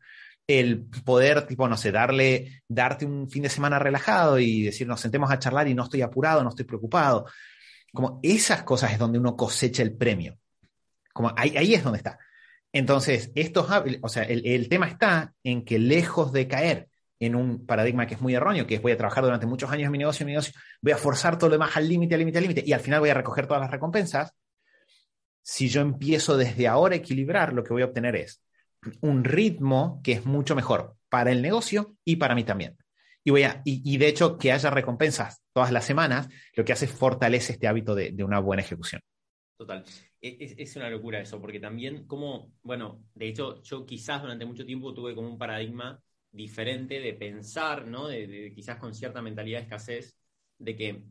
[0.47, 5.01] El poder, tipo, no sé, darle, darte un fin de semana relajado y decir, nos
[5.01, 7.27] sentemos a charlar y no estoy apurado, no estoy preocupado.
[7.93, 10.39] Como esas cosas es donde uno cosecha el premio.
[11.13, 12.19] Como ahí, es donde está.
[12.73, 13.69] Entonces, estos,
[14.01, 16.89] o sea, el, tema está en que lejos de caer
[17.27, 19.87] en un paradigma que es muy erróneo, que es voy a trabajar durante muchos años
[19.87, 22.21] en mi negocio, en mi negocio, voy a forzar todo lo demás al límite, al
[22.21, 24.35] límite, al límite, y al final voy a recoger todas las recompensas.
[25.43, 28.43] Si yo empiezo desde ahora a equilibrar, lo que voy a obtener es
[29.01, 32.77] un ritmo que es mucho mejor para el negocio y para mí también.
[33.25, 36.87] Y, voy a, y, de hecho, que haya recompensas todas las semanas, lo que hace
[36.87, 39.01] es fortalece este hábito de una buena ejecución.
[39.57, 39.85] Total.
[40.21, 44.65] E, es, una locura eso, porque también como, bueno, de hecho yo quizás durante mucho
[44.65, 46.01] tiempo tuve como un paradigma
[46.33, 48.09] diferente de pensar, ¿no?
[48.09, 50.19] De, quizás con cierta mentalidad de escasez,
[50.59, 51.03] de que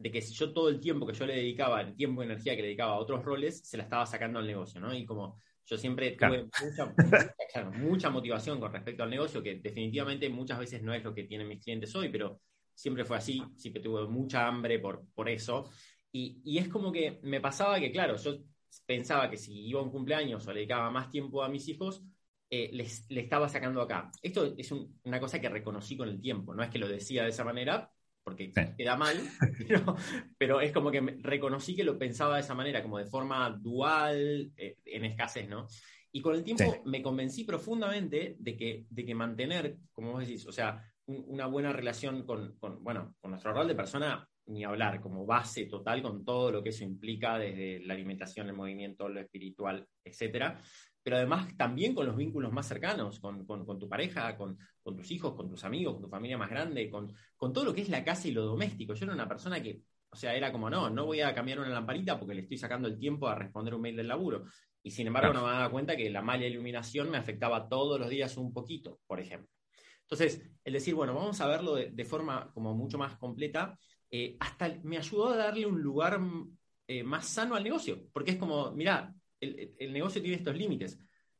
[0.00, 2.62] de que yo todo el tiempo que yo le dedicaba, el tiempo y energía que
[2.62, 4.94] le dedicaba a otros roles, se la estaba sacando al negocio, ¿no?
[4.94, 6.48] Y como yo siempre tuve
[7.78, 11.48] mucha, motivación con respecto al negocio, que definitivamente muchas veces no es lo que tienen
[11.48, 12.40] mis clientes hoy, pero
[12.74, 15.70] siempre fue así, siempre tuve mucha hambre por, por eso.
[16.10, 18.38] Y, y, es como que me pasaba que, claro, yo
[18.86, 22.02] pensaba que si iba a un cumpleaños o le dedicaba más tiempo a mis hijos,
[22.50, 24.10] eh, les, le estaba sacando acá.
[24.20, 27.30] Esto es una cosa que reconocí con el tiempo, no es que lo decía de
[27.30, 27.88] esa manera,
[28.24, 29.16] porque queda mal,
[30.38, 34.52] pero, es como que reconocí que lo pensaba de esa manera, como de forma dual,
[34.56, 35.66] eh, en escasez, ¿no?
[36.12, 40.44] Y con el tiempo me convencí profundamente de que, de que mantener, como vos decís,
[40.46, 45.00] o sea, una buena relación con, con, bueno, con nuestro rol de persona, ni hablar,
[45.00, 49.20] como base total con todo lo que eso implica, desde la alimentación, el movimiento, lo
[49.20, 50.60] espiritual, etcétera,
[51.02, 53.46] pero además también con los vínculos más cercanos, con,
[53.78, 57.64] tu pareja, con, tus hijos, con tus amigos, con tu familia más grande, con, todo
[57.64, 58.94] lo que es la casa y lo doméstico.
[58.94, 59.80] Yo era una persona que,
[60.10, 62.88] o sea, era como, no, no voy a cambiar una lamparita porque le estoy sacando
[62.88, 64.44] el tiempo a responder un mail del laburo.
[64.82, 68.08] Y sin embargo no me daba cuenta que la mala iluminación me afectaba todos los
[68.08, 69.50] días un poquito, por ejemplo.
[70.02, 73.78] Entonces, el decir, bueno, vamos a verlo de, forma como mucho más completa,
[74.10, 76.20] eh, hasta me ayudó a darle un lugar
[76.88, 80.98] eh, más sano al negocio, porque es como, mira, el, negocio tiene estos límites.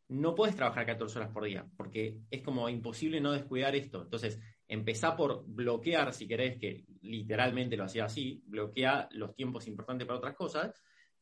[0.08, 4.02] No puedes trabajar 14 horas por día, porque es como imposible no descuidar esto.
[4.02, 10.06] Entonces, empezá por bloquear, si querés, que literalmente lo hacía así, bloquea los tiempos importantes
[10.06, 10.74] para otras cosas,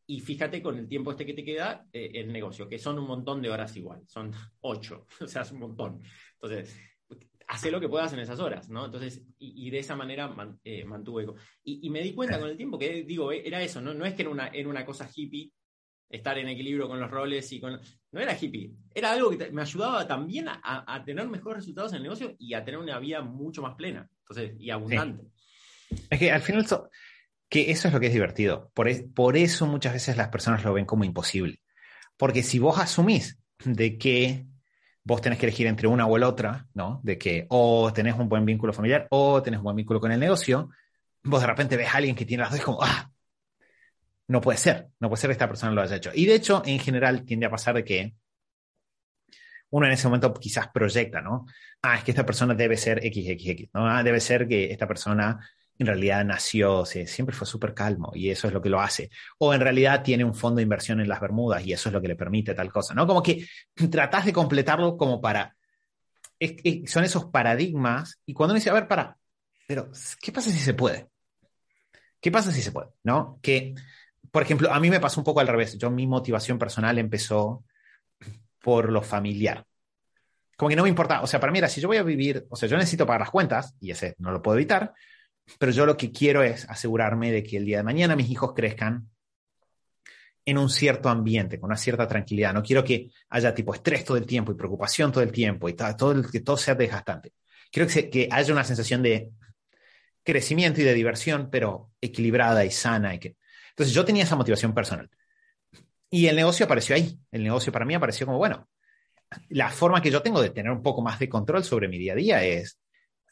[0.07, 3.07] y fíjate con el tiempo este que te queda eh, el negocio, que son un
[3.07, 6.03] montón de horas igual, son ocho, o sea, es un montón.
[6.41, 6.74] Entonces,
[7.47, 8.87] hace lo que puedas en esas horas, ¿no?
[8.87, 11.26] Entonces, y, de esa manera eh, mantuve.
[11.62, 13.93] Y, y, me di cuenta con el tiempo que, digo, eh, era eso, ¿no?
[13.95, 15.53] No es que era una, era una cosa hippie
[16.09, 17.80] estar en equilibrio con los roles y con...
[18.11, 22.02] No era hippie, era algo que me ayudaba también a, tener mejores resultados en el
[22.04, 25.24] negocio y a tener una vida mucho más plena entonces, y abundante.
[26.11, 26.66] Es que al final
[27.48, 28.70] que eso es lo que es divertido.
[28.74, 31.61] Por, por eso muchas veces las personas lo ven como imposible.
[32.16, 34.46] Porque si vos asumís de que
[35.04, 37.00] vos tenés que elegir entre una o la otra, ¿no?
[37.02, 40.20] De que o tenés un buen vínculo familiar o tenés un buen vínculo con el
[40.20, 40.68] negocio,
[41.24, 43.11] vos de repente ves a alguien que tiene las dos y como, ah,
[44.29, 46.11] no puede ser, no puede ser que esta persona lo haya hecho.
[46.14, 48.14] Y de hecho, en general tiende a pasar de que
[49.70, 51.47] uno en ese momento quizás proyecta, ¿no?
[51.83, 53.89] Ah, es que esta persona debe ser XXX, ¿no?
[53.89, 55.39] Ah, debe ser que esta persona
[55.79, 59.11] en realidad nació, siempre fue súper calmo y eso es lo que lo hace.
[59.39, 62.01] O en realidad tiene un fondo de inversión en las Bermudas y eso es lo
[62.01, 63.07] que le permite tal cosa, ¿no?
[63.07, 63.47] Como que
[63.91, 65.57] tratás de completarlo como para...
[66.87, 69.16] son esos paradigmas y cuando uno dice, a ver, para,
[69.68, 71.09] pero ¿qué pasa si se puede?
[72.20, 72.89] ¿Qué pasa si se puede?
[73.05, 73.39] ¿No?
[73.41, 73.74] Que
[74.31, 75.79] por ejemplo, a mí me pasó un poco al revés.
[75.79, 77.64] Yo, mi motivación personal empezó
[78.61, 79.64] por lo familiar.
[80.57, 82.47] Como que no me importa, o sea, para mí era, si yo voy a vivir,
[82.51, 84.93] o sea, yo necesito pagar las cuentas, y ese no lo puedo evitar,
[85.59, 88.53] pero yo lo que quiero es asegurarme de que el día de mañana mis hijos
[88.55, 89.09] crezcan
[90.45, 92.53] en un cierto ambiente, con una cierta tranquilidad.
[92.53, 95.74] No quiero que haya tipo estrés todo el tiempo y preocupación todo el tiempo y
[95.74, 97.35] todo, que todo sea desgastante.
[97.70, 99.31] Quiero que, que haya una sensación de
[100.24, 103.37] crecimiento y de diversión, pero equilibrada y sana y que
[103.79, 105.09] entonces yo tenía esa motivación personal.
[106.11, 107.16] Y el negocio apareció ahí.
[107.31, 108.68] El negocio para mí apareció como, bueno,
[109.51, 112.14] la forma que yo tengo de tener un poco más de control sobre mi día
[112.14, 112.81] a día es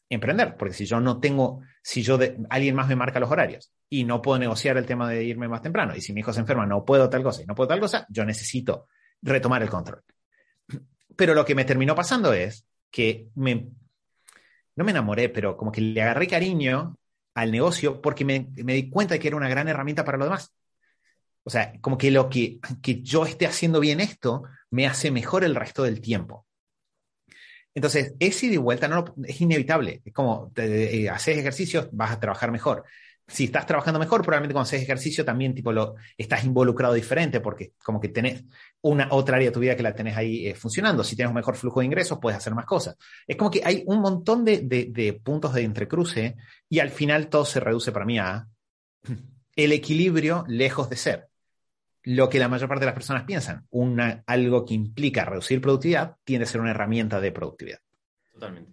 [0.08, 2.16] emprender, porque si yo no tengo, si yo
[2.48, 5.62] alguien más me marca los horarios y no puedo negociar el tema de irme más
[5.62, 7.80] temprano y si mi hijo se enferma no puedo tal cosa y no puedo tal
[7.80, 8.86] cosa, yo necesito
[9.22, 10.04] retomar el control.
[11.16, 13.68] Pero lo que me terminó pasando es que me,
[14.76, 16.96] no me enamoré, pero como que le agarré cariño
[17.36, 20.54] al negocio porque me, di cuenta de que era una gran herramienta para lo demás.
[21.44, 25.44] O sea, como que lo que, que yo esté haciendo bien esto me hace mejor
[25.44, 26.46] el resto del tiempo.
[27.74, 30.00] Entonces, ese de vuelta no es inevitable.
[30.02, 32.84] Es como te, eh, haces ejercicios, vas a trabajar mejor
[33.28, 37.72] si estás trabajando mejor, probablemente cuando haces ejercicio también tipo lo, estás involucrado diferente porque
[37.82, 38.44] como que tenés
[38.82, 41.02] una otra área de tu vida que la tenés ahí eh, funcionando.
[41.02, 42.96] Si tienes un mejor flujo de ingresos, puedes hacer más cosas.
[43.26, 46.36] Es como que hay un montón de, de, puntos de entrecruce
[46.68, 48.46] y al final todo se reduce para mí a
[49.56, 51.28] el equilibrio lejos de ser.
[52.04, 56.14] Lo que la mayor parte de las personas piensan, una, algo que implica reducir productividad,
[56.22, 57.80] tiende a ser una herramienta de productividad.
[58.32, 58.70] Totalmente.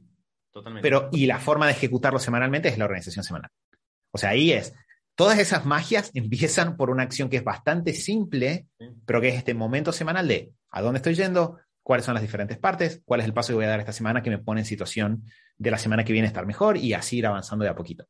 [0.51, 0.87] Totalmente.
[0.87, 3.49] Pero, y la forma de ejecutarlo semanalmente es la organización semanal.
[4.13, 4.73] O sea, ahí es,
[5.15, 8.67] todas esas magias empiezan por una acción que es bastante simple,
[9.05, 12.57] pero que es este momento semanal de a dónde estoy yendo, cuáles son las diferentes
[12.57, 14.65] partes, cuál es el paso que voy a dar esta semana que me pone en
[14.65, 15.23] situación
[15.57, 18.05] de la semana que viene estar mejor y así ir avanzando de a poquito.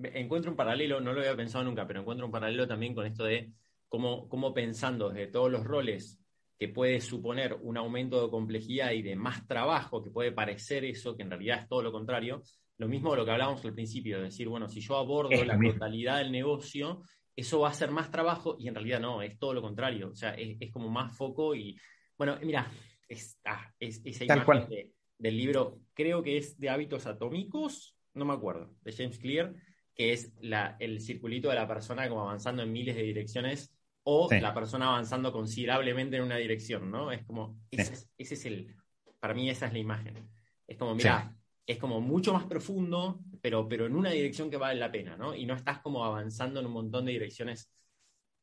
[0.00, 3.24] Encuentro un paralelo, no lo había pensado nunca, pero encuentro un paralelo también con esto
[3.24, 3.50] de
[3.88, 6.20] cómo, cómo pensando desde todos los roles
[6.58, 11.16] que puede suponer un aumento de complejidad y de más trabajo, que puede parecer eso,
[11.16, 12.42] que en realidad es todo lo contrario,
[12.78, 15.46] lo mismo de lo que hablábamos al principio, de decir, bueno, si yo abordo Es
[15.46, 17.02] la totalidad del negocio,
[17.36, 20.10] eso va a ser más trabajo y en realidad no, es todo lo contrario.
[20.10, 21.76] O sea, es, es como más foco y,
[22.16, 22.70] bueno, mira,
[23.08, 24.68] es, ah, es- esa Tal imagen cual.
[24.68, 29.52] de- del libro, creo que es de hábitos atómicos, no me acuerdo, de James Clear,
[29.94, 33.74] que es la, el circulito de la persona como avanzando en miles de direcciones
[34.04, 34.38] o Sí.
[34.40, 37.10] la persona avanzando considerablemente en una dirección, ¿no?
[37.10, 37.80] Es como, Sí.
[37.80, 38.74] es, ese es el,
[39.18, 40.28] para mí esa es la imagen.
[40.68, 41.34] Es como, mira,
[41.68, 45.34] es como mucho más profundo, pero, pero en una dirección que vale la pena, ¿no?
[45.34, 47.70] Y no estás como avanzando en un montón de direcciones.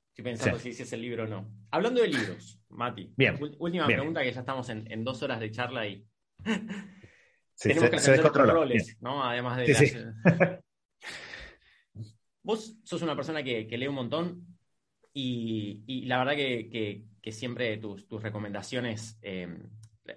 [0.10, 0.72] Estoy pensando Sí.
[0.72, 1.49] si es el libro o no.
[1.72, 3.11] Hablando de libros, Mati.
[3.18, 3.99] Bien, Última bien.
[3.99, 6.06] pregunta que ya estamos en, en dos horas de charla y
[6.43, 6.43] Sí,
[7.69, 8.53] tenemos se, que atender otros descontroló.
[8.53, 8.97] roles, Bien.
[9.02, 9.23] ¿no?
[9.23, 10.60] Además de Sí, las-
[12.43, 14.45] Vos sos una persona que, que lee un montón
[15.14, 19.47] y, y la verdad que, que- que siempre tus, tus recomendaciones, eh,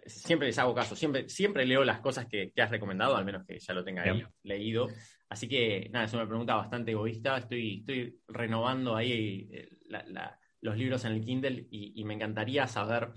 [0.07, 3.45] siempre les hago caso, siempre, siempre leo las cosas que, que has recomendado, al menos
[3.47, 4.89] que ya lo tenga ahí leído.
[5.29, 7.37] Así que, nada, es una pregunta bastante egoísta.
[7.39, 12.15] Estoy, estoy renovando ahí eh, la- la- los libros en el Kindle y, y me
[12.15, 13.11] encantaría saber,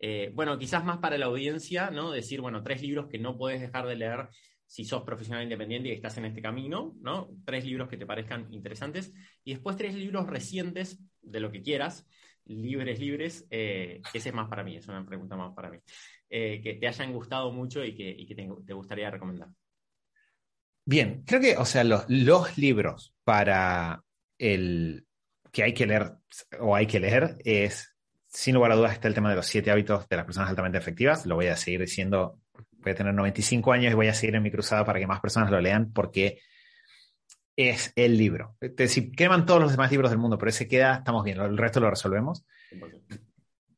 [0.00, 2.10] eh, bueno, quizás más para la audiencia, ¿no?
[2.10, 4.28] Decir, bueno, tres libros que no puedes dejar de leer
[4.66, 7.30] si sos profesional independiente y estás en este camino, ¿no?
[7.44, 9.12] Tres libros que te parezcan interesantes.
[9.44, 12.06] Y después tres libros recientes de lo que quieras,
[12.44, 13.46] libres, libres.
[13.50, 15.78] eh, ese es más para mí, es una pregunta más para mí.
[16.30, 19.48] Eh, que te hayan gustado mucho y que, y que te, te gustaría recomendar.
[20.84, 24.02] Bien, creo que, o sea, los, los libros para
[24.38, 25.06] el
[25.52, 26.12] que hay que leer
[26.60, 27.94] o hay que leer es,
[28.26, 30.78] sin lugar a dudas, está el tema de los siete hábitos de las personas altamente
[30.78, 31.26] efectivas.
[31.26, 32.40] Lo voy a seguir diciendo,
[32.78, 35.20] voy a tener 95 años y voy a seguir en mi cruzada para que más
[35.20, 36.40] personas lo lean porque
[37.56, 38.56] es el libro.
[38.76, 41.58] Te- Si queman todos los demás libros del mundo, pero ese queda, estamos bien, el
[41.58, 42.44] resto lo resolvemos.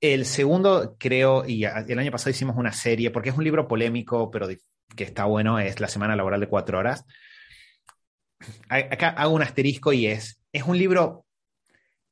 [0.01, 0.12] 100%.
[0.12, 4.31] El segundo, creo, y el año pasado hicimos una serie, porque es un libro polémico,
[4.31, 4.48] pero
[4.97, 7.05] que está bueno, es La Semana Laboral de Cuatro Horas.
[8.68, 11.27] Acá hago un asterisco y es, es un libro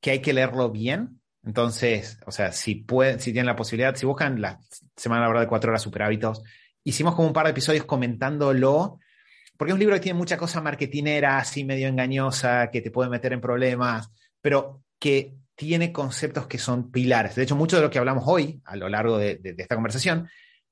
[0.01, 1.21] que hay que leerlo bien.
[1.45, 4.61] Entonces, o sea, si pueden, si tienen la posibilidad, si buscan la
[4.97, 6.43] Semana Laboral de Cuatro Horas Super Hábitos,
[6.85, 8.99] hicimos como un par de episodios comentándolo,
[9.57, 13.09] porque es un libro que tiene mucha cosa marketinera, así medio engañosa, que te puede
[13.09, 14.11] meter en problemas,
[14.41, 17.35] pero que tiene conceptos que son pilares.
[17.35, 19.75] De hecho, mucho de lo que hablamos hoy, a lo largo de, de- de esta
[19.75, 20.29] conversación,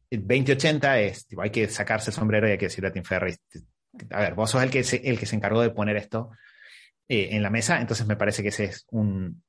[0.08, 3.02] el 2080 es, tipo, hay que sacarse el sombrero y hay que decirle a Tim
[3.02, 3.40] Ferriss,
[4.10, 6.30] a ver, vos sos el que se, el que se encargó de poner esto
[7.08, 9.42] eh, en la mesa, entonces me parece que ese es un,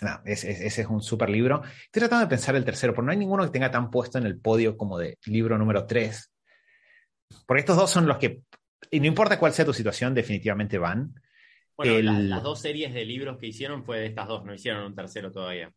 [0.00, 1.62] no, ese- ese es un super libro.
[1.64, 4.26] Estoy tratando de pensar el tercero, pero no hay ninguno que tenga tan puesto en
[4.26, 6.30] el podio como de libro número 3.
[7.46, 8.42] Porque estos dos son los que,
[8.92, 11.14] y no importa cuál sea tu situación, definitivamente van.
[11.76, 14.54] Bueno, El- la- las dos series de libros que hicieron fue de estas dos, no
[14.54, 15.72] hicieron un tercero todavía.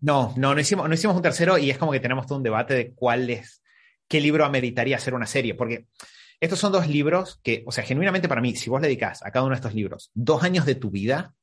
[0.00, 2.44] No, no, no hicimos, no hicimos un tercero y es como que tenemos todo un
[2.44, 3.62] debate de cuál es,
[4.08, 5.86] qué libro ameritaría hacer una serie, porque
[6.40, 9.30] estos son dos libros que, o sea, genuinamente para mí, si vos le dedicas a
[9.30, 11.34] cada uno de estos libros dos años de tu vida,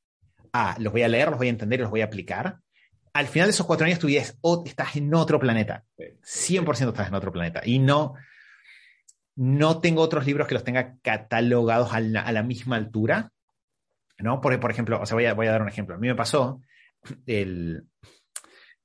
[0.53, 2.57] a los voy a leer, los voy a entender y los voy a aplicar,
[3.13, 5.83] al final de esos cuatro años tu vida es, o- estás en otro planeta,
[6.23, 7.61] 100% estás en otro planeta.
[7.63, 8.15] Y no,
[9.35, 13.31] no tengo otros libros que los tenga catalogados a la, a la misma altura,
[14.19, 14.41] ¿no?
[14.41, 15.95] Porque, por ejemplo, o sea, voy a, voy a dar un ejemplo.
[15.95, 16.61] A mí me pasó
[17.25, 17.85] el,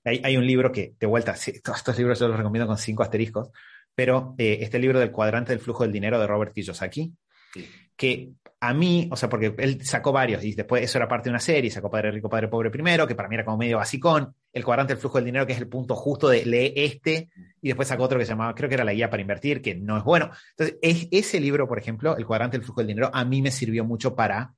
[0.04, 2.78] hay, hay un libro que, de vuelta, sí, todos estos libros yo los recomiendo con
[2.78, 3.50] cinco asteriscos,
[3.94, 7.12] pero eh, este libro del cuadrante del flujo del dinero de Robert Kiyosaki,
[7.54, 7.68] Sí.
[7.96, 11.32] que a mí, o sea, porque él sacó varios y después eso era parte de
[11.32, 14.34] una serie, sacó Padre Rico, Padre Pobre primero, que para mí era como medio basicón,
[14.52, 17.28] el cuadrante del flujo del dinero, que es el punto justo de lee este,
[17.60, 19.74] y después sacó otro que se llamaba, creo que era la guía para invertir, que
[19.74, 20.30] no es bueno.
[20.56, 23.50] Entonces, es, ese libro, por ejemplo, el cuadrante del flujo del dinero, a mí me
[23.50, 24.54] sirvió mucho para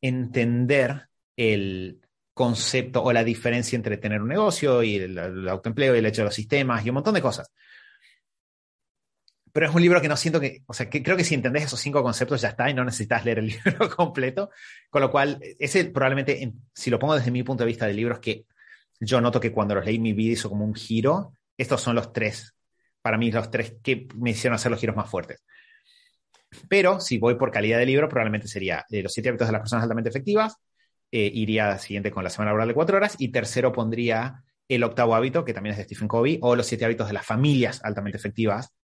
[0.00, 2.00] entender el
[2.34, 6.22] concepto o la diferencia entre tener un negocio y el, el autoempleo y el hecho
[6.22, 7.50] de los sistemas y un montón de cosas.
[9.52, 11.64] Pero es un libro que no siento que, o sea, que creo que si entendés
[11.64, 14.50] esos cinco conceptos ya está y no necesitas leer el libro completo.
[14.90, 17.94] Con lo cual, ese probablemente, en- si lo pongo desde mi punto de vista de
[17.94, 18.44] libros, que
[19.00, 22.12] yo noto que cuando los leí mi vida hizo como un giro, estos son los
[22.12, 22.54] tres,
[23.02, 25.42] para mí los tres que me hicieron hacer los giros más fuertes.
[26.68, 29.60] Pero si voy por calidad de libro, probablemente sería eh, Los siete hábitos de las
[29.60, 30.56] personas altamente efectivas,
[31.10, 35.14] eh, iría siguiente con la semana laboral de cuatro horas, y tercero pondría El octavo
[35.14, 38.18] hábito, que también es de Stephen Covey, o Los siete hábitos de las familias altamente
[38.18, 38.74] efectivas.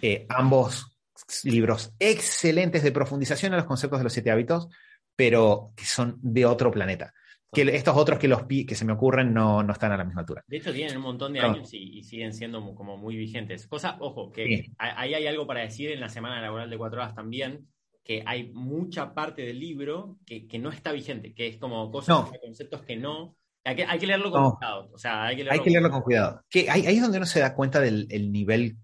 [0.00, 0.96] Eh, ambos
[1.44, 4.68] libros excelentes de profundización en los conceptos de los siete hábitos,
[5.16, 7.12] pero que son de otro planeta.
[7.52, 10.20] Que estos otros que, los, que se me ocurren no, no están a la misma
[10.20, 10.44] altura.
[10.46, 11.54] De hecho, tienen un montón de Claro.
[11.54, 13.66] años y, y siguen siendo como muy vigentes.
[13.66, 14.72] Cosa, ojo, que Sí.
[14.78, 17.66] ahí hay algo para decir en la semana laboral de cuatro horas también,
[18.04, 22.08] que hay mucha parte del libro que, que no está vigente, que es como cosas,
[22.24, 22.30] No.
[22.40, 23.34] conceptos que no.
[23.64, 24.56] Hay que, hay que leerlo con No.
[24.56, 24.90] cuidado.
[24.92, 26.42] O sea, hay que leerlo, Hay que leerlo con cuidado.
[26.50, 28.76] Que ahí, ahí es donde uno se da cuenta del el nivel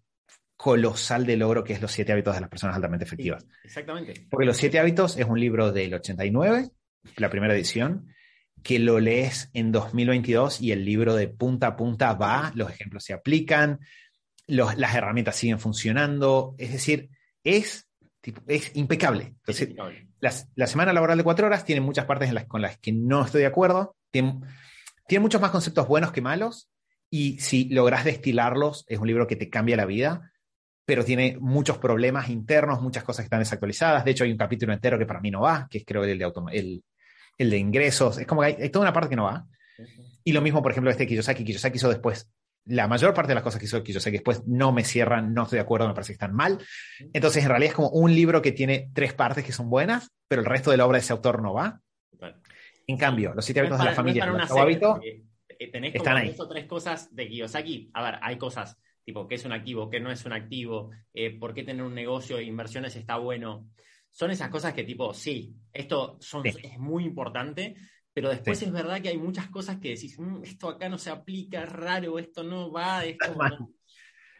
[0.56, 3.42] colosal de logro que es Los siete hábitos de las personas altamente efectivas.
[3.42, 4.26] Sí, exactamente.
[4.30, 6.68] Porque Los siete hábitos es un libro del 89,
[7.16, 8.06] la primera edición,
[8.64, 13.04] que lo lees en 2022 y el libro de punta a punta va, los ejemplos
[13.04, 13.78] se aplican,
[14.48, 17.10] los, las herramientas siguen funcionando, es decir,
[17.44, 17.88] es,
[18.20, 19.24] tipo, es impecable.
[19.26, 20.08] Entonces, Es impecable.
[20.20, 22.90] las- la semana laboral de cuatro horas tiene muchas partes en las, con las que
[22.92, 24.40] no estoy de acuerdo, tiene,
[25.06, 26.68] tiene muchos más conceptos buenos que malos,
[27.10, 30.32] y si logras destilarlos, es un libro que te cambia la vida,
[30.86, 34.04] pero tiene muchos problemas internos, muchas cosas que están desactualizadas.
[34.04, 36.18] De hecho, hay un capítulo entero que para mí no va, que es creo el
[36.18, 36.82] de, automa- el,
[37.38, 38.18] el de ingresos.
[38.18, 39.46] Es como que hay, hay toda una parte que no va.
[40.24, 41.44] Y lo mismo, por ejemplo, este Kiyosaki.
[41.44, 42.30] Kiyosaki hizo después,
[42.66, 45.58] la mayor parte de las cosas que hizo Kiyosaki después no me cierran, no estoy
[45.58, 46.58] de acuerdo, me parece que están mal.
[47.12, 50.40] Entonces, en realidad es como un libro que tiene tres partes que son buenas, pero
[50.40, 51.80] el resto de la obra de ese autor no va.
[52.10, 52.40] Total.
[52.86, 55.00] En cambio, los siete No hábitos de la para- no es familia para una hábito,
[55.02, 56.28] eh, tenés están como ahí.
[56.30, 57.90] dos o tres cosas de Kiyosaki.
[57.94, 61.38] A ver, hay cosas tipo qué es un activo, qué no es un activo, eh,
[61.38, 63.68] por qué tener un negocio de inversiones está bueno.
[64.16, 66.50] Son esas cosas que tipo, sí, esto son, Sí.
[66.62, 67.74] es muy importante,
[68.12, 68.64] pero después Sí.
[68.66, 71.68] es verdad que hay muchas cosas que decís, "Mm, esto acá no se aplica, es
[71.72, 73.18] raro, esto no va, esto
[73.58, 73.70] no".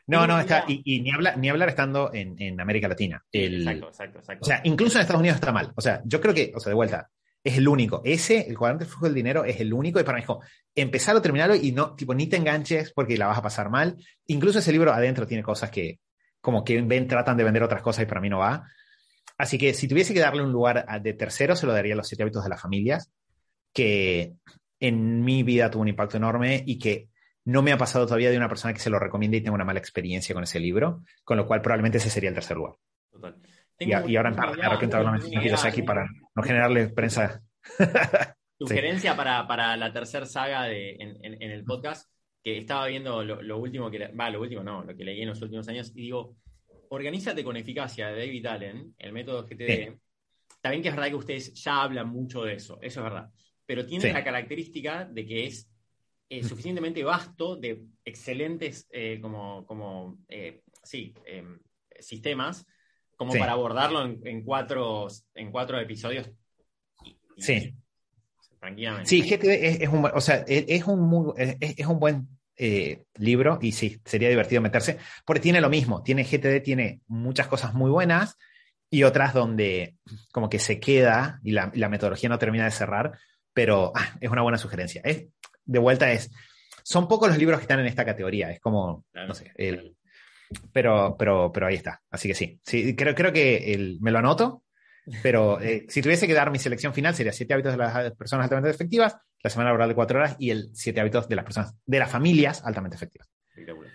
[0.07, 3.25] no, no, que está, y, y ni, habla- ni hablar estando en, en América Latina.
[3.33, 4.43] El- Exacto, exacto, exacto.
[4.43, 5.73] O sea, incluso en Estados Unidos está mal.
[5.75, 7.11] O sea, yo creo que, o sea, de vuelta,
[7.43, 8.01] es el único.
[8.05, 9.99] Ese, el cuadrante del flujo del dinero, es el único.
[9.99, 10.43] Y para mí es como,
[10.75, 13.97] empezarlo, terminarlo y no, tipo, ni te enganches porque la vas a pasar mal.
[14.27, 15.99] Incluso ese libro adentro tiene cosas que,
[16.41, 18.67] como que ven, tratan de vender otras cosas y para mí no va.
[19.39, 21.97] Así que si tuviese que darle un lugar a- de tercero, se lo daría a
[21.97, 23.11] los siete hábitos de las familias,
[23.73, 24.35] que
[24.81, 27.09] en mi vida tuvo un impacto enorme y que
[27.47, 29.65] no me ha pasado todavía de una persona que se lo recomiende y tenga una
[29.65, 32.75] mala experiencia con ese libro, con lo cual probablemente ese sería el tercer lugar.
[33.11, 33.37] Total.
[33.79, 37.43] Y, y ahora me arrepiento de haberlo mencionado a Kiyosaki para no generarle prensa.
[38.59, 42.09] Sugerencia para, para la tercera saga de, en, en- en el podcast,
[42.43, 45.29] que estaba viendo lo, lo último que, va, lo último no, lo que leí en
[45.29, 46.37] los últimos años, y digo,
[46.91, 49.67] organízate con eficacia de David Allen, el método GTD.
[49.67, 49.99] Sí.
[50.71, 53.31] Bien que es verdad que ustedes ya hablan mucho de eso, eso es verdad,
[53.67, 54.13] pero tiene Sí.
[54.13, 55.71] la característica de que es
[56.31, 61.45] eh, suficientemente vasto de excelentes eh, como, como eh, sí, eh,
[62.01, 62.67] sistemas
[63.17, 63.39] como Sí.
[63.39, 66.31] para abordarlo en, en cuatro, en cuatro episodios.
[67.05, 67.75] y- y- Sí.
[68.59, 69.11] Tranquilamente.
[69.11, 72.27] Sí, GTD es, es un, o sea, es, es un, muy- es, es un buen
[72.57, 77.47] eh, libro y sí, sería divertido meterse, porque tiene lo mismo, tiene GTD, tiene muchas
[77.49, 78.37] cosas muy buenas
[78.91, 79.97] y otras donde
[80.33, 83.19] como que se queda y la, metodología no termina de cerrar,
[83.53, 85.01] pero ah, es una buena sugerencia.
[85.05, 85.27] Es,
[85.65, 86.31] de vuelta es,
[86.83, 89.29] son pocos los libros que están en esta categoría, es como, Claro.
[89.29, 89.97] no sé, el,
[90.73, 94.19] pero, pero, pero ahí está, así que sí, sí creo, creo que el, me lo
[94.19, 94.64] anoto.
[95.23, 98.45] Pero eh, si tuviese que dar mi selección final, sería siete hábitos de las personas
[98.45, 101.75] altamente efectivas, la semana laboral de cuatro horas y el siete hábitos de las personas,
[101.85, 103.29] de las familias altamente efectivas.
[103.49, 103.93] Espectacular.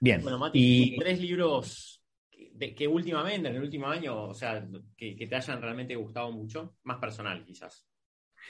[0.00, 0.22] Bien.
[0.22, 2.02] Bueno, Mati, y tres libros
[2.76, 4.66] que, últimamente, en el último año, o sea,
[4.96, 7.86] que, que te hayan realmente gustado mucho, más personal quizás.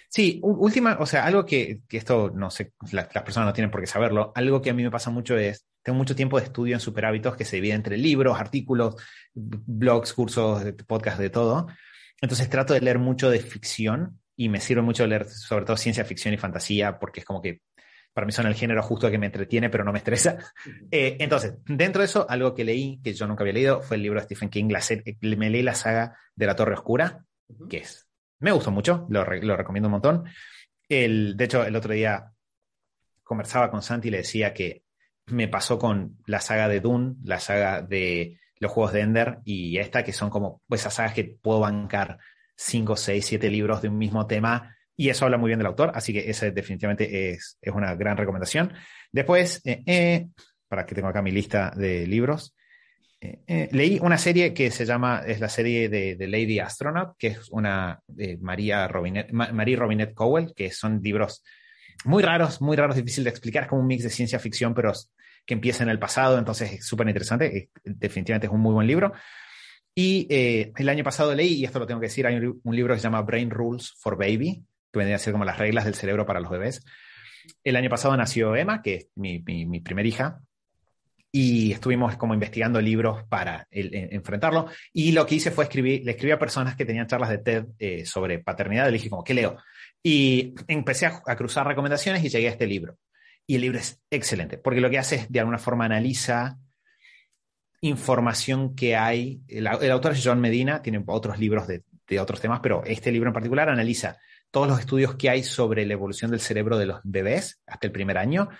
[0.08, 3.70] sí, última, o sea, algo que, que esto no sé, la- las personas no tienen
[3.70, 6.46] por qué saberlo, algo que a mí me pasa mucho es, tengo mucho tiempo de
[6.46, 8.96] estudio en superhábitos que se divide entre libros, artículos,
[9.34, 11.68] blogs, cursos, podcasts, de todo.
[12.20, 16.04] Entonces trato de leer mucho de ficción y me sirve mucho leer sobre todo ciencia
[16.04, 17.60] ficción y fantasía porque es como que
[18.12, 20.38] para mí son el género justo que me entretiene pero no me estresa.
[20.90, 24.02] Eh, entonces, dentro de eso, algo que leí que yo nunca había leído fue el
[24.02, 27.24] libro de Stephen King, la serie- me leí la saga de la Torre Oscura,
[27.68, 28.08] que es,
[28.38, 30.24] me gustó mucho, lo, re- lo recomiendo un montón.
[30.88, 32.32] El, de hecho, el otro día
[33.22, 34.83] conversaba con Santi y le decía que
[35.26, 39.78] me pasó con la saga de Dune, la saga de los juegos de Ender y
[39.78, 42.18] esta, que son como esas sagas que puedo bancar
[42.56, 44.76] 5, 6, 7 libros de un mismo tema.
[44.96, 48.16] Y eso habla muy bien del autor, así que ese definitivamente es, es una gran
[48.16, 48.72] recomendación.
[49.10, 50.26] Después, eh, eh,
[50.68, 52.54] para que tengo acá mi lista de libros,
[53.20, 57.28] eh, leí una serie que se llama, es la serie de, de Lady Astronaut, que
[57.28, 61.42] es una de María Robinet, Ma- Marie Robinette Cowell, que son libros
[62.04, 64.92] muy raros, muy raros, difícil de explicar, es como un mix de ciencia ficción, pero
[65.46, 69.12] que empieza en el pasado, entonces es súper interesante, definitivamente es un muy buen libro.
[69.94, 72.60] Y eh, el año pasado leí, y esto lo tengo que decir, hay un, li-
[72.64, 75.58] un libro que se llama Brain Rules for Baby, que vendría a ser como las
[75.58, 76.84] reglas del cerebro para los bebés.
[77.62, 80.40] El año pasado nació Emma, que es mi, mi, mi primer hija,
[81.30, 84.66] y estuvimos como investigando libros para enfrentarlo.
[84.92, 87.64] Y lo que hice fue escribir, le escribí a personas que tenían charlas de TED
[87.78, 89.58] eh, sobre paternidad, le dije como, ¿qué leo?
[90.06, 92.98] Y empecé a, cruzar recomendaciones y llegué a este libro.
[93.46, 96.58] Y el libro es excelente, porque lo que hace es, de alguna forma, analiza
[97.80, 99.40] información que hay.
[99.48, 101.82] El, autor es John Medina, tiene otros libros de,
[102.20, 104.18] otros temas, pero este libro en particular analiza
[104.50, 107.92] todos los estudios que hay sobre la evolución del cerebro de los bebés hasta el
[107.92, 108.50] primer año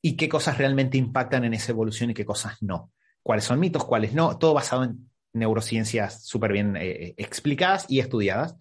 [0.00, 2.90] y qué cosas realmente impactan en esa evolución y qué cosas no.
[3.22, 8.56] cuáles son mitos, cuáles no, todo basado en neurociencias súper bien eh, explicadas y estudiadas.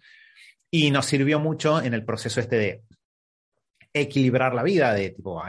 [0.69, 2.84] Y nos sirvió mucho en el proceso este de
[3.94, 5.41] equilibrar la vida, de tipo,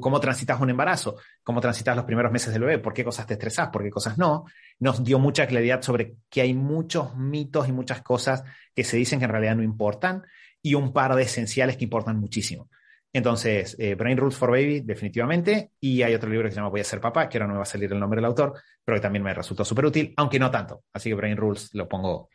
[0.00, 3.34] cómo transitas un embarazo, cómo transitas los primeros meses del bebé, por qué cosas te
[3.34, 4.44] estresas, por qué cosas no.
[4.78, 9.18] Nos dio mucha claridad sobre que hay muchos mitos y muchas cosas que se dicen
[9.18, 10.22] que en realidad no importan
[10.62, 12.68] y un par de esenciales que importan muchísimo.
[13.12, 15.72] Entonces, eh, Brain Rules for Baby, definitivamente.
[15.80, 17.58] Y hay otro libro que se llama Voy a ser papá, que ahora no me
[17.58, 18.54] va a salir el nombre del autor,
[18.84, 20.84] pero que también me resultó súper útil, aunque no tanto.
[20.92, 22.28] Así que Brain Rules lo pongo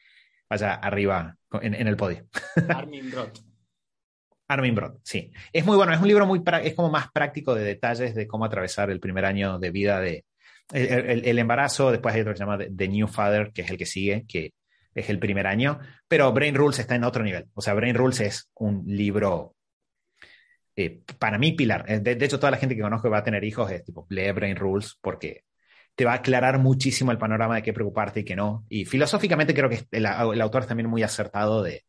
[0.50, 2.26] allá arriba en, el podio.
[2.70, 3.40] Armin Brot.
[4.48, 5.32] Armin Brot, sí.
[5.52, 8.46] Es muy bueno, es un libro muy, es como más práctico de detalles de cómo
[8.46, 10.26] atravesar el primer año de vida de
[10.72, 11.92] el, embarazo.
[11.92, 14.54] Después hay otro que se llama The New Father, que es el que sigue, que
[14.94, 15.80] es el primer año.
[16.08, 17.46] Pero Brain Rules está en otro nivel.
[17.54, 19.56] O sea, Brain Rules es un libro
[20.76, 21.86] eh, para mí, pilar.
[21.88, 24.06] Eh, de, hecho, toda la gente que conozco que va a tener hijos es tipo,
[24.10, 25.44] lee Brain Rules porque
[25.96, 28.66] te va a aclarar muchísimo el panorama de qué preocuparte y qué no.
[28.70, 31.86] Y filosóficamente creo que el, autor es también muy acertado de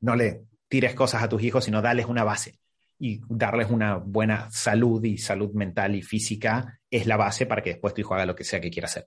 [0.00, 2.58] no le tires cosas a tus hijos, sino darles una base
[2.98, 7.70] y darles una buena salud y salud mental y física es la base para que
[7.70, 9.06] después tu hijo haga lo que sea que quiera hacer.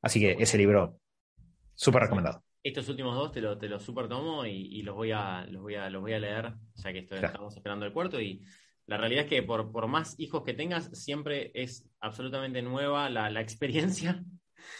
[0.00, 0.98] Así que ese libro,
[1.74, 5.44] súper recomendado estos últimos dos te los te lo super tomo y, los, voy a,
[5.46, 8.20] los, voy a, los voy a leer, ya que estamos esperando el cuarto.
[8.20, 8.40] Y
[8.86, 13.30] la realidad es que por, por más hijos que tengas, siempre es absolutamente nueva la,
[13.30, 14.22] la experiencia.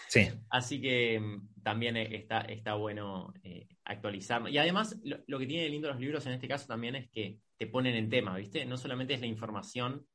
[0.08, 0.28] Sí.
[0.50, 4.48] Así que mm, también está, está bueno eh, actualizarlo.
[4.48, 7.66] Y además, lo, que tiene lindo los libros en este caso también es que te
[7.66, 8.64] ponen en tema, ¿viste?
[8.64, 10.06] No solamente es la información,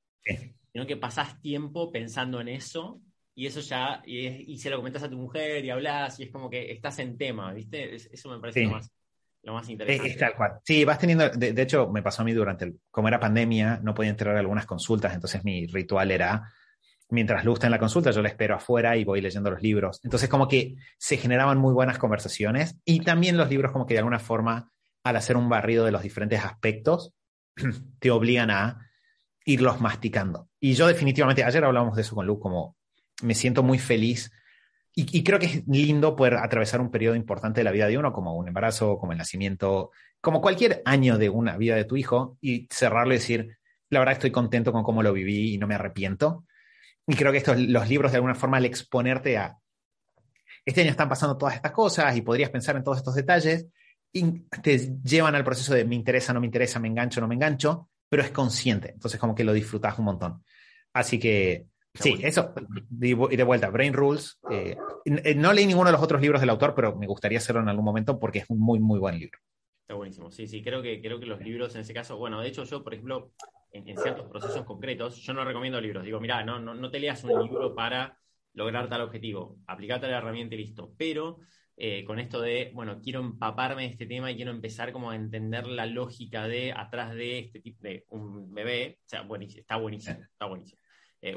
[0.73, 3.01] sino que pasás tiempo pensando en eso
[3.33, 6.49] y eso ya, y, se lo comentas a tu mujer y hablas y es como
[6.49, 7.95] que estás en tema, ¿viste?
[7.95, 8.91] eso me parece lo, más,
[9.43, 10.11] lo más interesante.
[10.11, 10.59] Es, tal cual.
[10.63, 13.93] Sí, vas teniendo, de, hecho me pasó a mí durante, el, como era pandemia, no
[13.93, 16.51] podía entrar a algunas consultas, entonces mi ritual era,
[17.09, 20.01] mientras Luz está en la consulta, yo la espero afuera y voy leyendo los libros.
[20.03, 23.99] Entonces como que se generaban muy buenas conversaciones y también los libros como que de
[23.99, 24.71] alguna forma,
[25.03, 27.13] al hacer un barrido de los diferentes aspectos,
[27.99, 28.89] te obligan a
[29.45, 30.49] irlos masticando.
[30.59, 32.75] Y yo definitivamente, ayer hablábamos de eso con Luz, como
[33.21, 34.31] me siento muy feliz
[34.99, 38.11] y, creo que es lindo poder atravesar un periodo importante de la vida de uno,
[38.11, 42.35] como un embarazo, como el nacimiento, como cualquier año de una vida de tu hijo,
[42.41, 43.59] y cerrarlo y decir,
[43.91, 46.45] la verdad estoy contento con cómo lo viví y no me arrepiento.
[47.05, 49.55] Y creo que estos, los libros de alguna forma al exponerte a,
[50.65, 53.67] este año están pasando todas estas cosas y podrías pensar en todos estos detalles,
[54.11, 57.35] y te llevan al proceso de me interesa, no me interesa, me engancho, no me
[57.35, 58.93] engancho, pero es consciente.
[58.93, 60.43] Entonces como que lo disfrutas un montón.
[60.91, 61.67] Así que
[61.99, 62.53] Sí, eso.
[63.01, 64.39] Y de vuelta, Brain Rules.
[64.51, 67.61] Eh, eh, no leí ninguno de los otros libros del autor, pero me gustaría hacerlo
[67.61, 69.39] en algún momento porque es un muy, muy buen libro.
[69.81, 70.31] Está buenísimo.
[70.31, 72.83] Sí, sí, creo que, creo que los libros en ese caso, bueno, de hecho yo,
[72.83, 73.31] por ejemplo,
[73.71, 76.03] en, ciertos procesos concretos, yo no recomiendo libros.
[76.03, 78.17] Digo, mira, no, no, no te leas un libro para
[78.53, 79.57] lograr tal objetivo.
[79.67, 80.93] Aplicate la herramienta y listo.
[80.97, 81.39] Pero
[81.77, 85.15] eh, con esto de, bueno, quiero empaparme de este tema y quiero empezar como a
[85.15, 88.99] entender la lógica de atrás de este tipo de un bebé.
[89.05, 90.81] O sea, buenísimo, está buenísimo, está buenísimo.
[91.21, 91.35] Eh,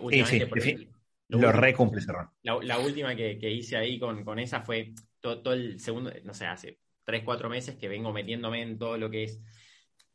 [1.28, 2.02] lo, recumple
[2.42, 7.22] La, última que, hice ahí con, esa fue todo, el segundo, no sé, hace tres,
[7.24, 9.40] cuatro meses que vengo metiéndome en todo lo que es,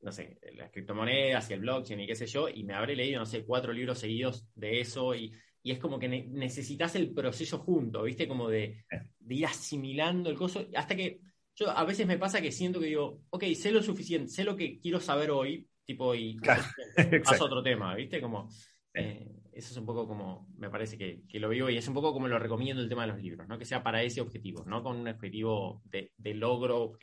[0.02, 3.20] no sé, las criptomonedas y el blockchain y qué sé yo, y me habré leído,
[3.20, 5.34] no sé, cuatro libros seguidos de eso y,
[5.64, 8.28] es como que necesitas el proceso junto, ¿viste?
[8.28, 8.86] Como de,
[9.28, 11.22] ir asimilando el coso, hasta que
[11.56, 14.56] yo a veces me pasa que siento que digo, ok, sé lo suficiente, sé lo
[14.56, 16.38] que quiero saber hoy, tipo, y
[17.24, 18.22] paso otro tema, ¿viste?
[18.22, 18.48] Como
[18.94, 22.12] eh, eso es un poco como, me parece que, lo vivo y es un poco
[22.12, 23.58] como lo recomiendo el tema de los libros, ¿no?
[23.58, 26.98] Que sea para ese objetivo, no con un objetivo de, logro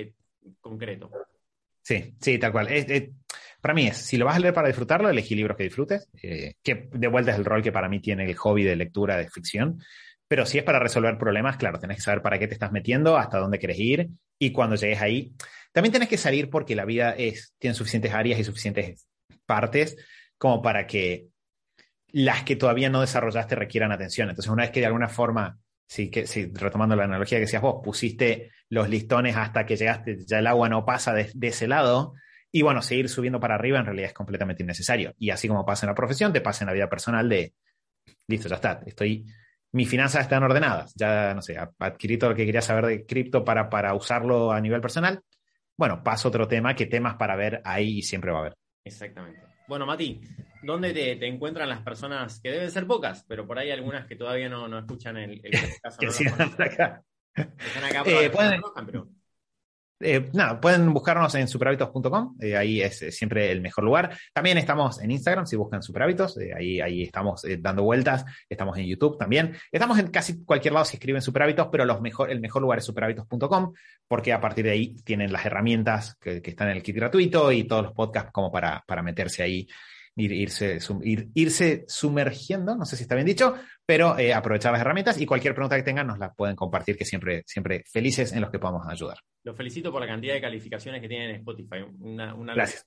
[0.60, 1.10] concreto.
[1.80, 2.68] Sí, sí, tal cual.
[3.62, 6.54] para mí es, si lo vas a leer para disfrutarlo, elegí libros que disfrutes, eh,
[6.62, 9.30] que de vuelta es el rol que para mí tiene el hobby de lectura de
[9.30, 9.80] ficción.
[10.28, 13.16] Pero si es para resolver problemas, claro, tenés que saber para qué te estás metiendo,
[13.16, 14.08] hasta dónde quieres ir
[14.38, 15.32] y cuando llegues ahí.
[15.72, 19.08] También tenés que salir porque la vida es, tiene suficientes áreas y suficientes
[19.46, 19.96] partes
[20.36, 21.31] como para que
[22.12, 24.28] las que todavía no desarrollaste requieran atención.
[24.28, 27.62] Entonces, una vez que de alguna forma, sí, que, sí, retomando la analogía que decías
[27.62, 32.14] vos, pusiste los listones hasta que llegaste, ya el agua no pasa de, ese lado,
[32.50, 35.14] y bueno, seguir subiendo para arriba en realidad es completamente innecesario.
[35.18, 37.54] Y así como pasa en la profesión, te pasa en la vida personal de,
[38.28, 39.24] listo, ya está, estoy,
[39.72, 43.42] mis finanzas están ordenadas, ya, no sé, adquirí todo lo que quería saber de cripto
[43.42, 45.22] para, para usarlo a nivel personal.
[45.78, 48.54] Bueno, paso otro tema, que temas para ver ahí siempre va a haber.
[48.84, 49.40] Exactamente.
[49.66, 50.20] Bueno, Mati,
[50.62, 54.48] ¿dónde te, encuentran las personas, que deben ser pocas, pero por ahí algunas que todavía
[54.48, 55.52] no, escuchan el, el
[55.82, 55.98] caso?
[55.98, 57.02] que no acá.
[57.34, 59.08] Están acá eh, pueden, pero...
[60.00, 64.16] eh, nada, pueden buscarnos en superhábitos.com, eh, ahí es eh, siempre el mejor lugar.
[64.34, 69.16] También estamos en Instagram, si buscan superhábitos, ahí, ahí estamos dando vueltas, estamos en YouTube
[69.16, 69.56] también.
[69.70, 72.84] Estamos en casi cualquier lado si escriben superhábitos, pero los mejor, el mejor lugar es
[72.84, 73.72] superhábitos.com,
[74.06, 77.50] porque a partir de ahí tienen las herramientas que, que, están en el kit gratuito
[77.50, 79.66] y todos los podcasts como para, para meterse ahí
[80.16, 80.78] irse,
[81.34, 83.54] irse sumergiendo, no sé si está bien dicho,
[83.86, 87.04] pero eh, aprovechar las herramientas y cualquier pregunta que tengan nos la pueden compartir, que
[87.04, 89.18] siempre, siempre felices en los que podamos ayudar.
[89.44, 91.84] Los felicito por la cantidad de calificaciones que tienen en Spotify.
[92.00, 92.86] Una, Gracias.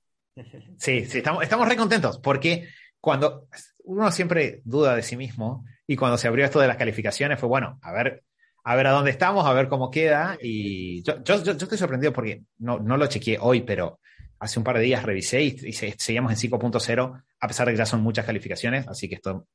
[0.78, 2.68] Sí, sí, estamos, estamos re contentos porque
[3.00, 3.48] cuando
[3.86, 7.48] uno siempre duda de sí mismo y cuando se abrió esto de las calificaciones fue,
[7.48, 8.24] bueno, a ver,
[8.64, 10.38] a ver a dónde estamos, a ver cómo queda.
[10.42, 14.00] Y yo, yo, yo, estoy sorprendido porque no, no lo chequeé hoy, pero
[14.40, 17.86] hace un par de días revisé y, seguimos en 5.0, a pesar de que ya
[17.86, 19.48] son muchas calificaciones, así que esto,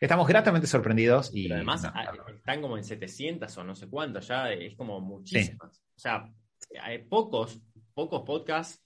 [0.00, 1.30] estamos gratamente sorprendidos.
[1.34, 1.84] Y, además
[2.34, 5.82] están como en 700 o no sé cuántos, ya es como muchísimas.
[5.96, 6.28] O sea,
[6.82, 7.60] hay pocos,
[7.94, 8.82] pocos podcasts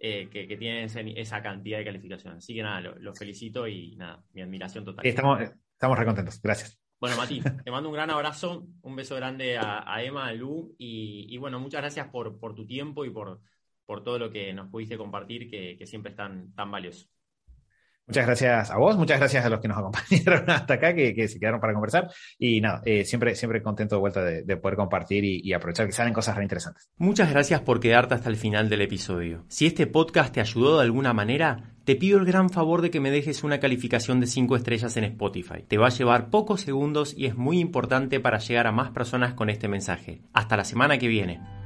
[0.00, 2.38] eh, que, tienen esa cantidad de calificaciones.
[2.38, 5.06] Así que nada, los lo felicito y nada, mi admiración total.
[5.06, 6.78] Estamos, estamos recontentos, gracias.
[6.98, 11.34] Bueno, Mati, te mando un gran abrazo, un beso grande a, Emma, a Lu, y,
[11.38, 13.40] bueno, muchas gracias por, por tu tiempo y por,
[13.90, 17.08] por todo lo que nos pudiste compartir, que, siempre es tan, tan valioso.
[18.06, 21.40] Muchas gracias a vos, muchas gracias a los que nos acompañaron hasta acá, que, se
[21.40, 22.08] quedaron para conversar.
[22.38, 26.12] Y nada, eh, siempre, siempre contento de vuelta de, poder compartir y, aprovechar que salen
[26.12, 26.88] cosas re interesantes.
[26.98, 29.44] Muchas gracias por quedarte hasta el final del episodio.
[29.48, 33.00] Si este podcast te ayudó de alguna manera, te pido el gran favor de que
[33.00, 35.64] me dejes una calificación de 5 estrellas en Spotify.
[35.66, 39.34] Te va a llevar pocos segundos y es muy importante para llegar a más personas
[39.34, 40.20] con este mensaje.
[40.32, 41.59] Hasta la semana que viene.